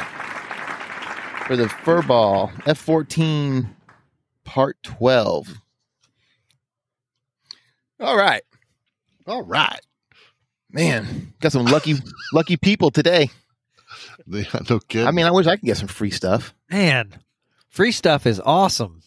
[1.47, 3.69] for the Furball F14
[4.43, 5.55] Part 12.
[7.99, 8.43] All right.
[9.25, 9.79] All right.
[10.69, 11.95] Man, got some lucky
[12.33, 13.29] lucky people today.
[14.27, 15.07] Yeah, no kidding.
[15.07, 16.53] I mean, I wish I could get some free stuff.
[16.69, 17.13] Man,
[17.69, 19.01] free stuff is awesome.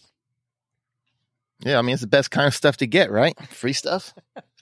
[1.60, 3.34] Yeah, I mean, it's the best kind of stuff to get, right?
[3.48, 4.14] Free stuff.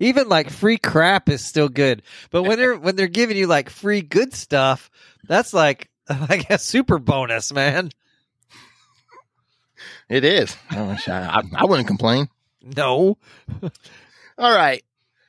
[0.00, 2.02] Even like free crap is still good.
[2.30, 4.90] But when they're when they're giving you like free good stuff,
[5.24, 5.90] that's like
[6.28, 7.90] like a super bonus, man.
[10.08, 10.56] It is.
[10.70, 12.28] I, I, I, I wouldn't complain.
[12.62, 13.16] No.
[14.38, 14.82] All right.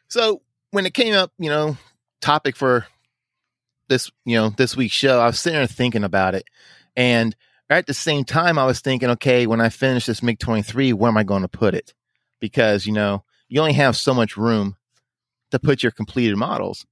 [0.08, 0.42] So
[0.72, 1.78] when it came up, you know,
[2.20, 2.86] topic for
[3.88, 6.46] this, you know, this week's show, I was sitting there thinking about it.
[6.96, 7.36] And
[7.70, 11.10] at the same time, I was thinking, okay, when I finish this MiG 23, where
[11.10, 11.94] am I going to put it?
[12.40, 14.78] Because, you know, you only have so much room
[15.52, 16.86] to put your completed models.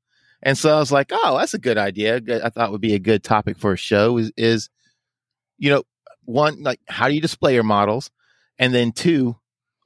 [0.43, 2.19] And so I was like, oh, that's a good idea.
[2.43, 4.69] I thought would be a good topic for a show is, is,
[5.57, 5.83] you know,
[6.25, 8.11] one, like, how do you display your models?
[8.57, 9.37] And then two,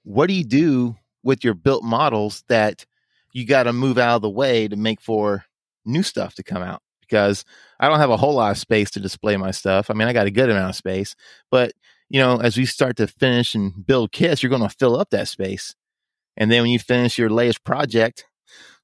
[0.02, 2.88] what do you do with your built models that
[3.34, 5.46] you got to move out of the way to make for
[5.86, 7.46] new stuff to come out because
[7.80, 9.92] I don't have a whole lot of space to display my stuff.
[9.92, 11.16] I mean, I got a good amount of space,
[11.52, 11.74] but
[12.10, 15.12] you know, as we start to finish and build kits, you're going to fill up
[15.12, 15.76] that space.
[16.38, 18.26] And then when you finish your latest project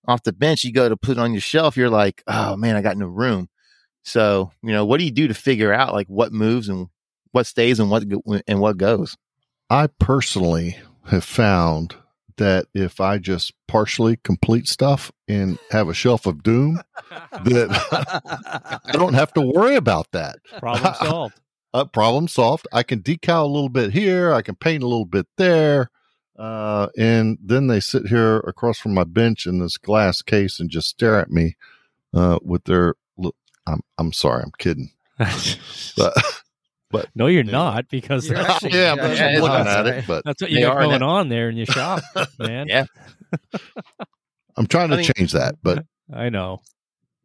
[0.08, 2.76] off the bench, you go to put it on your shelf, you're like, oh man,
[2.76, 3.50] I got no room.
[4.04, 6.88] So, you know, what do you do to figure out like what moves and
[7.32, 8.04] what stays and what
[8.48, 9.18] and what goes?
[9.70, 11.96] I personally have found
[12.38, 18.92] that if I just partially complete stuff and have a shelf of doom, that I
[18.94, 20.38] don't have to worry about that.
[20.60, 21.42] Problem solved.
[21.72, 22.68] Uh, problem solved.
[22.74, 24.34] I can decal a little bit here.
[24.34, 25.92] I can paint a little bit there.
[26.40, 30.70] Uh, and then they sit here across from my bench in this glass case and
[30.70, 31.58] just stare at me
[32.14, 32.96] uh, with their.
[33.18, 33.36] Look,
[33.68, 34.92] I'm I'm sorry, I'm kidding.
[35.98, 36.14] But
[36.92, 39.88] but no, you're not because You're that's, actually- yeah, I'm yeah, yeah, looking at right.
[39.96, 40.06] it.
[40.08, 42.02] But that's what you got are going on there in your shop,
[42.40, 42.68] man.
[42.68, 42.86] Yeah.
[44.56, 45.56] I'm trying to I mean- change that.
[45.62, 46.62] But I know.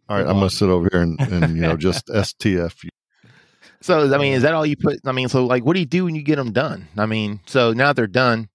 [0.09, 2.89] all right, I'm going to sit over here and, and you know just STF.
[3.81, 4.99] So I mean, is that all you put?
[5.07, 6.89] I mean, so like, what do you do when you get them done?
[6.99, 8.49] I mean, so now they're done,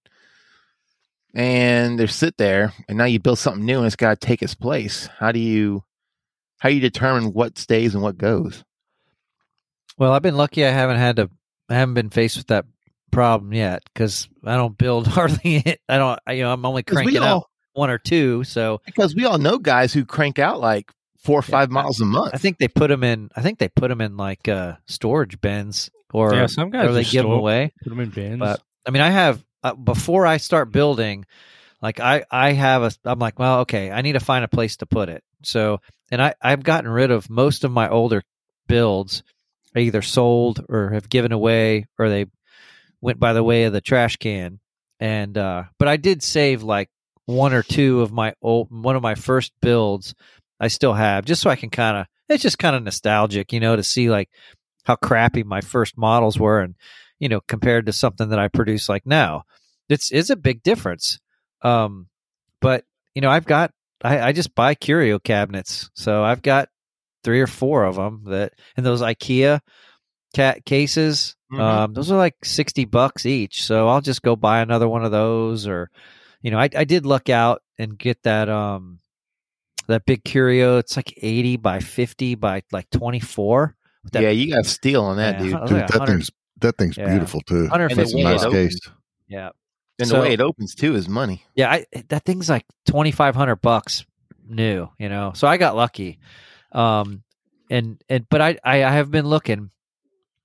[1.34, 4.42] and they sit there, and now you build something new, and it's got to take
[4.42, 5.08] its place.
[5.18, 5.84] How do you,
[6.58, 8.64] how do you determine what stays and what goes?
[9.98, 10.64] Well, I've been lucky.
[10.64, 11.30] I haven't had to.
[11.68, 12.64] I haven't been faced with that
[13.10, 15.56] problem yet because I don't build hardly.
[15.64, 16.18] it I don't.
[16.26, 18.42] I, you know, I'm only cranking all- out one or two.
[18.44, 21.50] So Because we all know guys who crank out like four or Yeah.
[21.52, 22.32] five miles a month.
[22.34, 23.30] I think they put them in.
[23.36, 26.92] I think they put them in like uh, storage bins, or Yeah, some guys or
[26.92, 27.72] they just give them away.
[27.82, 28.38] Put them in bins.
[28.40, 31.26] But I mean, I have uh, before I start building,
[31.82, 32.92] like I I have a.
[33.04, 35.22] I'm like, well, okay, I need to find a place to put it.
[35.42, 35.80] So,
[36.10, 38.22] and I I've gotten rid of most of my older
[38.66, 39.22] builds.
[39.74, 42.26] I either sold or have given away, or they
[43.00, 44.60] went by the way of the trash can.
[44.98, 46.90] And uh but I did save like
[47.26, 50.14] one or two of my old one of my first builds
[50.58, 53.60] I still have just so I can kind of it's just kind of nostalgic, you
[53.60, 54.28] know, to see like
[54.84, 56.74] how crappy my first models were and
[57.20, 59.44] you know compared to something that I produce like now.
[59.88, 61.20] It's is a big difference.
[61.62, 62.08] Um
[62.60, 62.84] but
[63.14, 63.70] you know, I've got
[64.02, 65.90] I, I just buy curio cabinets.
[65.94, 66.68] So I've got
[67.22, 69.60] three or four of them that and those IKEA
[70.34, 71.60] cat cases Mhm.
[71.60, 73.64] um, those are like 60 bucks each.
[73.64, 75.90] So I'll just go buy another one of those or,
[76.42, 79.00] you know, I, I did luck out and get that, um,
[79.88, 80.78] that big curio.
[80.78, 83.74] It's like 80 by 50 by like 24.
[84.12, 85.54] that yeah, you got steel on that, Yeah, dude.
[85.56, 86.30] I Dude, like that 100 thing's
[86.60, 87.08] that thing's Yeah.
[87.10, 87.62] beautiful too.
[87.68, 88.80] 150 It's a nice it case.
[89.28, 89.50] Yeah.
[89.98, 91.44] And So- the way it opens too is money.
[91.54, 91.70] Yeah.
[91.70, 94.04] I, that thing's like 2,500 bucks
[94.48, 95.32] new, you know?
[95.34, 96.18] So I got lucky.
[96.72, 97.22] Um,
[97.70, 99.70] and, and, but I, I, I have been looking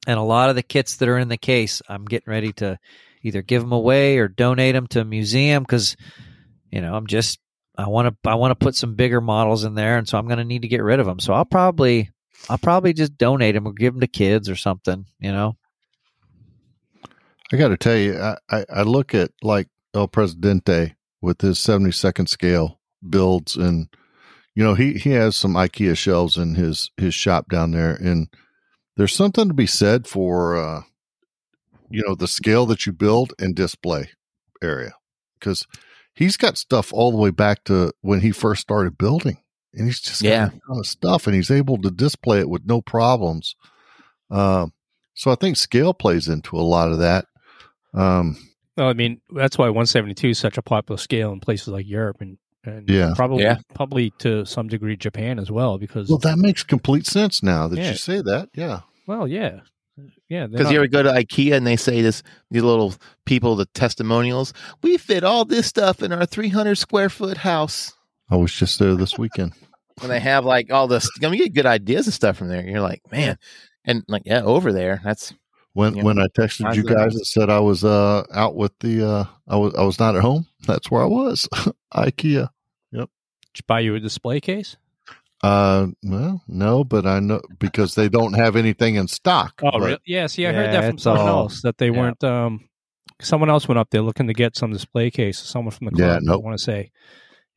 [0.07, 2.77] and a lot of the kits that are in the case, I'm getting ready to
[3.23, 5.95] either give them away or donate them to a museum because,
[6.71, 7.39] you know, I'm just
[7.77, 10.27] I want to I want to put some bigger models in there, and so I'm
[10.27, 11.19] going to need to get rid of them.
[11.19, 12.11] So I'll probably
[12.49, 15.05] I'll probably just donate them or give them to kids or something.
[15.19, 15.57] You know,
[17.53, 21.57] I got to tell you, I, I, I look at like El Presidente with his
[21.59, 23.87] 72nd scale builds, and
[24.55, 28.27] you know he he has some IKEA shelves in his his shop down there, and
[28.97, 30.81] there's something to be said for uh,
[31.89, 34.09] you know the scale that you build and display
[34.63, 34.93] area
[35.39, 35.67] because
[36.13, 39.37] he's got stuff all the way back to when he first started building,
[39.73, 40.45] and he's just got Yeah.
[40.47, 43.55] a ton of stuff, and he's able to display it with no problems.
[44.31, 44.73] Um,
[45.13, 47.25] so I think scale plays into a lot of that.
[47.95, 48.37] Um,
[48.77, 52.17] Well, I mean, that's why 172 is such a popular scale in places like Europe
[52.19, 53.13] and, and Yeah.
[53.15, 53.57] probably Yeah.
[53.73, 55.77] probably to some degree Japan as well.
[55.77, 57.91] Because well, that makes complete sense now that Yeah.
[57.91, 58.49] you say that.
[58.53, 58.81] Yeah.
[59.07, 59.61] well, yeah,
[60.27, 62.95] yeah, Because not- you ever go to IKEA and they say this, these little
[63.25, 64.51] people, the testimonials,
[64.83, 67.93] we fit all this stuff in our 300 square foot house.
[68.29, 69.53] I was just there this weekend.
[70.01, 72.49] And they have like all this, I mean, you get good ideas and stuff from
[72.49, 72.59] there.
[72.59, 73.37] And you're like, man,
[73.85, 75.33] and like, yeah, over there, that's
[75.75, 76.03] When Yeah.
[76.03, 79.25] when I texted How's you guys and said I was uh out with the uh
[79.47, 80.47] I was I was not at home.
[80.65, 81.47] That's where I was.
[81.93, 82.47] IKEA.
[82.91, 83.09] Yep.
[83.53, 84.77] Did you buy you a display case?
[85.43, 89.59] Uh well, no, but I know because they don't have anything in stock.
[89.63, 89.99] Oh, But really?
[90.05, 90.27] Yeah.
[90.27, 91.99] See, I heard that from someone all- else that they yeah.
[91.99, 92.23] weren't.
[92.23, 92.69] Um,
[93.21, 95.37] someone else went up there looking to get some display case.
[95.39, 96.23] Someone from the Yeah, club.
[96.23, 96.41] nope.
[96.41, 96.91] I want to say.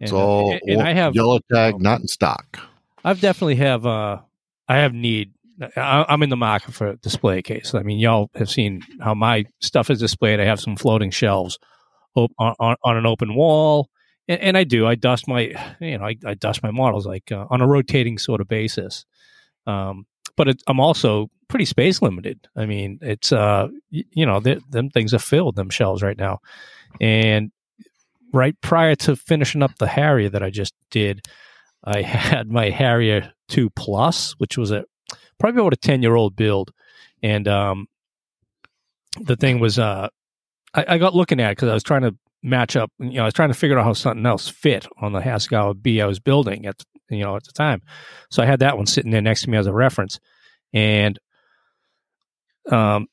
[0.01, 2.59] It's And, uh, all and, and I have yellow tag, not in stock.
[3.05, 4.19] I've definitely have uh
[4.69, 5.33] I have need
[5.77, 7.75] I, I'm in the market for display case.
[7.75, 10.41] I mean, y'all have seen how my stuff is displayed.
[10.41, 11.59] I have some floating shelves
[12.15, 13.89] op- on, on, an open wall,
[14.29, 14.87] and, and I do.
[14.87, 18.19] I dust my, you know, I, I dust my models like uh, on a rotating
[18.19, 19.05] sort of basis.
[19.67, 20.07] Um,
[20.37, 22.47] but it, I'm also pretty space limited.
[22.57, 26.39] I mean, it's uh, you know, th- them things are filled them shelves right now,
[27.01, 27.51] and
[28.33, 31.27] right prior to finishing up the Harrier that I just did,
[31.85, 34.85] I had my Harrier 2 Plus, which was a
[35.39, 36.73] probably about a 10 year old build.
[37.23, 37.87] And um,
[39.21, 40.09] the thing was, uh,
[40.75, 43.23] I, I got looking at it because I was trying to match up, you know,
[43.23, 46.07] I was trying to figure out how something else fit on the Haskell B I
[46.07, 47.83] was building at, you know, at the time.
[48.31, 50.21] So I had that one sitting there next to me as a reference.
[50.73, 51.19] And
[52.71, 53.07] um,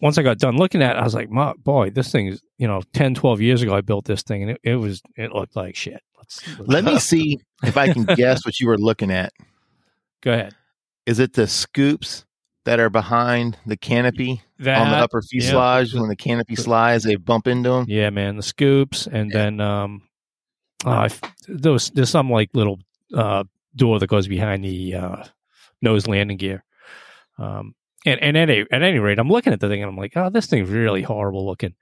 [0.00, 2.42] once I got done looking at it, I was like, my, boy, this thing is,
[2.58, 5.32] you know, 10, 12 years ago, I built this thing and it, it was, it
[5.32, 6.02] looked like shit.
[6.16, 9.32] Let's, let's- let me see if I can guess what you were looking at.
[10.22, 10.54] go ahead.
[11.06, 12.24] Is it the scoops
[12.64, 15.94] that are behind the canopy That, on the upper fuselage?
[15.94, 17.84] when the canopy slides, they bump into them.
[17.88, 19.38] Yeah, man, the scoops, and Yeah.
[19.38, 20.02] then um,
[20.84, 22.80] I f- there was there's some like little
[23.14, 25.24] uh door that goes behind the uh
[25.82, 26.64] nose landing gear.
[27.38, 27.74] Um,
[28.04, 30.16] and and at any at any rate, I'm looking at the thing and I'm like,
[30.16, 31.74] oh, this thing's really horrible looking.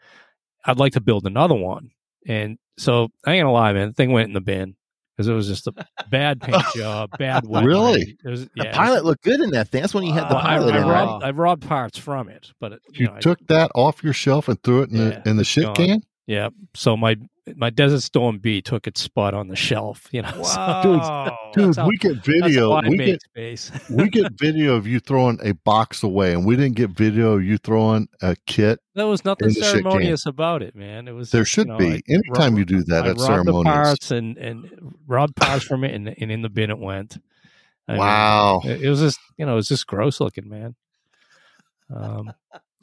[0.67, 1.91] I'd like to build another one,
[2.27, 4.77] and so I ain't gonna lie, man, the thing went in the bin
[5.17, 5.73] because it was just a
[6.11, 7.69] bad paint job, bad weathering.
[7.69, 8.17] Really?
[8.25, 9.81] It was, The yeah, it was- pilot looked good in that thing.
[9.83, 12.29] That's when you had the well, I, pilot I in robbed, I robbed parts from
[12.29, 14.91] it, but it, you, You know, I- took that off your shelf and threw it
[14.91, 15.75] in Yeah, the in the shit gone.
[15.75, 16.03] can?
[16.27, 16.49] Yeah.
[16.75, 17.17] So my
[17.57, 20.09] my Desert Storm B took its spot on the shelf.
[20.11, 21.39] You know, So Wow.
[21.53, 22.81] Dude, how- we get video.
[22.83, 23.71] We get space.
[23.91, 27.45] we get video of you throwing a box away, and we didn't get video of
[27.45, 28.81] you throwing a kit.
[28.95, 31.07] there was nothing the ceremonious about it, man.
[31.09, 31.87] It was There should you know, be.
[31.97, 33.75] I Anytime robbed- you do that, I that's robbed the ceremonious.
[33.75, 37.19] parts and and robbed parts from it, and, and in the bin it went.
[37.87, 38.63] I mean, Wow.
[38.65, 40.75] it, it was just you know it was just gross looking, man.
[41.95, 42.33] Um,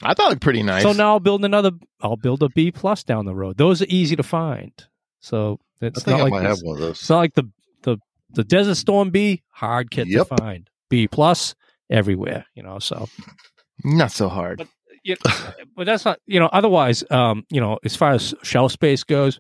[0.04, 0.84] I thought it looked pretty nice.
[0.84, 1.72] So now I'll build another.
[2.02, 3.58] I'll build a B plus down the road.
[3.58, 4.72] Those are easy to find.
[5.20, 7.00] So I it's think not I like might this- have one of those.
[7.00, 7.50] It's not like the
[7.84, 7.98] the
[8.32, 10.28] the Desert Storm B hard kit Yep.
[10.30, 10.70] to find.
[10.90, 11.56] B plus
[11.90, 12.80] everywhere, you know.
[12.80, 13.08] So,
[13.84, 14.60] Not so hard.
[14.60, 14.68] But-
[15.04, 15.16] you
[15.76, 16.46] but that's not you know.
[16.54, 19.40] Otherwise, um, you know, as far as shelf space goes,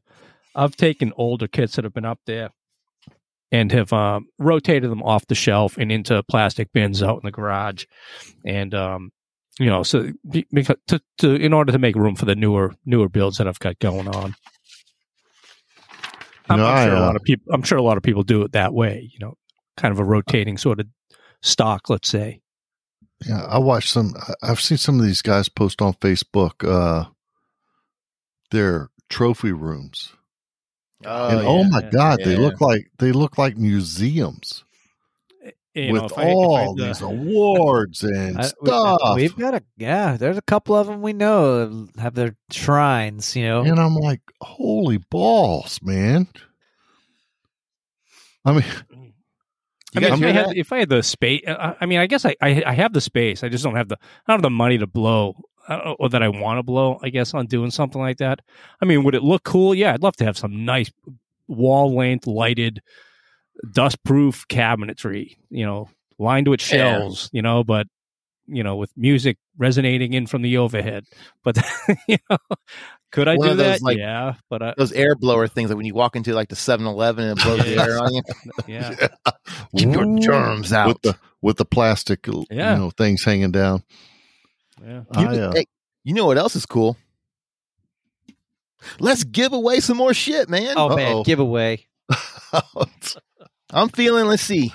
[0.56, 2.50] I've taken older kits that have been up there
[3.52, 7.32] and have um, rotated them off the shelf and into plastic bins out in the
[7.32, 7.86] garage,
[8.44, 9.12] and um,
[9.60, 10.10] you know, so
[10.52, 13.60] because to, to in order to make room for the newer newer builds that I've
[13.60, 14.34] got going on.
[16.50, 17.54] I'm, No, I'm I, sure a lot of people.
[17.54, 19.10] I'm sure a lot of people do it that way.
[19.12, 19.34] You know,
[19.78, 20.88] kind of a rotating sort of
[21.42, 22.42] stock, let's say.
[23.26, 24.14] Yeah, I watched some.
[24.18, 26.68] I- I've seen some of these guys post on Facebook.
[26.68, 27.10] Uh,
[28.50, 30.12] their trophy rooms,
[31.06, 31.48] Oh, and yeah.
[31.48, 32.40] oh my yeah, god, they yeah.
[32.40, 34.64] look like they look like museums
[35.74, 39.16] You know, with I- I all had the- these awards and I- stuff.
[39.16, 40.18] We've got a yeah.
[40.18, 43.36] There's a couple of them we know have their shrines.
[43.36, 46.28] You know, and I'm like, holy balls, man!
[48.44, 49.14] I mean, mm.
[49.96, 52.08] I mean, if I, had, if I had the space, uh, I, I mean, I
[52.08, 53.44] guess I, I I have the space.
[53.44, 55.36] I just don't have the I don't have the money to blow
[55.70, 57.00] uh, uh or that I want to blow.
[57.04, 58.40] I guess on doing something like that.
[58.82, 59.76] I mean, would it look cool?
[59.76, 60.92] Yeah, I'd love to have some nice
[61.48, 62.82] wall length lighted,
[63.70, 65.36] dust proof cabinetry.
[65.50, 67.00] You know, lined with Yeah.
[67.00, 67.30] shelves.
[67.34, 67.88] You know, but
[68.48, 71.06] you know, with music resonating in from the overhead.
[71.44, 71.58] But
[72.08, 72.38] you know,
[73.12, 73.82] could I One do those, that?
[73.82, 76.56] like- yeah, but I, Those air blower things, like when you walk into like the
[76.56, 78.22] 7-Eleven and it blows the air on you,
[78.68, 78.96] yeah,
[79.78, 80.88] keep your germs out.
[80.88, 82.74] with the with the plastic, Yeah.
[82.74, 83.84] you know, things hanging down.
[84.84, 85.04] yeah.
[85.18, 85.66] You, I, uh, hey,
[86.04, 86.98] you know what else is cool?
[89.00, 90.74] Let's give away some more shit, man.
[90.78, 91.24] oh man, Uh-oh.
[91.24, 91.86] giveaway.
[93.72, 94.26] I'm feeling.
[94.26, 94.74] Let's see.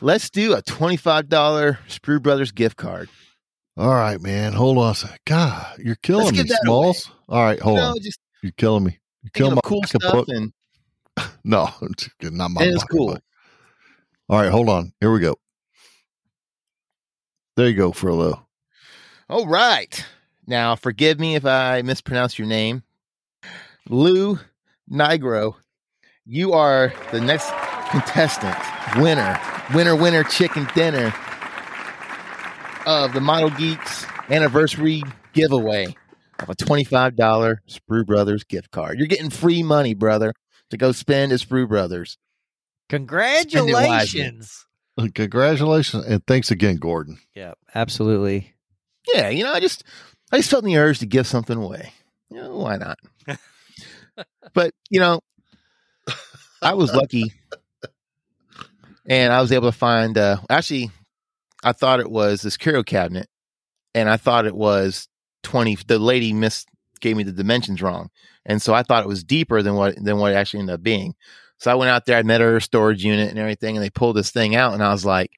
[0.00, 3.08] Let's do a twenty-five dollar Sprue Brothers gift card.
[3.76, 4.52] All right, man.
[4.52, 5.18] Hold on a second.
[5.26, 7.10] God, you're killing Let's me, Smalls.
[7.28, 8.00] All right, hold know, on.
[8.00, 8.98] just You're killing me.
[9.22, 10.52] You're killing my cool stuff, and
[11.44, 13.08] No, it's not my it is cool.
[13.08, 13.24] pocketbook.
[14.28, 14.92] All right, hold on.
[15.00, 15.36] Here we go.
[17.56, 18.44] There you go, Frillo.
[19.28, 20.04] All right.
[20.46, 22.82] Now, forgive me if I mispronounce your name.
[23.88, 24.38] Lou
[24.90, 25.54] Nigro,
[26.24, 27.50] you are the next
[27.90, 28.56] contestant,
[28.96, 29.38] winner,
[29.74, 31.14] winner, winner, chicken dinner
[32.86, 35.02] of the Model Geeks anniversary
[35.32, 35.94] giveaway
[36.40, 37.16] of a $25
[37.68, 38.98] Sprue Brothers gift card.
[38.98, 40.32] You're getting free money, brother,
[40.70, 42.18] to go spend at Sprue Brothers.
[42.88, 44.66] Congratulations.
[44.96, 47.18] Uh, congratulations and thanks again, Gordon.
[47.34, 48.54] Yeah, absolutely.
[49.12, 49.84] Yeah, you know, I just
[50.30, 51.92] I just felt the urge to give something away.
[52.30, 52.98] You know, why not?
[54.54, 55.20] but you know,
[56.62, 57.32] I was lucky,
[59.08, 60.16] and I was able to find.
[60.16, 60.90] Uh, actually,
[61.62, 63.28] I thought it was this curio cabinet,
[63.94, 65.08] and I thought it was
[65.42, 65.76] twenty.
[65.86, 66.64] The lady miss
[67.00, 68.10] gave me the dimensions wrong,
[68.46, 70.82] and so I thought it was deeper than what than what it actually ended up
[70.82, 71.14] being.
[71.58, 74.16] So I went out there, I met her storage unit and everything, and they pulled
[74.16, 75.30] this thing out, and I was like,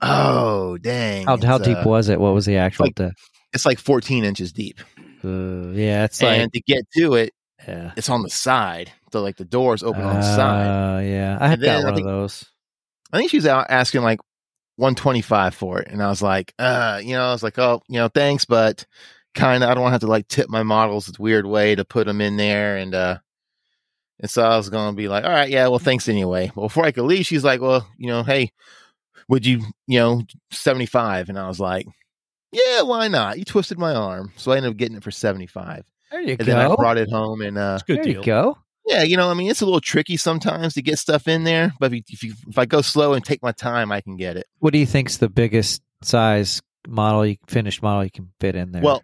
[0.00, 1.26] "Oh, dang!
[1.26, 2.18] How how deep uh, was it?
[2.20, 2.86] What was the actual?
[2.86, 3.20] like- depth?
[3.52, 4.80] It's like 14 inches deep,
[5.22, 7.30] Uh, yeah, it's like and to get to it,
[7.68, 7.92] yeah.
[7.96, 8.90] it's on the side.
[9.12, 10.66] So like the doors open on the side.
[10.66, 12.44] Uh, yeah, I had got I one think- of those.
[13.14, 14.20] I think she was out asking like
[14.76, 17.98] 125 for it, and I was like, uh, you know, I was like, oh, you
[17.98, 18.84] know, thanks, but
[19.34, 21.08] kind of, I don't want to have to like tip my models.
[21.08, 23.18] It's a weird way to put them in there, and uh,
[24.20, 26.50] and so I was gonna be like, all right, yeah, well, thanks anyway.
[26.54, 28.50] But before I could leave, she's like, well, you know, hey,
[29.28, 31.28] would you, you know, 75?
[31.28, 31.86] And I was like,
[32.52, 33.38] yeah, why not?
[33.38, 36.38] You twisted my arm, so I ended up getting it for 75, There you and
[36.38, 36.44] go.
[36.44, 37.74] then I brought it home and uh.
[37.74, 38.16] It's good there deal.
[38.20, 38.58] you go.
[38.86, 41.72] Yeah, you know, I mean, it's a little tricky sometimes to get stuff in there,
[41.80, 44.16] but if, you, if, you, if I go slow and take my time, I can
[44.16, 44.46] get it.
[44.58, 48.72] What do you think's the biggest size model, you finished model you can fit in
[48.72, 48.82] there?
[48.82, 49.02] Well,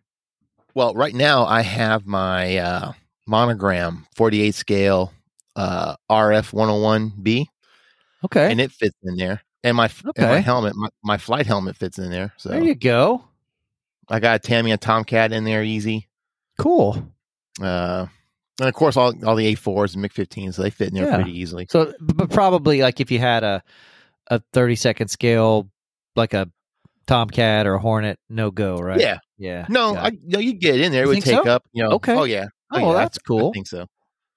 [0.74, 2.92] well, right now I have my uh,
[3.26, 5.12] monogram 48 scale
[5.56, 7.46] uh, RF 101B,
[8.24, 9.42] okay, and it fits in there.
[9.62, 12.32] And my and my helmet, my, my flight helmet fits in there.
[12.38, 13.24] So there you go.
[14.08, 16.08] I got a and Tomcat in there easy.
[16.58, 17.12] Cool.
[17.62, 18.06] Uh,
[18.60, 21.16] and of course, all all the A4s and MiG-15s, so they fit in there Yeah.
[21.16, 21.66] pretty easily.
[21.70, 23.62] So, but probably like if you had a
[24.28, 25.68] a thirty second scale,
[26.14, 26.48] like a
[27.06, 29.00] Tomcat or a Hornet, no go, right?
[29.00, 29.66] Yeah, yeah.
[29.68, 31.02] no, I, no, you get in there.
[31.02, 31.50] It You would take so?
[31.50, 31.90] up, you know.
[31.96, 32.14] Okay.
[32.14, 32.46] Oh yeah.
[32.70, 33.48] Oh, yeah, I- that's cool.
[33.48, 33.86] I think so.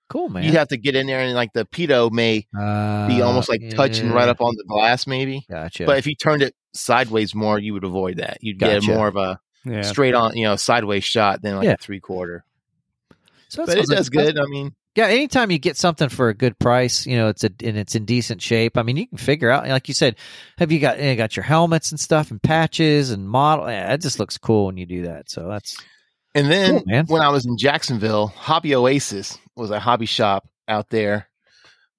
[0.09, 0.43] cool, man.
[0.43, 3.61] You'd have to get in there and like the pitot may be Uh, almost like
[3.71, 5.45] touching right up on the glass, maybe.
[5.49, 5.85] Gotcha.
[5.85, 8.37] But if you turned it sideways more, you would avoid that.
[8.41, 8.79] You'd Gotcha.
[8.81, 9.81] get more of a Yeah.
[9.81, 11.73] straight on, you know, sideways shot than like Yeah.
[11.73, 12.43] a three quarter.
[13.53, 14.39] So But it does good.
[14.39, 17.51] I mean, Yeah, anytime you get something for a good price, you know, it's a
[17.63, 18.77] and it's in decent shape.
[18.77, 20.15] I mean, you can figure out, like you said,
[20.57, 23.69] have you got you got your helmets and stuff and patches and model?
[23.69, 25.29] Yeah, it just looks cool when you do that.
[25.29, 25.77] So that's
[26.35, 30.89] and then Cool, when I was in Jacksonville, Hobby Oasis was a hobby shop out
[30.89, 31.29] there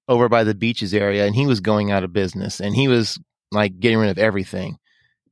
[0.07, 3.17] over by the beaches area, and he was going out of business, and he was
[3.51, 4.77] like getting rid of everything.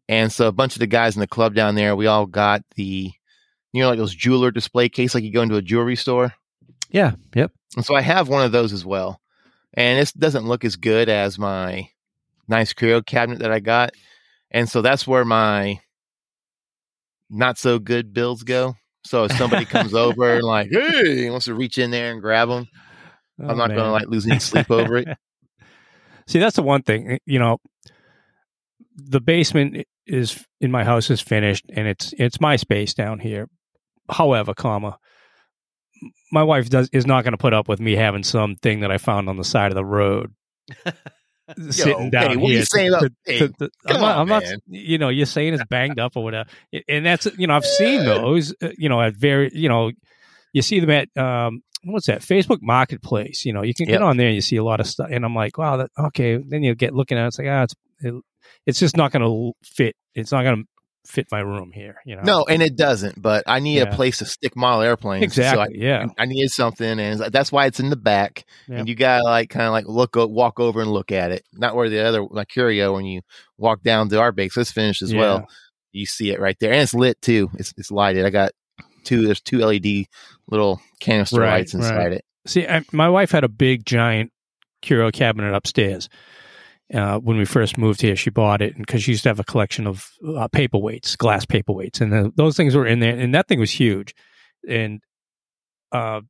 [0.09, 2.61] And so a bunch of the guys in the club down there, we all got
[2.75, 3.11] the,
[3.73, 6.33] you know, like those jeweler display case, like you go into a jewelry store.
[6.89, 7.51] yeah, yep.
[7.75, 9.19] And so I have one of those as well.
[9.73, 11.89] And this doesn't look as good as my
[12.47, 13.91] nice curio cabinet that I got.
[14.51, 15.79] And so that's where my
[17.29, 18.75] not so good builds go.
[19.05, 22.47] So if somebody comes over and like, hey, wants to reach in there and grab
[22.49, 22.67] them,
[23.41, 25.07] Oh, I'm not going to like lose any sleep over it.
[26.27, 27.13] See, that's the one thing.
[27.13, 27.57] Eh, you know,
[28.95, 33.49] the basement is in my house is finished, and it's it's my space down here.
[34.09, 34.97] However, comma,
[36.31, 38.97] my wife does is not going to put up with me having something that I
[38.97, 40.33] found on the side of the road
[41.71, 43.39] sitting down hey, what are you saying about- hey,
[43.85, 44.43] I'm not, on, I'm not.
[44.67, 46.49] You know, you're saying it's banged up or whatever,
[46.87, 48.53] and that's you know I've seen those.
[48.61, 49.91] uh, You know, at very you know,
[50.53, 53.45] you see them at um, what's that Facebook Marketplace.
[53.45, 53.93] You know, you can Yep.
[53.93, 55.91] get on there and you see a lot of stuff, and I'm like, wow, that,
[55.97, 56.37] okay.
[56.37, 58.13] Then you get looking at it, it's like, ah, it's it,
[58.65, 59.95] it's just not going to fit.
[60.15, 60.67] It's not going to
[61.05, 61.95] fit my room here.
[62.05, 63.83] You know, No, and it doesn't, but I need Yeah.
[63.91, 65.23] a place to stick model airplanes.
[65.23, 65.75] exactly.
[65.79, 68.45] So yeah, I, I needed something, and like- that's why it's in the back.
[68.67, 68.77] Yeah.
[68.79, 71.43] And you gotta like kind of like look, walk over and look at it.
[71.53, 73.21] Not where the other like Curio when you
[73.57, 74.55] walk down to our base.
[74.57, 75.19] It's finished as Yeah.
[75.19, 75.47] well.
[75.91, 77.49] You see it right there, and it's lit too.
[77.55, 78.25] It's it's lighted.
[78.25, 78.51] I got
[79.03, 79.25] two.
[79.25, 80.05] There's two LED
[80.47, 82.11] little canister Right, lights inside right.
[82.13, 82.25] it.
[82.47, 84.31] See, I, my wife had a big, giant
[84.81, 86.09] curio cabinet upstairs.
[86.93, 89.43] Uh, when we first moved here, she bought it because she used to have a
[89.43, 93.47] collection of uh, paperweights, glass paperweights, and the, those things were in there, and that
[93.47, 94.13] thing was huge.
[94.69, 95.01] And
[95.91, 96.21] uh,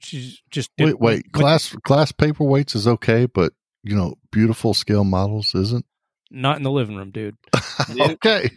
[0.00, 0.98] she's just Wait, wait.
[1.24, 3.52] went- Class class paperweights is okay, but
[3.84, 5.84] you know, beautiful scale models isn't.
[6.30, 7.36] not in the living room, dude.
[8.00, 8.50] okay.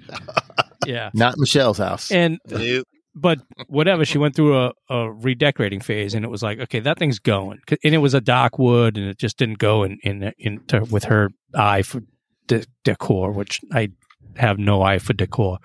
[0.86, 2.12] Yeah, Not Michelle's house.
[2.12, 2.86] and Nope.
[3.16, 7.00] But whatever she went through a, a redecorating phase and it was like okay that
[7.00, 10.34] thing's going, and it was a dark wood and it just didn't go in in
[10.38, 12.02] into with her eye for
[12.48, 13.90] de- decor which i
[14.36, 15.60] have no eye for decor.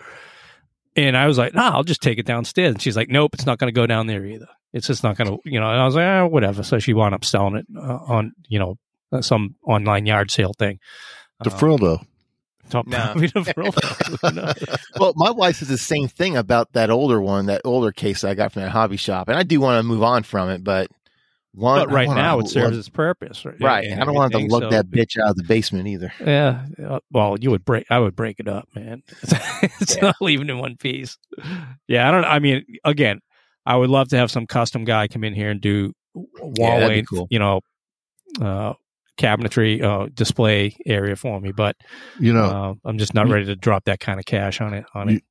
[0.96, 2.72] And i was like no i'll just take it downstairs.
[2.72, 4.48] And she's like nope it's not going to go down there either.
[4.72, 6.62] It's just not going to you know and i was like oh, whatever.
[6.62, 8.76] So she wound up selling it uh, on you know
[9.12, 10.78] uh, some online yard sale thing.
[11.42, 12.04] The Frildo.
[12.70, 12.98] Top- No.
[12.98, 14.34] probably the Frillo.
[14.34, 14.76] No.
[14.98, 18.34] well, my wife says the same thing about that older one, that older case I
[18.34, 20.88] got from that hobby shop, and I do want to move on from it, but
[21.52, 23.84] one but right I wanna now it love- serves its purpose right, right.
[23.86, 26.12] and I don't want to everything, lug so- that bitch out of the basement either.
[26.24, 26.64] Yeah.
[26.82, 27.86] uh, Well, you would break.
[27.90, 29.02] I would break it up, man.
[29.80, 30.02] it's Yeah.
[30.02, 31.18] not leaving in one piece.
[31.88, 32.08] Yeah.
[32.08, 32.24] I don't.
[32.24, 33.18] I mean, again,
[33.66, 36.88] I would love to have some custom guy come in here and do wall that'd
[36.88, 37.26] be length, cool.
[37.30, 37.60] you know,
[38.40, 38.74] uh,
[39.20, 41.52] cabinetry uh, display area for me.
[41.52, 41.76] But
[42.18, 44.84] You know, uh, I'm just not ready to drop that kind of cash on it.
[44.94, 45.22] On it.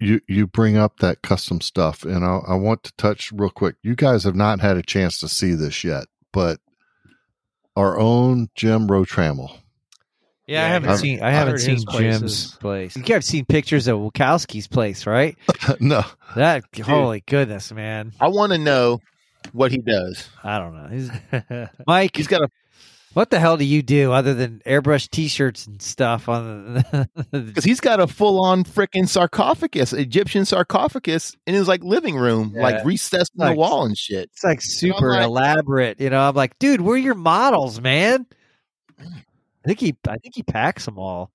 [0.00, 3.76] you you bring up that custom stuff, and I, I want to touch real quick.
[3.82, 6.58] You guys have not had a chance to see this yet, but
[7.76, 9.58] our own Jim Rotrammel.
[10.46, 11.22] Yeah, I haven't I've- seen.
[11.22, 12.96] I I've haven't seen Jim's place.
[12.96, 15.36] You guys have seen pictures of Wachowski's place, right?
[15.80, 16.02] no,
[16.36, 18.12] That holy goodness, man!
[18.20, 19.00] I want to know
[19.52, 20.28] what he does.
[20.42, 20.88] I don't know.
[20.88, 22.48] He's, Mike, He's got a
[23.14, 27.08] what the hell do you do other than airbrush T-shirts and stuff on the?
[27.32, 32.52] because he's got a full on freaking sarcophagus, Egyptian sarcophagus in his like living room,
[32.54, 32.62] Yeah.
[32.62, 34.30] like recessed in the wall and shit.
[34.32, 36.00] it's like super like- elaborate.
[36.00, 38.26] You know, I'm like, dude, where are your models, man?
[39.00, 41.30] I think he, I think he packs them all.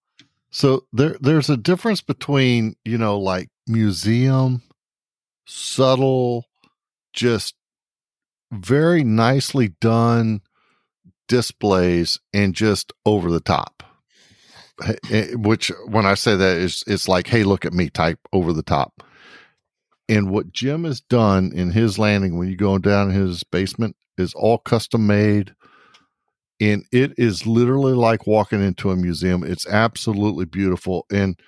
[0.52, 4.62] So there there's a difference between, you know, like museum,
[5.46, 6.46] subtle,
[7.14, 7.56] just
[8.52, 10.42] very nicely done
[11.30, 13.84] displays and just over the top.
[15.10, 18.54] Eh, Which when I say that is it's like, hey, look at me type over
[18.54, 19.04] the top.
[20.10, 24.34] And what Jim has done in his landing when you go down his basement is
[24.34, 25.54] all custom made
[26.60, 29.44] and it is literally like walking into a museum.
[29.44, 31.06] It's absolutely beautiful.
[31.12, 31.40] And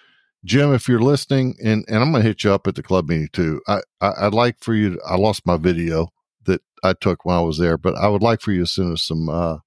[0.45, 3.29] Jim, if you're listening, and and I'm gonna hit you up at the club meeting
[3.31, 3.61] too.
[3.67, 4.95] I, I I'd like for you.
[4.95, 6.09] To, I lost my video
[6.45, 8.93] that I took when I was there, but I would like for you to send
[8.93, 9.57] us some uh,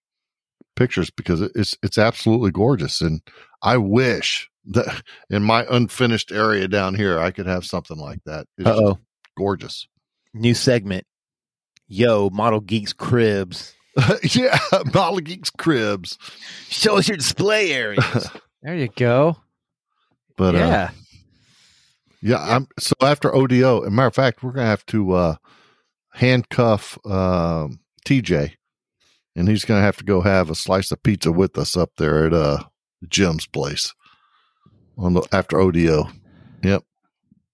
[0.77, 3.01] pictures because it's it's absolutely gorgeous.
[3.01, 3.21] And
[3.63, 8.47] I wish that in my unfinished area down here, I could have something like that.
[8.59, 8.99] It's Uh just oh,
[9.37, 9.87] gorgeous.
[10.33, 11.07] new segment.
[11.87, 13.75] Yo, Model Geeks Cribs.
[14.33, 14.59] yeah,
[14.95, 16.19] Model Geeks cribs.
[16.69, 18.29] Show us your display areas.
[18.63, 19.37] There you go.
[20.39, 20.91] But uh, yeah,
[22.23, 25.35] Yeah, I'm so after ODO, as a matter of fact, we're gonna have to uh
[26.15, 28.55] handcuff um TJ
[29.37, 32.27] and he's gonna have to go have a slice of pizza with us up there
[32.27, 32.65] at uh
[33.09, 33.93] Jim's place
[34.97, 36.09] on the after ODO.
[36.63, 36.83] Yep.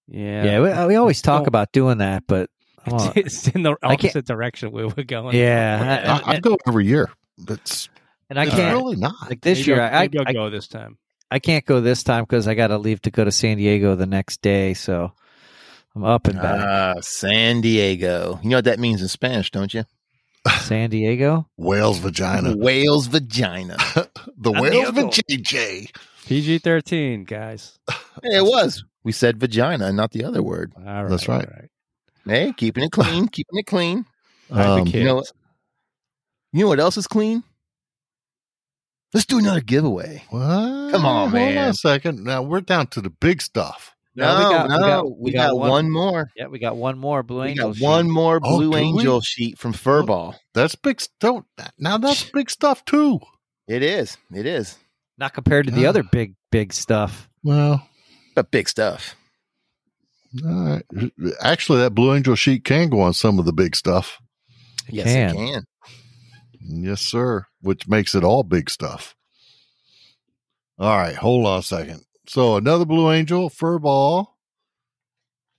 [0.07, 0.43] Yeah.
[0.43, 0.59] yeah.
[0.85, 2.49] we, we always talk about doing that, but
[2.91, 5.35] oh, it's in the opposite direction we were going.
[5.35, 7.09] yeah, I, I go every year.
[7.37, 7.89] That's
[8.29, 9.29] and I can't really not.
[9.29, 9.81] like this Maybe year.
[9.81, 10.97] I'll, I, maybe I'll I go this time.
[11.29, 13.95] I can't go this time because I got to leave to go to San Diego
[13.95, 14.73] the next day.
[14.73, 15.13] So
[15.95, 16.65] I'm up and back.
[16.65, 18.39] Ah, San Diego.
[18.43, 19.85] You know what that means in Spanish, don't you?
[20.61, 21.47] San Diego.
[21.57, 22.55] Whale's vagina.
[22.55, 23.77] Whale's vagina.
[24.37, 25.09] the San whale's Diego.
[25.09, 25.91] vajayjay.
[26.25, 27.77] PG thirteen, guys.
[28.23, 28.83] Hey, it was.
[29.03, 30.73] We said vagina, and not the other word.
[30.77, 31.45] All right, That's right.
[31.45, 31.69] all right.
[32.25, 34.05] Hey, keeping it clean, keeping it clean.
[34.51, 35.23] Um, You know,
[36.53, 37.43] you know what else is clean?
[39.13, 40.23] Let's do another giveaway.
[40.29, 40.91] What?
[40.91, 41.57] Come on, Hold man.
[41.57, 42.23] on a second.
[42.23, 43.95] Now we're down to the big stuff.
[44.13, 45.91] No, No, we got- no, we we got- got, we got one, one.
[45.91, 46.31] more.
[46.35, 47.69] Yeah, we got one more Blue We Angel.
[47.69, 47.83] got sheet.
[47.85, 48.77] one more Oh, Blue do we?
[48.77, 50.35] Angel sheet from Furball.
[50.53, 51.01] That's big.
[51.21, 51.45] Don't
[51.79, 51.97] now.
[51.97, 53.19] That's big stuff too.
[53.67, 54.17] It is.
[54.33, 54.77] It is.
[55.17, 55.89] Not compared to the Ah.
[55.89, 57.29] other big, big stuff.
[57.43, 57.87] Well,
[58.35, 59.15] But big stuff.
[60.45, 61.11] all right.
[61.41, 64.17] actually, that Blue Angel sheet can go on some of the big stuff.
[64.87, 65.29] It yes, can.
[65.29, 65.63] it can.
[66.83, 67.45] Yes, sir.
[67.61, 69.15] Which makes it all big stuff.
[70.79, 72.01] All right, hold on a second.
[72.27, 74.27] So another Blue Angel Furball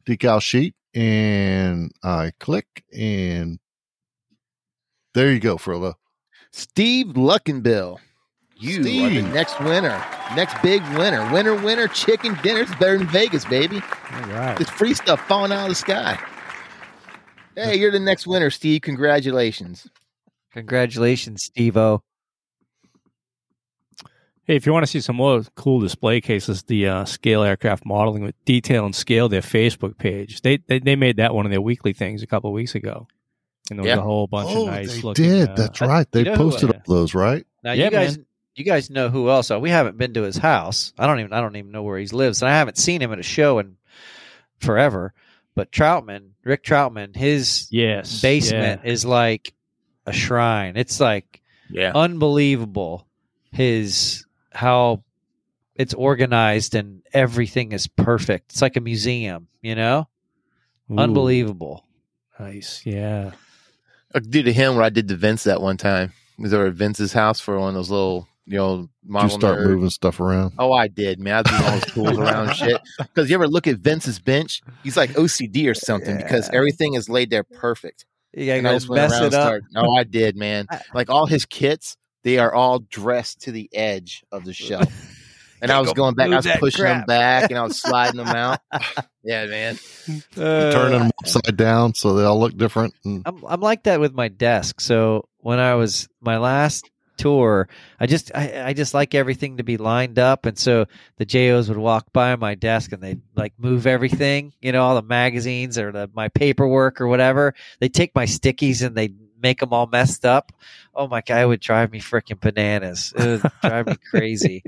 [0.06, 3.58] decal sheet, and I click, and
[5.14, 5.94] there you go, Frodo.
[6.52, 7.98] Steve Luckenbill.
[8.56, 10.04] You are the next winner.
[10.36, 11.28] Next big winner.
[11.32, 13.82] Winner, winner, chicken dinner's better than Vegas, baby.
[14.12, 14.60] All right.
[14.60, 16.18] It's free stuff falling out of the sky.
[17.56, 18.82] Hey, you're the next winner, Steve.
[18.82, 19.88] Congratulations.
[20.52, 22.02] Congratulations, Steve O.
[24.44, 27.86] Hey, if you want to see some more cool display cases, the uh, Scale Aircraft
[27.86, 31.52] Modeling with Detail and Scale, their Facebook page, they they, they made that one of
[31.52, 33.06] their weekly things a couple of weeks ago,
[33.70, 33.98] and there was Yeah.
[33.98, 35.24] a whole bunch oh, of nice they looking.
[35.24, 35.48] did.
[35.50, 36.10] uh, That's right.
[36.10, 37.46] They you know who posted I- all those, right?
[37.62, 38.26] Now Yeah, you guys, man.
[38.56, 39.48] you guys know who else?
[39.50, 40.92] We haven't been to his house.
[40.98, 43.12] I don't even, I don't even know where he lives, and I haven't seen him
[43.12, 43.76] at a show in
[44.58, 45.12] forever.
[45.54, 48.90] But Troutman, Rick Troutman, his yes basement yeah.
[48.90, 49.52] is like
[50.06, 50.76] a shrine.
[50.76, 51.92] It's like Yeah.
[51.94, 53.06] unbelievable.
[53.52, 55.02] His how
[55.74, 58.52] it's organized and everything is perfect.
[58.52, 60.08] It's like a museum, you know?
[60.90, 61.86] Ooh, Unbelievable.
[62.38, 63.32] Nice, yeah.
[64.14, 66.12] I could do to him what I did to Vince that one time.
[66.38, 69.30] We was over at Vince's house for one of those little, you know, Did model
[69.30, 70.54] you start nerd- moving stuff around?
[70.58, 71.42] Oh, I did, man.
[71.46, 72.80] I threw all his tools around shit.
[72.98, 74.60] Because you ever look at Vince's bench?
[74.82, 78.04] He's like OCD or something because everything is laid there perfect.
[78.34, 79.32] You gotta I go just mess it up.
[79.32, 80.66] started- Oh, I did, man.
[80.94, 84.92] Like all his kits, they are all dressed to the edge of the shelf.
[85.60, 87.80] And I was go going back, I was that pushing them back and I was
[87.80, 88.60] sliding them out.
[89.24, 89.78] Yeah, man.
[90.36, 92.92] Uh, Turning them upside down so they all look different.
[93.04, 94.80] And I'm I'm like that with my desk.
[94.80, 97.68] So when I was my last tour,
[98.00, 100.86] I just I, I just like everything to be lined up, and so
[101.18, 104.96] the JOs would walk by my desk and they'd like move everything, you know, all
[104.96, 107.54] the magazines or the my paperwork or whatever.
[107.78, 109.10] They take my stickies and they
[109.42, 110.52] make them all messed up.
[110.94, 113.12] Oh my god, it would drive me freaking bananas.
[113.16, 114.62] It would drive me crazy.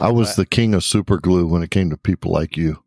[0.00, 2.82] I was the king of super glue when it came to people like you.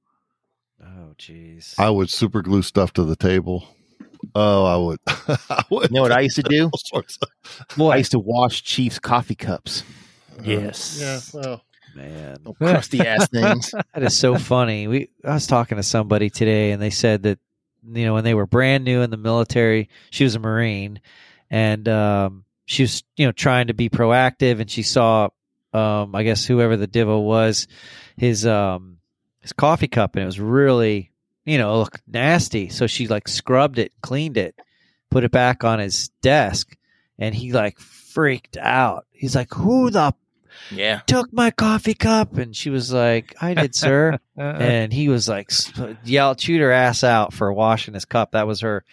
[0.84, 1.76] Oh jeez.
[1.78, 3.68] I would super glue stuff to the table.
[4.36, 5.00] Oh, I would.
[5.50, 5.90] I would.
[5.92, 6.70] You know what I used to do?
[6.94, 7.00] All
[7.88, 9.84] of- I used to wash Chief's coffee cups.
[10.34, 10.42] Uh-huh.
[10.50, 10.98] Yes.
[11.00, 11.20] Yeah.
[11.42, 11.64] Well,
[11.96, 12.36] Man.
[12.38, 13.72] Little crusty ass things.
[13.94, 14.88] That is so funny.
[14.88, 17.40] We I was talking to somebody today, and they said that
[17.88, 21.02] you know when they were brand new in the military, she was a Marine,
[21.50, 25.30] and um, she was you know trying to be proactive, and she saw,
[25.74, 27.68] um, I guess whoever the divo was,
[28.18, 28.98] his um
[29.40, 31.12] his coffee cup, and it was really
[31.46, 32.70] you know look nasty.
[32.70, 34.56] So she like scrubbed it, cleaned it,
[35.10, 36.76] put it back on his desk,
[37.18, 39.06] and he like freaked out.
[39.12, 40.14] He's like, "Who the
[40.72, 41.00] Yeah.
[41.08, 44.42] took my coffee cup and she was like i did sir uh-uh.
[44.44, 48.46] and he was like sp- yell chewed her ass out for washing his cup that
[48.48, 48.84] was her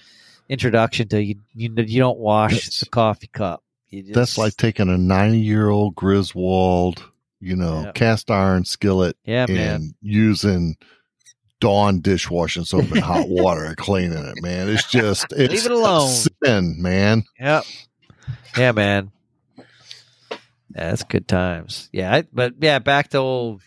[0.48, 4.56] introduction to you you, you don't wash That's- the coffee cup You just- that's like
[4.56, 7.02] taking a 90 year old Griswold,
[7.40, 7.92] you know, Yeah.
[7.92, 10.76] cast iron skillet yeah man and using
[11.60, 14.68] Dawn dishwashing soap and hot water and cleaning it, man.
[14.68, 16.10] It's just, it's Leave it alone.
[16.10, 16.12] a
[16.44, 17.24] sin, man.
[17.40, 17.64] yep
[18.58, 19.10] yeah man
[20.76, 23.62] yeah that's good times yeah I, but yeah back to old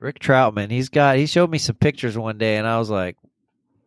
[0.00, 3.16] rick troutman he's got he showed me some pictures one day and i was like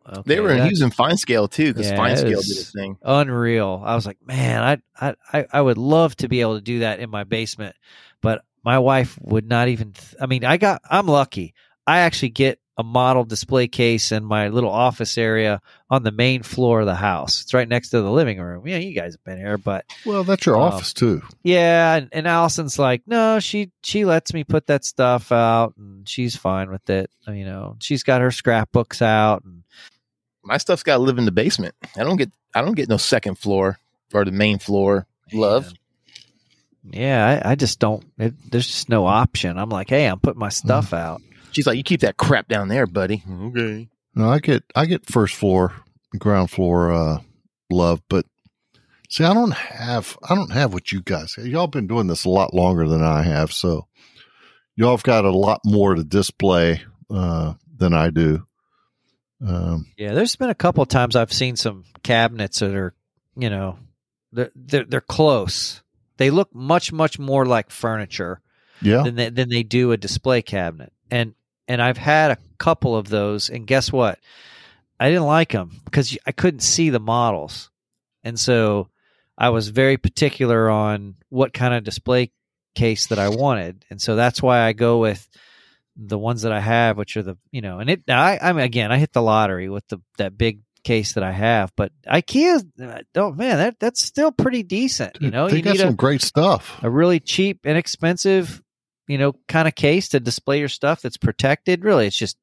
[0.06, 2.98] okay, They were that- using Fine Scale too because Yeah, Fine Scale did a thing.
[3.02, 3.80] unreal.
[3.84, 6.80] I was like, man, I, I, I, I would love to be able to do
[6.80, 7.76] that in my basement,
[8.20, 9.92] but my wife would not even.
[9.92, 11.54] Th- I mean, I got, I'm lucky.
[11.86, 16.42] I actually get a model display case in my little office area on the main
[16.42, 17.42] floor of the house.
[17.42, 18.66] It's right next to the living room.
[18.66, 21.20] Yeah, you guys have been here, but Well, that's your Um, office too.
[21.42, 26.08] yeah, and, and Allison's like, no, she she lets me put that stuff out, and
[26.08, 27.10] she's fine with it.
[27.28, 29.64] You know, she's got her scrapbooks out, and
[30.42, 31.74] My stuff's got to live in the basement.
[31.96, 33.78] I don't get I don't get no second floor
[34.14, 35.66] or the main floor love.
[35.66, 35.74] Man.
[36.94, 38.04] Yeah, I, I just don't.
[38.18, 39.56] It, there's just no option.
[39.58, 41.22] I'm like, hey, I'm putting my stuff out.
[41.52, 43.22] She's like, you keep that crap down there, buddy.
[43.30, 43.88] Okay.
[44.14, 45.72] No, I get, I get first floor,
[46.18, 47.20] ground floor, uh,
[47.70, 48.26] love, but
[49.12, 51.36] See, I don't have I don't have what you guys.
[51.36, 53.86] Y'all been doing this a lot longer than I have, so
[54.74, 56.80] y'all have got a lot more to display
[57.10, 58.46] uh, than I do.
[59.46, 62.94] Um, Yeah, there's been a couple of times I've seen some cabinets that are,
[63.36, 63.78] you know,
[64.32, 65.82] they're they're, they're close.
[66.16, 68.40] They look much much more like furniture
[68.80, 70.90] yeah, than they, than they do a display cabinet.
[71.10, 71.34] And
[71.68, 74.18] and I've had a couple of those, and guess what?
[74.98, 77.70] I didn't like them because I couldn't see the models,
[78.22, 78.88] and so
[79.36, 82.30] I was very particular on what kind of display
[82.74, 85.28] case that I wanted, and so that's why I go with
[85.96, 88.02] the ones that I have, which are the you know, and it.
[88.08, 91.32] I I mean, again, I hit the lottery with the that big case that I
[91.32, 95.18] have, but IKEA, uh, oh man, that that's still pretty decent.
[95.20, 96.78] You know, they you got need some a, great stuff.
[96.82, 98.62] a really cheap, inexpensive,
[99.12, 101.84] you know, kind of case to display your stuff that's protected.
[101.84, 102.38] Really, it's just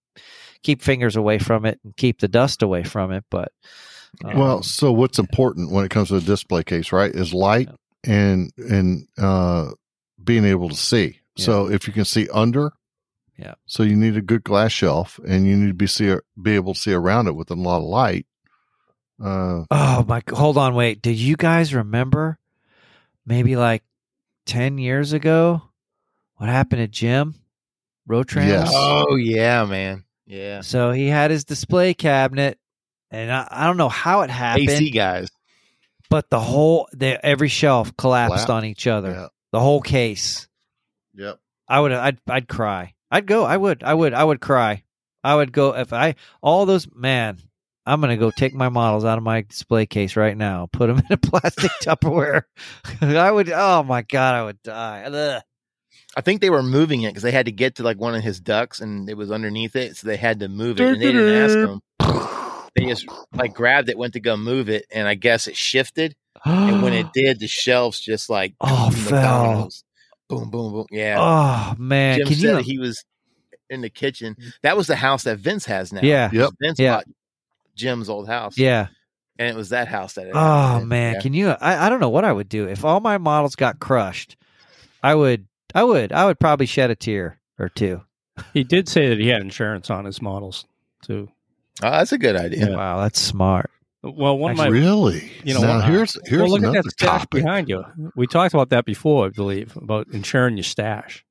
[0.62, 3.24] keep fingers away from it and keep the dust away from it.
[3.32, 3.52] But
[4.24, 7.70] um, well, so what's important when it comes to a display case, right, is light
[8.04, 9.72] and and uh,
[10.24, 11.20] being able to see.
[11.38, 12.74] So if you can see under,
[13.38, 13.56] Yeah.
[13.66, 16.74] So you need a good glass shelf, and you need to be see be able
[16.74, 18.28] to see around it with a lot of light.
[19.24, 21.02] Uh, oh my, hold on, wait.
[21.02, 22.38] Did you guys remember
[23.26, 23.84] maybe like
[24.46, 25.69] ten years ago
[26.40, 27.36] what happened to Jim
[28.10, 28.48] Rotrans?
[28.48, 28.72] Yes.
[28.74, 30.04] Oh yeah, man.
[30.26, 30.62] Yeah.
[30.62, 32.58] So he had his display cabinet,
[33.12, 35.30] and I, I don't know how it happened, AC guys.
[36.10, 38.50] but the whole the every shelf collapsed Collapsed.
[38.50, 39.12] on each other.
[39.12, 39.28] yeah.
[39.52, 40.48] The whole case.
[41.16, 41.40] Yep.
[41.68, 42.94] I would I'd I'd cry.
[43.12, 43.44] I'd go.
[43.44, 43.84] I would.
[43.84, 44.14] I would.
[44.14, 44.84] I would cry.
[45.24, 47.38] I would go if I all those man.
[47.86, 50.70] I'm gonna go take my models out of my display case right now.
[50.72, 52.44] Put them in a plastic Tupperware.
[53.02, 53.50] I would.
[53.50, 55.04] Oh my god, I would die.
[55.06, 55.42] Ugh.
[56.18, 58.24] I think they were moving it because they had to get to like one of
[58.24, 60.92] his ducks and it was underneath it, so they had to move it.
[60.94, 61.82] And they didn't ask him.
[62.76, 66.16] They just like grabbed it, went to go move it, and I guess it shifted.
[66.46, 69.70] And when it did, the shelves just like Oh, boom, fell.
[70.30, 70.86] Boom, boom, boom.
[70.92, 71.18] Yeah.
[71.20, 72.64] oh man, Jim can said you?
[72.64, 73.04] he was
[73.70, 74.36] in the kitchen.
[74.64, 76.02] That was the house that Vince has now.
[76.02, 76.52] yeah, Yep.
[76.62, 76.96] Vince Yeah.
[76.96, 77.06] bought
[77.76, 78.58] Jim's old house.
[78.58, 78.88] yeah.
[79.38, 80.28] And it was that house that.
[80.28, 81.22] it Oh happened man, Yeah.
[81.22, 81.50] can you?
[81.50, 84.36] I, I don't know what I would do if all my models got crushed.
[85.02, 85.48] I would.
[85.76, 86.12] I would.
[86.12, 88.02] I would probably shed a tear or two.
[88.54, 90.66] He did say that he had insurance on his models
[91.02, 91.30] too.
[91.82, 92.76] Oh, that's a good idea.
[92.76, 93.70] Wow, that's smart.
[94.02, 95.30] Well, one of my really?
[95.44, 97.44] you know, now here's here's well, look at that stash topic.
[97.44, 97.84] behind you.
[98.16, 101.26] We talked about that before, I believe, about insuring your stash.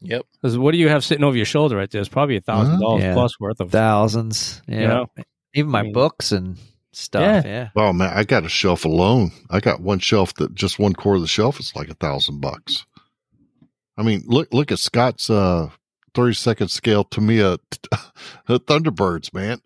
[0.00, 0.26] Yep.
[0.32, 2.00] Because what do you have sitting over your shoulder right there?
[2.00, 3.70] It's probably a thousand dollars plus worth of.
[3.70, 4.62] Thousands.
[4.66, 4.80] Yeah.
[4.80, 5.06] You know?
[5.54, 6.58] Even my I mean- books and
[6.92, 7.44] stuff.
[7.44, 7.68] Yeah.
[7.76, 9.30] Oh man, I got a shelf alone.
[9.50, 12.40] I got one shelf that just one quarter of the shelf is like a thousand
[12.40, 12.84] bucks.
[13.98, 15.68] I mean, look look at Scott's uh
[16.14, 17.58] thirty second scale Tamiya
[18.48, 19.60] Thunderbirds, man.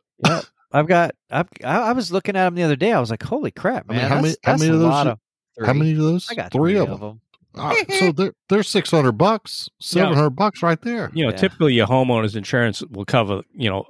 [0.73, 1.15] I've got.
[1.31, 2.93] I've, I I was looking at them the other day.
[2.93, 4.11] I was like, "Holy crap, I mean, man!
[4.11, 5.19] how many- how many of those of How
[5.67, 5.79] three.
[5.79, 6.29] many of those?
[6.31, 7.21] I got three, three of them.
[7.55, 11.11] Ah, so they're they're six hundred bucks, seven hundred bucks right there.
[11.13, 11.37] You know, Yeah.
[11.37, 13.85] typically your homeowner's insurance will cover you know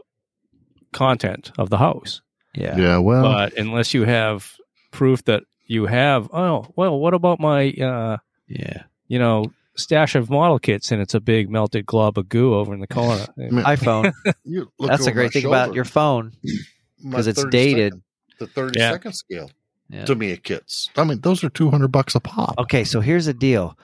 [0.92, 2.20] content of the house,
[2.54, 2.76] Yeah.
[2.76, 4.56] Yeah, well, but unless you have
[4.90, 8.16] proof that you have, oh well, what about my uh,
[8.48, 8.82] Yeah.
[9.06, 12.74] you know stash of model kits and it's a big melted glob of goo over
[12.74, 13.26] in the corner?
[13.36, 14.12] Man, iPhone.
[14.44, 16.32] you look That's a great thing about your phone.
[17.02, 18.02] because it's 32nd dated.
[18.38, 18.92] The thirty Yeah.
[18.92, 19.50] second scale
[19.88, 20.04] Yeah.
[20.04, 20.90] Tamiya kits.
[20.96, 22.54] I mean, those are two hundred bucks a pop.
[22.58, 23.76] Okay, so here's the deal.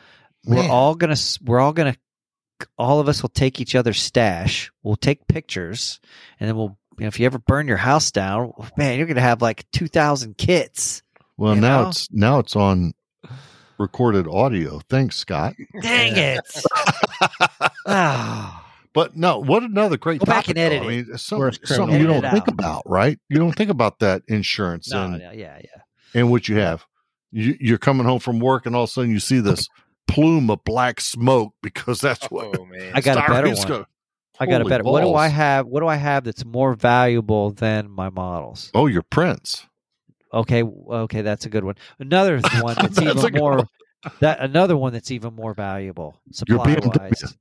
[0.45, 1.17] We're all gonna.
[1.45, 1.97] We're all gonna.
[2.77, 4.73] All of us will take each other's stash.
[4.83, 6.01] We'll take pictures,
[6.41, 6.79] and then we'll.
[6.99, 9.87] You know, if you ever burn your house down, man, you're gonna have like two
[9.89, 11.03] thousand kits.
[11.37, 11.89] Well, now know?
[11.91, 12.95] it's now it's on
[13.79, 14.81] recorded audio.
[14.89, 15.55] Thanks, Scott.
[15.83, 16.41] Dang it!
[17.87, 18.65] Ah.
[18.93, 20.89] But no, what another great Go back topic, and edit though.
[20.89, 22.49] I mean, it's something, Worst something you don't think out.
[22.49, 23.19] about, right?
[23.29, 25.83] You don't think about that insurance no, and no, yeah, yeah.
[26.15, 26.85] and what you have.
[27.31, 29.69] You, you're coming home from work, and all of a sudden you see this
[30.07, 32.93] plume of black smoke because that's what Oh man.
[32.95, 33.69] I got a better one.
[33.69, 33.87] go-
[34.41, 34.85] I got a Holy better.
[34.85, 35.67] What do I have?
[35.67, 38.71] What do I have that's more valuable than my models?
[38.75, 39.67] Oh, your prints.
[40.33, 41.77] Okay, okay, that's a good one.
[41.99, 43.69] Another one that's, That's even more one.
[44.21, 47.35] that another one that's even more valuable supply wise.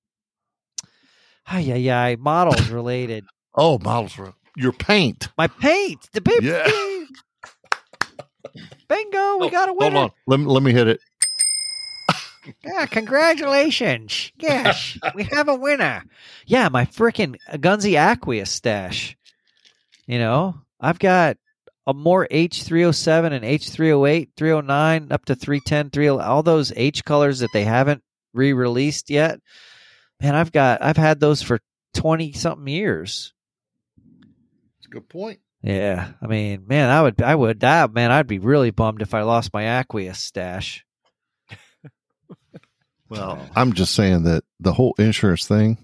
[1.46, 2.16] Hi, yeah, yeah.
[2.18, 3.26] Models related.
[3.56, 4.18] Oh, models.
[4.56, 5.30] Your paint.
[5.38, 6.68] My paint, the big Yeah.
[8.88, 9.38] bingo.
[9.38, 9.96] We Oh, got a winner.
[9.96, 10.16] Hold on.
[10.28, 11.00] Let me let me hit it.
[12.64, 14.32] Yeah, congratulations.
[14.38, 16.06] Yes, we have a winner.
[16.46, 19.18] Yeah, my freaking Gunze Aqueous stash.
[20.06, 21.38] You know, I've got
[21.88, 27.50] a more H307 and H308, 309, up to 310, 30, all those H colors that
[27.54, 28.04] they haven't
[28.34, 29.40] re-released yet.
[30.22, 31.60] Man, I've got I've had those for
[31.96, 33.34] 20 something years.
[33.98, 35.40] That's a good point.
[35.64, 39.14] Yeah, I mean, man, I would, I would, I, man, I'd be really bummed if
[39.14, 40.86] I lost my Aqueous stash.
[43.10, 45.78] Well, I'm just saying that the whole insurance thing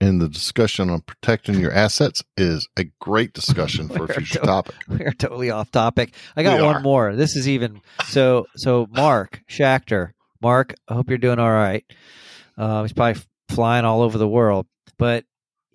[0.00, 4.46] and the discussion on protecting your assets is a great discussion for a future to-
[4.46, 4.74] topic.
[4.88, 6.14] We're totally off topic.
[6.36, 6.80] I got We one are.
[6.80, 7.14] more.
[7.16, 8.46] This is even so.
[8.56, 10.10] So, Mark Schachter,
[10.42, 11.84] Mark, I hope you're doing all right.
[12.58, 14.66] Uh, he's probably flying all over the world,
[14.98, 15.24] but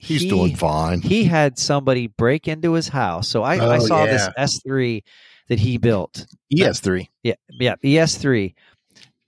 [0.02, 1.02] He's he- doing fine.
[1.02, 3.28] He had somebody break into his house.
[3.28, 4.30] So I, I Oh, saw this.
[4.38, 5.04] S3
[5.50, 6.26] that he built.
[6.54, 7.08] ES3.
[7.24, 8.54] Yeah, yeah, ES3.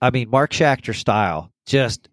[0.00, 2.08] I mean, Mark Schachter style, just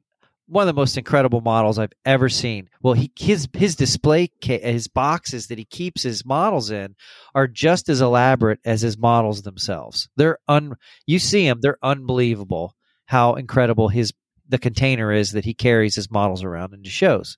[0.49, 2.69] one of the most incredible models I've ever seen.
[2.81, 6.95] Well, he his his display his boxes that he keeps his models in
[7.35, 10.09] are just as elaborate as his models themselves.
[10.15, 14.11] They're un you see them, they're unbelievable how incredible his
[14.47, 17.37] the container is that he carries his models around into shows.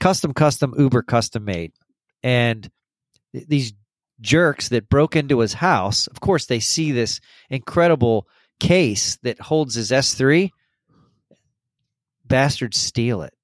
[0.00, 1.72] Custom, custom, uber custom made.
[2.22, 2.68] And
[3.32, 3.72] th- these
[4.20, 7.20] jerks that broke into his house, of course, they see this
[7.50, 8.26] incredible
[8.58, 10.50] case that holds his S3.
[12.26, 13.34] Bastards steal it.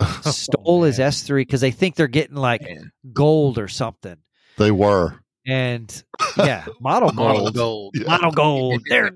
[0.22, 0.98] Stole his.
[0.98, 2.90] S3 because they think they're getting like Man.
[3.12, 4.16] gold or something.
[4.56, 5.20] They were.
[5.46, 6.02] And
[6.36, 7.54] yeah, model Model gold.
[7.54, 7.94] gold.
[7.96, 8.06] Yeah.
[8.08, 8.82] Model gold.
[8.88, 9.10] They're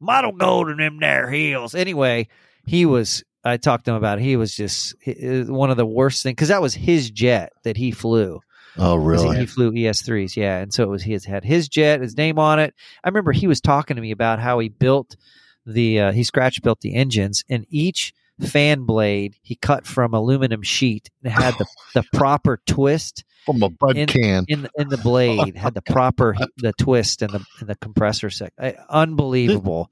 [0.00, 1.74] model gold in them there heels.
[1.74, 2.28] Anyway,
[2.66, 3.22] he was.
[3.44, 4.22] I talked to him about it.
[4.24, 7.76] He was just he- one of the worst things because that was his jet that
[7.76, 8.40] he flew.
[8.76, 9.38] Oh, really?
[9.38, 12.58] He flew ES3s, yeah, and so it was he had his jet, his name on
[12.58, 12.74] it.
[13.02, 15.16] I remember he was talking to me about how he built
[15.64, 20.62] the uh, he scratch built the engines, and each fan blade he cut from aluminum
[20.62, 24.44] sheet and had the the proper twist From a bud in- can.
[24.48, 28.30] in the, in the blade, had the proper the twist and the in the compressor
[28.30, 28.52] sec.
[28.58, 29.90] I- Unbelievable,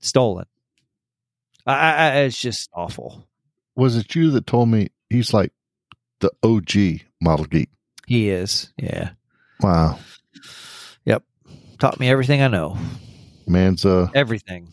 [0.00, 0.46] stolen.
[1.66, 3.26] I, I, I- it's just awful.
[3.76, 5.52] Was it you that told me he's like
[6.20, 7.68] the OG model geek?
[8.06, 9.10] He is, yeah.
[9.60, 9.98] Wow.
[11.04, 11.22] Yep
[11.78, 12.78] taught me everything I know,
[13.46, 14.68] Man's uh, everything.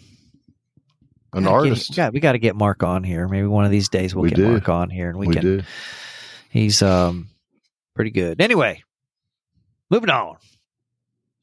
[1.34, 1.98] An Gotta get- artist.
[1.98, 3.28] yeah, we got to get Mark on here.
[3.28, 4.50] Maybe one of these days we'll We get do.
[4.50, 5.42] Mark on here, and we, we can.
[5.44, 5.62] do.
[6.50, 7.30] He's um
[7.96, 8.42] pretty good.
[8.42, 8.84] Anyway,
[9.90, 10.36] moving on.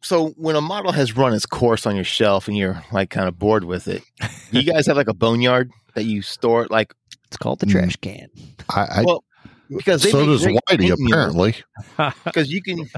[0.02, 3.26] So when a model has run its course on your shelf and you're like kind
[3.28, 4.02] of bored with it,
[4.52, 6.94] you guys have like a boneyard that you store it like
[7.26, 7.72] It's called the Mm.
[7.72, 8.28] trash can.
[8.68, 9.24] I, I Well,
[9.68, 11.56] because they so make does Whitey apparently.
[12.24, 12.88] because you can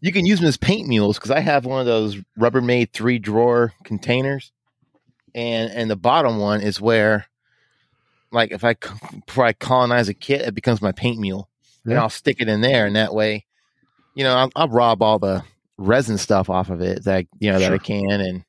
[0.00, 3.18] you can use them as paint mules because I have one of those Rubbermaid three
[3.20, 4.50] drawer containers,
[5.34, 7.26] and and the bottom one is where,
[8.30, 8.74] like, if I
[9.26, 11.48] before I colonize a kit, it becomes my paint mule,
[11.84, 13.46] and I'll stick it in there, and that way,
[14.14, 15.42] you know, I'll, I'll rob all the
[15.78, 18.44] resin stuff off of it that I, you know that I can, and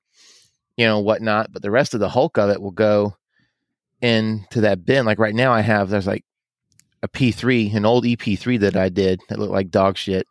[0.78, 1.52] you know whatnot.
[1.52, 3.16] But the rest of the hulk of it will go
[4.02, 5.06] into that bin.
[5.06, 6.26] Like right now, I have there's like
[7.04, 10.26] a P3, an old EP3 that I did that looked like dog shit.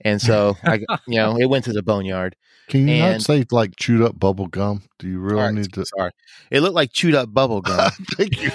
[0.00, 0.76] And so I,
[1.06, 2.36] you know, it went to the boneyard.
[2.68, 4.82] Can you not say like chewed up bubble gum?
[4.98, 5.84] Do you really Sorry, need to?
[5.86, 6.10] sorry.
[6.50, 7.90] It looked like chewed up bubble gum.
[8.16, 8.50] Thank you.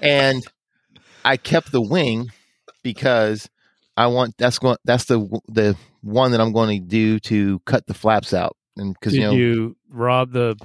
[0.00, 0.42] and
[1.24, 2.30] I kept the wing
[2.82, 3.48] because
[3.96, 5.18] I want that's going that's the
[5.48, 8.56] the one that I'm going to do to cut the flaps out.
[8.76, 10.56] And because Did you you, rob the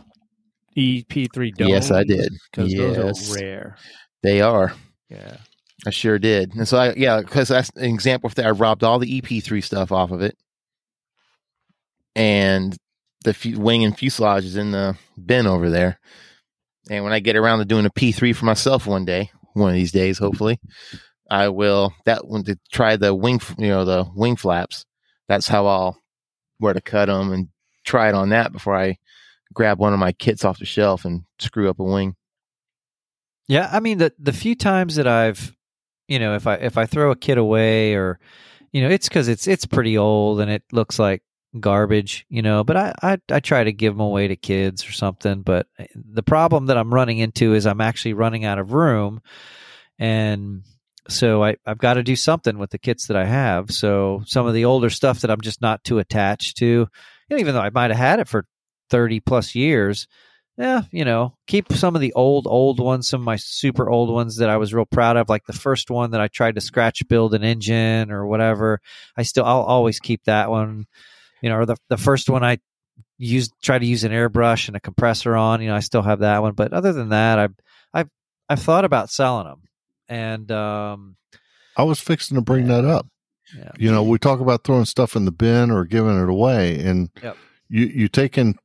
[0.77, 1.67] EP3 dome?
[1.67, 2.31] Yes, I did.
[2.51, 2.95] Because Yes.
[2.95, 3.75] those are rare.
[4.23, 4.73] they are.
[5.09, 5.37] Yeah.
[5.85, 6.55] I sure did.
[6.55, 8.45] And so I yeah, because that's an example of that.
[8.45, 10.35] I robbed all the EP3 stuff off of it,
[12.17, 12.75] and
[13.23, 15.99] the fu- wing and fuselage is in the bin over there.
[16.89, 19.75] And when I get around to doing a P3 for myself one day, one of
[19.75, 20.59] these days, hopefully,
[21.29, 24.85] I will that one to try the wing, you know, the wing flaps.
[25.27, 26.01] That's how I'll
[26.57, 27.49] where to cut them and
[27.85, 28.97] try it on that before I
[29.53, 32.15] grab one of my kits off the shelf and screw up a wing.
[33.47, 35.55] Yeah, I mean the the few times that I've,
[36.07, 38.19] you know, if I if I throw a kit away or,
[38.71, 41.21] you know, it's because it's it's pretty old and it looks like
[41.59, 42.63] garbage, you know.
[42.63, 45.41] But I, I I try to give them away to kids or something.
[45.41, 49.21] But eh, the problem that I'm running into is I'm actually running out of room,
[49.99, 50.63] and
[51.09, 53.71] so I I've got to do something with the kits that I have.
[53.71, 56.87] So some of the older stuff that I'm just not too attached to,
[57.29, 58.45] even though I might have had it for
[58.89, 60.07] thirty plus years
[60.57, 64.09] yeah, you know, keep some of the old, old ones, some of my super old
[64.09, 66.61] ones that I was real proud of, like the first one that I tried to
[66.61, 68.81] scratch build an engine or whatever.
[69.15, 70.87] I still, I'll always keep that one,
[71.41, 72.59] you know, or the, the first one I
[73.17, 76.19] used, try to use an airbrush and a compressor on, you know, I still have
[76.19, 76.53] that one.
[76.53, 77.53] But other than that, I've,
[77.93, 78.09] I've,
[78.49, 79.61] I've thought about selling them.
[80.07, 81.15] And, um,
[81.75, 83.07] I was fixing to bring that up.
[83.55, 86.79] yeah, You know, we talk about throwing stuff in the bin or giving it away,
[86.79, 87.37] and Yep.
[87.69, 88.55] you you take in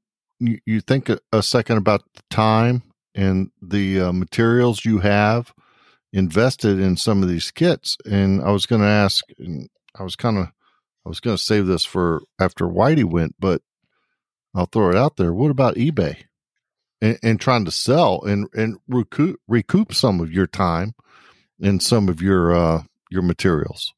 [0.40, 2.82] you, you think a, a second about the time
[3.14, 5.52] and the uh, materials you have
[6.12, 7.96] invested in some of these kits.
[8.06, 9.68] And I was going to ask, and
[9.98, 10.48] I was kind of
[11.04, 13.62] I was going to save this for after Whitey went, but
[14.54, 15.32] I'll throw it out there.
[15.32, 16.16] What about eBay
[17.00, 20.94] and, and trying to sell and and recoup recoup some of your time
[21.60, 23.92] and some of your uh your materials?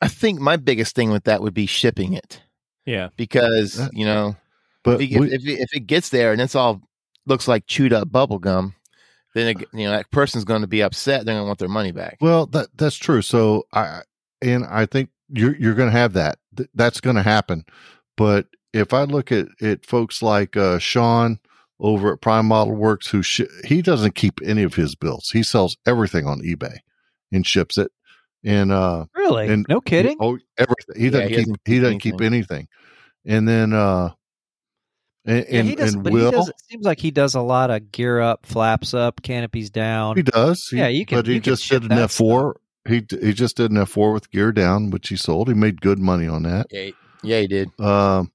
[0.00, 2.40] I think my biggest thing with that would be shipping it
[2.86, 3.08] Yeah.
[3.16, 4.36] because That- you know
[4.84, 6.80] But if, we- if, if it gets there and it's all
[7.26, 8.74] looks like chewed up bubble gum,
[9.34, 11.24] then it, you know that person's going to be upset.
[11.26, 12.16] They're going to want their money back.
[12.20, 13.22] Well, that that's true.
[13.22, 14.00] So I
[14.40, 16.38] and I think you're you're going to have that.
[16.58, 17.64] Th- That's going to happen.
[18.18, 21.38] But if I look at at folks like uh, Sean
[21.80, 25.30] over at Prime Model Works, who sh- he doesn't keep any of his bills.
[25.30, 26.76] He sells everything on eBay
[27.32, 27.90] and ships it.
[28.44, 29.48] And uh, Really?
[29.48, 30.16] And- no kidding.
[30.20, 30.96] oh, everything.
[31.00, 31.44] He doesn't he keep.
[31.46, 32.68] doesn't He doesn't keep anything.
[33.24, 34.10] And then uh,
[35.24, 36.48] and Yeah, and, he does, and but Will he does.
[36.48, 40.16] It seems like he does a lot of gear up, flaps up, canopies down.
[40.16, 40.66] He does.
[40.70, 42.60] He- Yeah, you can- But he you just ship did an F four.
[42.88, 45.48] He he just did an F four with gear down, which he sold.
[45.48, 46.66] He made good money on that.
[46.70, 46.90] Yeah,
[47.22, 47.78] yeah, he did.
[47.80, 48.32] Um,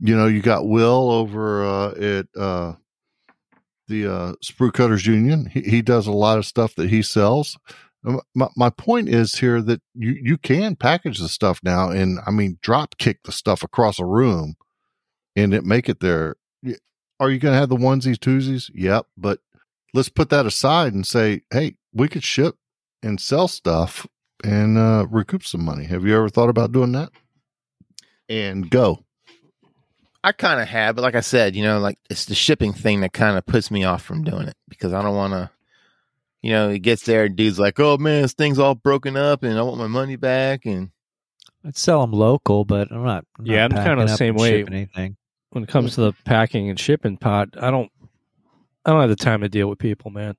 [0.00, 2.74] you know, you got Will over uh, at uh,
[3.86, 5.46] the uh, Sprue Cutters Union.
[5.46, 7.56] He, he does a lot of stuff that he sells.
[8.04, 12.18] Um, My, my point is here that you, you can package the stuff now and
[12.26, 14.56] I mean drop kick the stuff across a room
[15.36, 16.34] and it make it there.
[17.20, 18.70] Are you going to have the onesies twosies?
[18.74, 19.38] Yep, but
[19.94, 22.56] let's put that aside and say, hey, we could ship
[23.02, 24.06] and sell stuff
[24.44, 25.84] and uh, recoup some money.
[25.84, 27.10] Have you ever thought about doing that?
[28.28, 29.04] And go.
[30.24, 33.00] I kind of have, but like I said, you know, like it's the shipping thing
[33.00, 35.50] that kind of puts me off from doing it because I don't want to.
[36.42, 39.44] You know, it gets there, and dude's like, "Oh man, this thing's all broken up,
[39.44, 40.90] and I want my money back." And
[41.64, 43.24] I'd sell them local, but I'm not.
[43.38, 44.64] I'm Yeah, not I'm kinda the same way.
[44.64, 45.16] Anything?
[45.50, 47.90] When it comes to the packing and shipping part, I don't
[48.84, 50.34] I don't have the time to deal with people, man.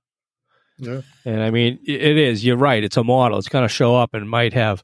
[0.85, 1.01] Yeah.
[1.25, 2.43] And I mean, it is.
[2.45, 2.83] You're right.
[2.83, 3.37] It's a model.
[3.37, 4.83] It's going to show up and might have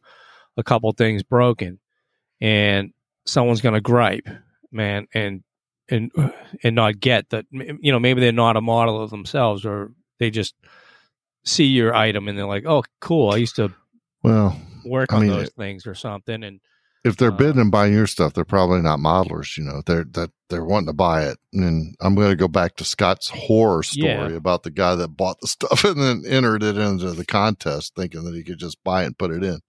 [0.58, 1.80] a couple things broken,
[2.42, 2.92] and
[3.26, 4.28] someone's going to gripe,
[4.72, 5.44] man, and
[5.90, 6.12] and
[6.64, 7.46] and not get that.
[7.52, 10.56] You know, maybe they're not a model of themselves, or they just
[11.46, 13.32] see your item and they're like, "Oh, cool!
[13.32, 13.74] I used to
[14.24, 16.60] Well, work I on mean, those it- things or something." And
[17.06, 19.58] if they're Uh, bidding and buying your stuff, they're probably not modelers.
[19.58, 21.38] You know, they're that they're wanting to buy it.
[21.54, 24.28] And I'm going to go back to Scott's horror story Yeah.
[24.38, 28.24] about the guy that bought the stuff and then entered it into the contest, thinking
[28.26, 29.60] that he could just buy it and put it in.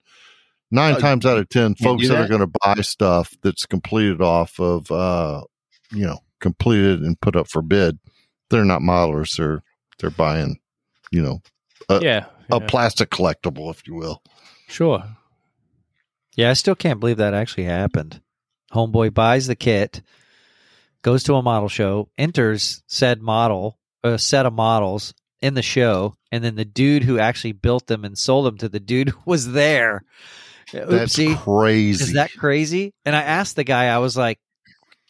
[0.71, 3.67] Nine Oh, times out of ten, folks do that, are going to buy stuff that's
[3.67, 5.43] completed off of, uh,
[5.93, 7.99] you know, completed and put up for bid,
[8.51, 9.37] they're not modelers.
[9.37, 9.63] They're
[9.99, 10.59] they're buying,
[11.11, 11.43] you know,
[11.89, 14.23] Uh, yeah, a plastic collectible, if you will.
[14.69, 15.03] sure.
[16.37, 18.21] Yeah, I still can't believe that actually happened.
[18.73, 20.01] Homeboy buys the kit,
[21.03, 26.17] goes to a model show, enters said model, a set of models in the show,
[26.31, 29.53] and then the dude who actually built them and sold them to the dude was
[29.53, 30.05] there.
[30.73, 31.37] That's Oopsie.
[31.37, 32.05] crazy.
[32.05, 32.95] Is that crazy?
[33.05, 34.39] And I asked the guy, I was like,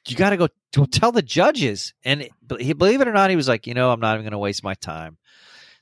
[0.07, 0.49] you got to go
[0.87, 1.93] tell the judges.
[2.03, 4.33] And he, believe it or not, he was like, you know, I'm not even going
[4.33, 5.19] to waste my time.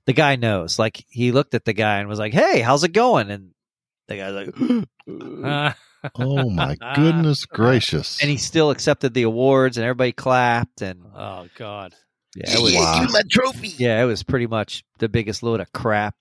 [0.06, 0.78] The guy knows.
[0.78, 3.30] Like, he looked at the guy and was like, hey, how's it going?
[3.30, 3.50] And
[4.08, 4.84] the guy's like,
[5.44, 5.72] Uh,
[6.16, 8.20] oh my goodness gracious!
[8.20, 10.82] and he still accepted the awards and everybody clapped.
[10.82, 11.94] And oh God.
[12.36, 13.06] yeah, it was, Wow.
[13.10, 13.68] my trophy.
[13.78, 16.14] yeah, it was pretty much the biggest load of crap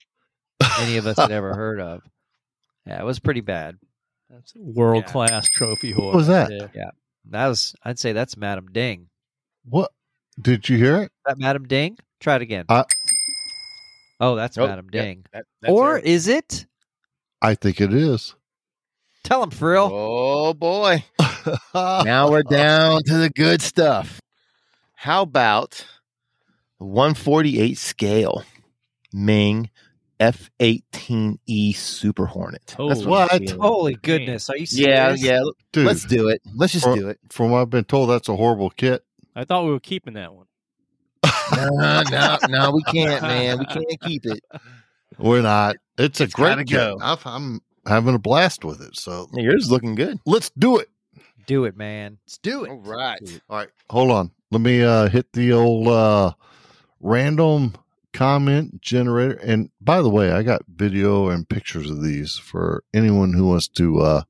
[0.80, 2.02] any of us had ever heard of.
[2.86, 3.78] Yeah, it was pretty bad.
[4.30, 6.08] That's world class trophy horse.
[6.08, 6.52] What was that?
[6.74, 6.92] Yeah.
[7.30, 9.08] That was, I'd say that's Madam Ding.
[9.66, 9.92] What
[10.42, 11.12] did you hear it?
[11.26, 11.98] that Madam Ding?
[12.22, 12.66] Try it again.
[12.70, 12.84] Uh,
[14.20, 15.26] oh, that's Oh, Madam yeah, Ding.
[15.34, 16.00] that- that's Or her.
[16.00, 16.66] is it?
[17.42, 18.36] I think it is.
[19.28, 19.90] Tell him, Frill.
[19.92, 21.04] oh boy,
[21.76, 24.22] now we're down to the good stuff.
[24.96, 25.86] How about
[26.80, 28.44] the 148 scale
[29.14, 29.70] Meng
[30.22, 32.64] F18E Super Hornet?
[32.68, 33.34] That's Oh, what?
[33.34, 33.46] I'm.
[33.60, 34.50] Holy goodness.
[34.50, 35.24] Are you Yeah, serious?
[35.24, 35.40] yeah.
[35.74, 36.42] Dude, Let's do it.
[36.56, 37.20] Let's just For- do it.
[37.30, 39.04] from what I've been told, that's a horrible kit.
[39.36, 40.46] I thought we were keeping that one.
[41.54, 43.60] No, no, no, we can't, man.
[43.60, 44.40] We can't keep it.
[45.18, 45.76] We're not.
[45.98, 46.70] It's a great kit.
[46.70, 46.98] go.
[47.02, 48.96] I've, I'm having a blast with it.
[48.98, 50.20] So Yeah, yours is looking good.
[50.26, 50.90] let's do it.
[51.46, 52.18] Do it, man.
[52.26, 52.70] Let's do it.
[52.70, 53.20] All right.
[53.50, 54.32] All right, hold on.
[54.52, 56.34] Let me uh, hit the old uh,
[57.00, 57.74] random
[58.14, 59.40] comment generator.
[59.44, 63.68] And by the way, I got video and pictures of these for anyone who wants
[63.70, 64.22] to, uh,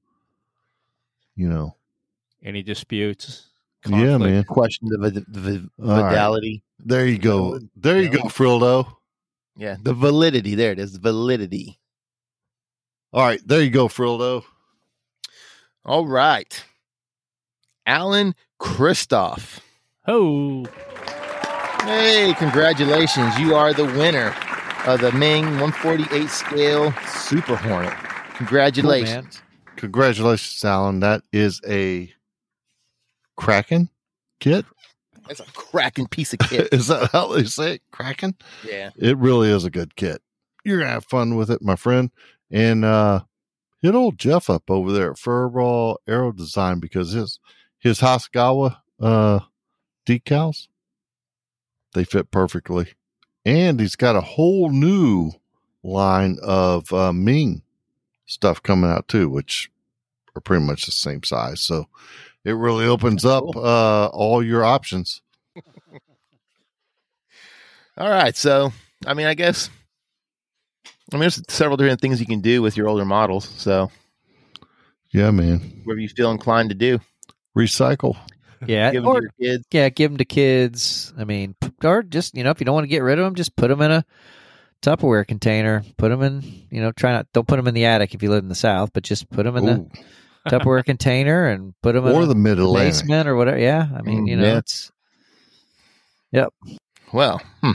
[1.35, 1.75] you know,
[2.43, 3.47] Any disputes?
[3.87, 4.43] yeah, man.
[4.43, 6.13] Question the, vid- the vid- All right.
[6.13, 6.63] validity.
[6.79, 7.59] There you go.
[7.75, 8.91] There you go, Frildo.
[9.55, 10.53] Yeah, the validity.
[10.55, 10.95] There it is.
[10.97, 11.79] Validity.
[13.13, 14.43] All right, there you go, Frildo.
[15.85, 16.63] All right.
[17.85, 19.61] Alan Christoph.
[20.07, 20.65] Oh,
[21.83, 23.37] Hey, congratulations.
[23.39, 24.35] You are the winner
[24.85, 27.93] of the Meng 148 scale Super Hornet.
[27.93, 28.37] Cool.
[28.37, 29.41] Congratulations.
[29.77, 30.99] Congratulations, Alan.
[30.99, 32.11] That is a
[33.37, 33.89] Kraken
[34.41, 34.65] kit.
[35.29, 36.67] That's a cracking piece of kit.
[36.73, 37.81] is that how they say it?
[37.91, 38.35] Kraken?
[38.67, 38.89] yeah.
[38.97, 40.21] It really is a good kit.
[40.65, 42.11] You're gonna have fun with it, my friend.
[42.51, 43.21] And uh
[43.81, 47.39] hit old Jeff up over there at Furball Aero Design because his
[47.79, 49.39] his Hasegawa uh
[50.05, 50.67] decals
[51.93, 52.93] they fit perfectly.
[53.45, 55.31] And he's got a whole new
[55.83, 57.61] line of uh Meng
[58.25, 59.71] stuff coming out too, which
[60.35, 61.61] are pretty much the same size.
[61.61, 61.87] So
[62.43, 65.21] it really opens up uh all your options.
[67.97, 68.35] All right.
[68.35, 68.71] So,
[69.07, 69.71] I mean, I guess,
[71.11, 73.47] I mean, there's several different things you can do with your older models.
[73.57, 73.89] So,
[75.11, 75.81] Yeah, man.
[75.83, 76.99] whatever you feel inclined to do,
[77.57, 78.17] Recycle.
[78.65, 79.65] Yeah, give them or to your kids.
[79.71, 81.13] yeah, give them to kids.
[81.17, 83.35] I mean, or just you know, if you don't want to get rid of them,
[83.35, 84.05] just put them in a
[84.81, 85.83] Tupperware container.
[85.97, 88.29] Put them in, you know, try not don't put them in the attic if you
[88.29, 89.89] live in the south, but just put them in Ooh.
[90.45, 92.93] the Tupperware container and put them in or a the mid Atlantic.
[92.93, 93.59] basement or whatever.
[93.59, 94.57] Yeah, I mean, Mm, you know, yeah.
[94.57, 94.91] it's
[96.31, 96.53] yep.
[97.13, 97.71] Well, hmm.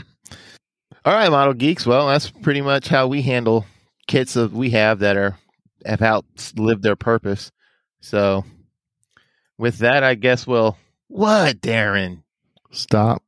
[1.05, 1.85] All right, model geeks.
[1.85, 3.65] Well, that's pretty much how we handle
[4.07, 5.37] kits that we have that are
[5.85, 7.51] have outlived their purpose.
[8.01, 8.45] So,
[9.57, 10.77] with that, I guess we'll.
[11.07, 12.23] What, Darren?
[12.71, 13.21] Stop.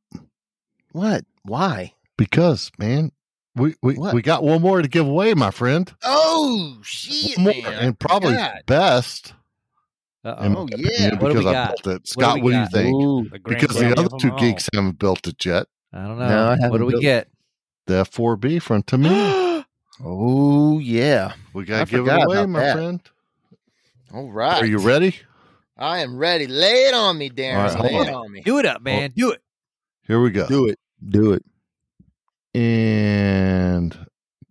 [0.92, 1.24] What?
[1.44, 1.92] Why?
[2.16, 3.12] Because, man,
[3.54, 4.14] we we, What?
[4.14, 5.92] we got one more to give away, my friend.
[6.02, 7.72] Oh shit, more, man!
[7.74, 8.62] and probably God.
[8.66, 9.34] best.
[10.24, 10.42] uh-oh.
[10.44, 10.88] in my Oh, yeah.
[10.88, 11.68] opinion, What do we because I got?
[11.68, 11.90] built it.
[11.90, 12.94] What do Scott, what do you think?
[12.94, 14.38] Ooh, the Because the other of them two all.
[14.38, 15.66] geeks haven't built it yet.
[15.92, 16.28] I don't know.
[16.28, 17.28] No, I what do we built- get?
[17.86, 19.64] The F4B from Tamiya.
[20.04, 21.32] oh yeah!
[21.52, 22.74] We got to give it away, my that.
[22.74, 23.00] friend.
[24.12, 24.62] All right.
[24.62, 25.16] Are you ready?
[25.78, 26.46] I am ready.
[26.46, 27.56] Lay it on me, Darren.
[27.56, 28.24] All right, Lay hold it on.
[28.24, 28.40] on me.
[28.40, 29.12] Do it up, man.
[29.16, 29.42] Do it.
[30.06, 30.46] Here we go.
[30.46, 30.78] Do it.
[31.08, 31.44] Do it.
[32.54, 34.06] And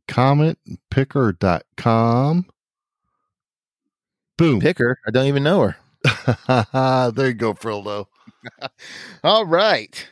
[0.07, 2.45] commentpicker.com.
[4.37, 4.59] Boom.
[4.59, 4.99] Picker.
[5.07, 5.77] I don't even know her.
[7.15, 8.07] there you go, Frildo.
[9.23, 10.07] All right.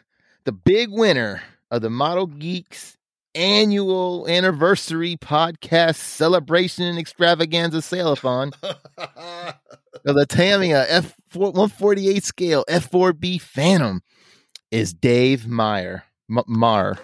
[0.46, 2.98] The big winner of the Model Geeks
[3.36, 14.02] annual anniversary podcast celebration and extravaganza sale-a-thon of the Tamiya F 148 scale F4B Phantom
[14.72, 16.04] is Dave Meyer.
[16.30, 16.96] M- Mar.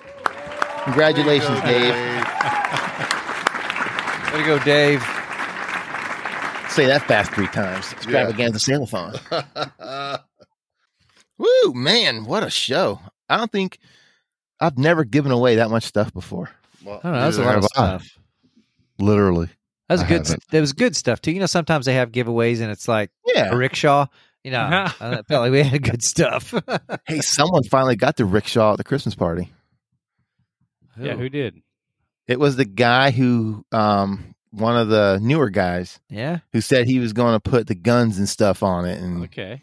[0.84, 1.94] Congratulations, Dave.
[4.34, 5.02] Way to go, Dave.
[6.70, 7.92] Say that fast three times.
[7.94, 9.16] Extravaganza sale-a-thon.
[11.38, 13.00] Woo, man, what a show.
[13.28, 13.80] I don't think
[14.60, 16.50] I've never given away that much stuff before.
[16.84, 17.22] Well, I don't know.
[17.22, 17.68] That's a lot of have I.
[17.98, 18.18] stuff.
[19.00, 19.48] Literally.
[19.88, 20.18] That was I good.
[20.28, 20.44] haven't.
[20.52, 21.32] There was good stuff too.
[21.32, 23.50] You know, sometimes they have giveaways and it's like Yeah.
[23.52, 24.06] a rickshaw.
[24.44, 24.60] You know,
[25.02, 26.54] I felt like we had good stuff.
[27.08, 29.50] Hey, someone finally got the rickshaw at the Christmas party.
[31.00, 31.62] Yeah, who did?
[32.28, 36.40] It was the guy who, um, one of the newer guys Yeah.
[36.54, 39.00] who said he was going to put the guns and stuff on it.
[39.02, 39.62] And Okay.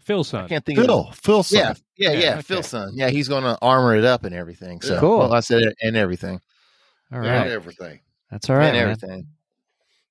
[0.00, 1.12] Phil I can't think of Phil.
[1.12, 1.42] Phil.
[1.42, 1.58] son.
[1.58, 2.18] Yeah, yeah, yeah.
[2.18, 2.42] Yeah, okay.
[2.42, 2.92] Phil's son.
[2.94, 4.80] Yeah, he's going to armor it up and everything.
[4.80, 5.18] So Cool.
[5.18, 6.40] Well, I said it and everything.
[7.12, 7.28] All right.
[7.28, 8.00] And everything.
[8.30, 8.82] That's all right, and man.
[8.82, 9.26] everything.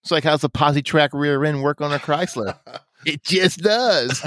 [0.01, 2.57] It's like how's the posi track rear end work on a Chrysler?
[3.05, 4.21] it just does.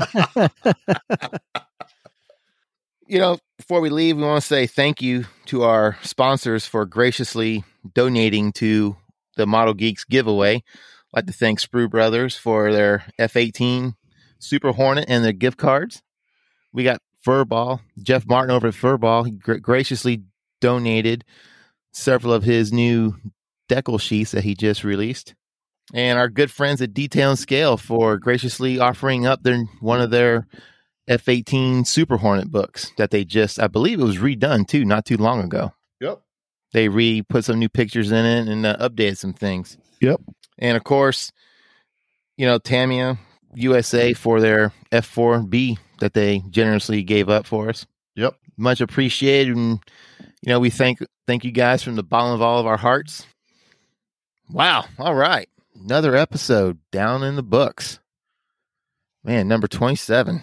[3.07, 6.85] you know, before we leave, we want to say thank you to our sponsors for
[6.85, 7.65] graciously
[7.95, 8.97] donating to
[9.37, 10.57] the Model Geeks giveaway.
[10.57, 10.63] I'd
[11.15, 13.95] like to thank Sprue Brothers for their F18
[14.43, 16.03] Super Hornet and their gift cards.
[16.73, 19.25] We got Furball, Jeff Martin over at Furball.
[19.25, 20.25] He gra- graciously
[20.61, 21.25] donated
[21.93, 23.15] several of his new
[23.69, 25.35] decal sheets that he just released.
[25.95, 30.11] And our good friends at Detail and Scale for graciously offering up their one of
[30.11, 30.47] their
[31.09, 35.17] F18 Super Hornet books that they just, I believe it was redone too, not too
[35.17, 35.73] long ago.
[36.01, 36.21] Yep.
[36.73, 39.77] They re put some new pictures in it and uh, updated some things.
[40.01, 40.21] Yep.
[40.59, 41.31] And of course,
[42.37, 43.19] you know, Tamiya
[43.55, 47.87] USA for their F4B that they generously gave up for us.
[48.17, 48.35] Yep.
[48.57, 49.57] Much appreciated.
[49.57, 49.79] And,
[50.43, 53.27] you know, we thank thank you guys from the bottom of all of our hearts.
[54.51, 54.85] Wow.
[54.99, 55.49] All right.
[55.75, 57.99] Another episode down in the books.
[59.25, 60.43] Man, number 27.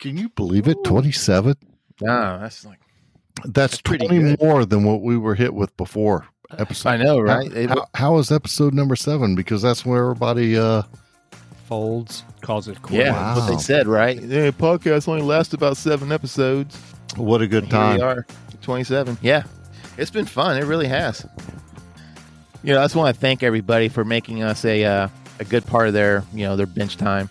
[0.00, 0.76] Can you believe it?
[0.84, 1.54] 27?
[2.00, 2.78] Wow, that's like
[3.44, 4.40] That's pretty 20 good.
[4.42, 6.26] more than what we were hit with before.
[6.58, 6.88] Episode.
[6.90, 7.50] I know, right?
[7.52, 9.34] How, how, how is episode number seven?
[9.34, 10.56] Because that's where everybody.
[10.58, 10.82] uh
[11.66, 12.22] Folds.
[12.42, 12.96] Calls it cool.
[12.96, 13.40] yeah, Wow.
[13.40, 14.20] what they said, right?
[14.20, 16.76] Yeah, podcast only lasts about seven episodes.
[17.16, 17.96] What a good Here time!
[17.96, 18.26] we are,
[18.62, 19.18] 27.
[19.22, 19.42] Yeah,
[19.98, 20.56] it's been fun.
[20.58, 21.26] It really has.
[22.62, 25.08] You know, I just want to thank everybody for making us a uh,
[25.40, 27.30] a good part of their you know their bench time.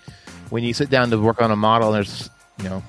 [0.49, 2.30] When you sit down to work on a model, there's
[2.62, 2.84] you know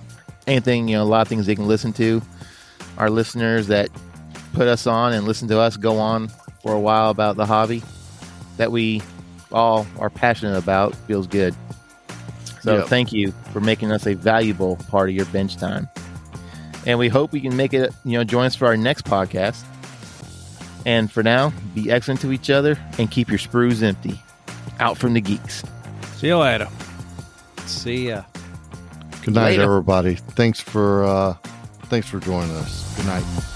[0.46, 2.22] anything you know a lot of things they can listen to.
[2.98, 3.90] Our listeners that
[4.52, 6.28] put us on and listen to us go on
[6.62, 7.82] for a while about the hobby
[8.56, 9.02] that we
[9.52, 11.54] all are passionate about feels good.
[12.62, 12.88] So Yep.
[12.88, 15.88] thank you for making us a valuable part of your bench time.
[16.84, 19.62] And we hope we can make it, you know, join us for our next podcast.
[20.84, 24.20] And for now, be excellent to each other and keep your sprues empty.
[24.78, 25.64] Out from the geeks.
[26.16, 26.68] See you later.
[27.66, 28.22] See ya.
[29.24, 29.62] Good night, Later.
[29.62, 30.14] everybody.
[30.14, 31.34] Thanks for uh,
[31.86, 32.94] thanks for joining us.
[32.96, 33.55] Good night.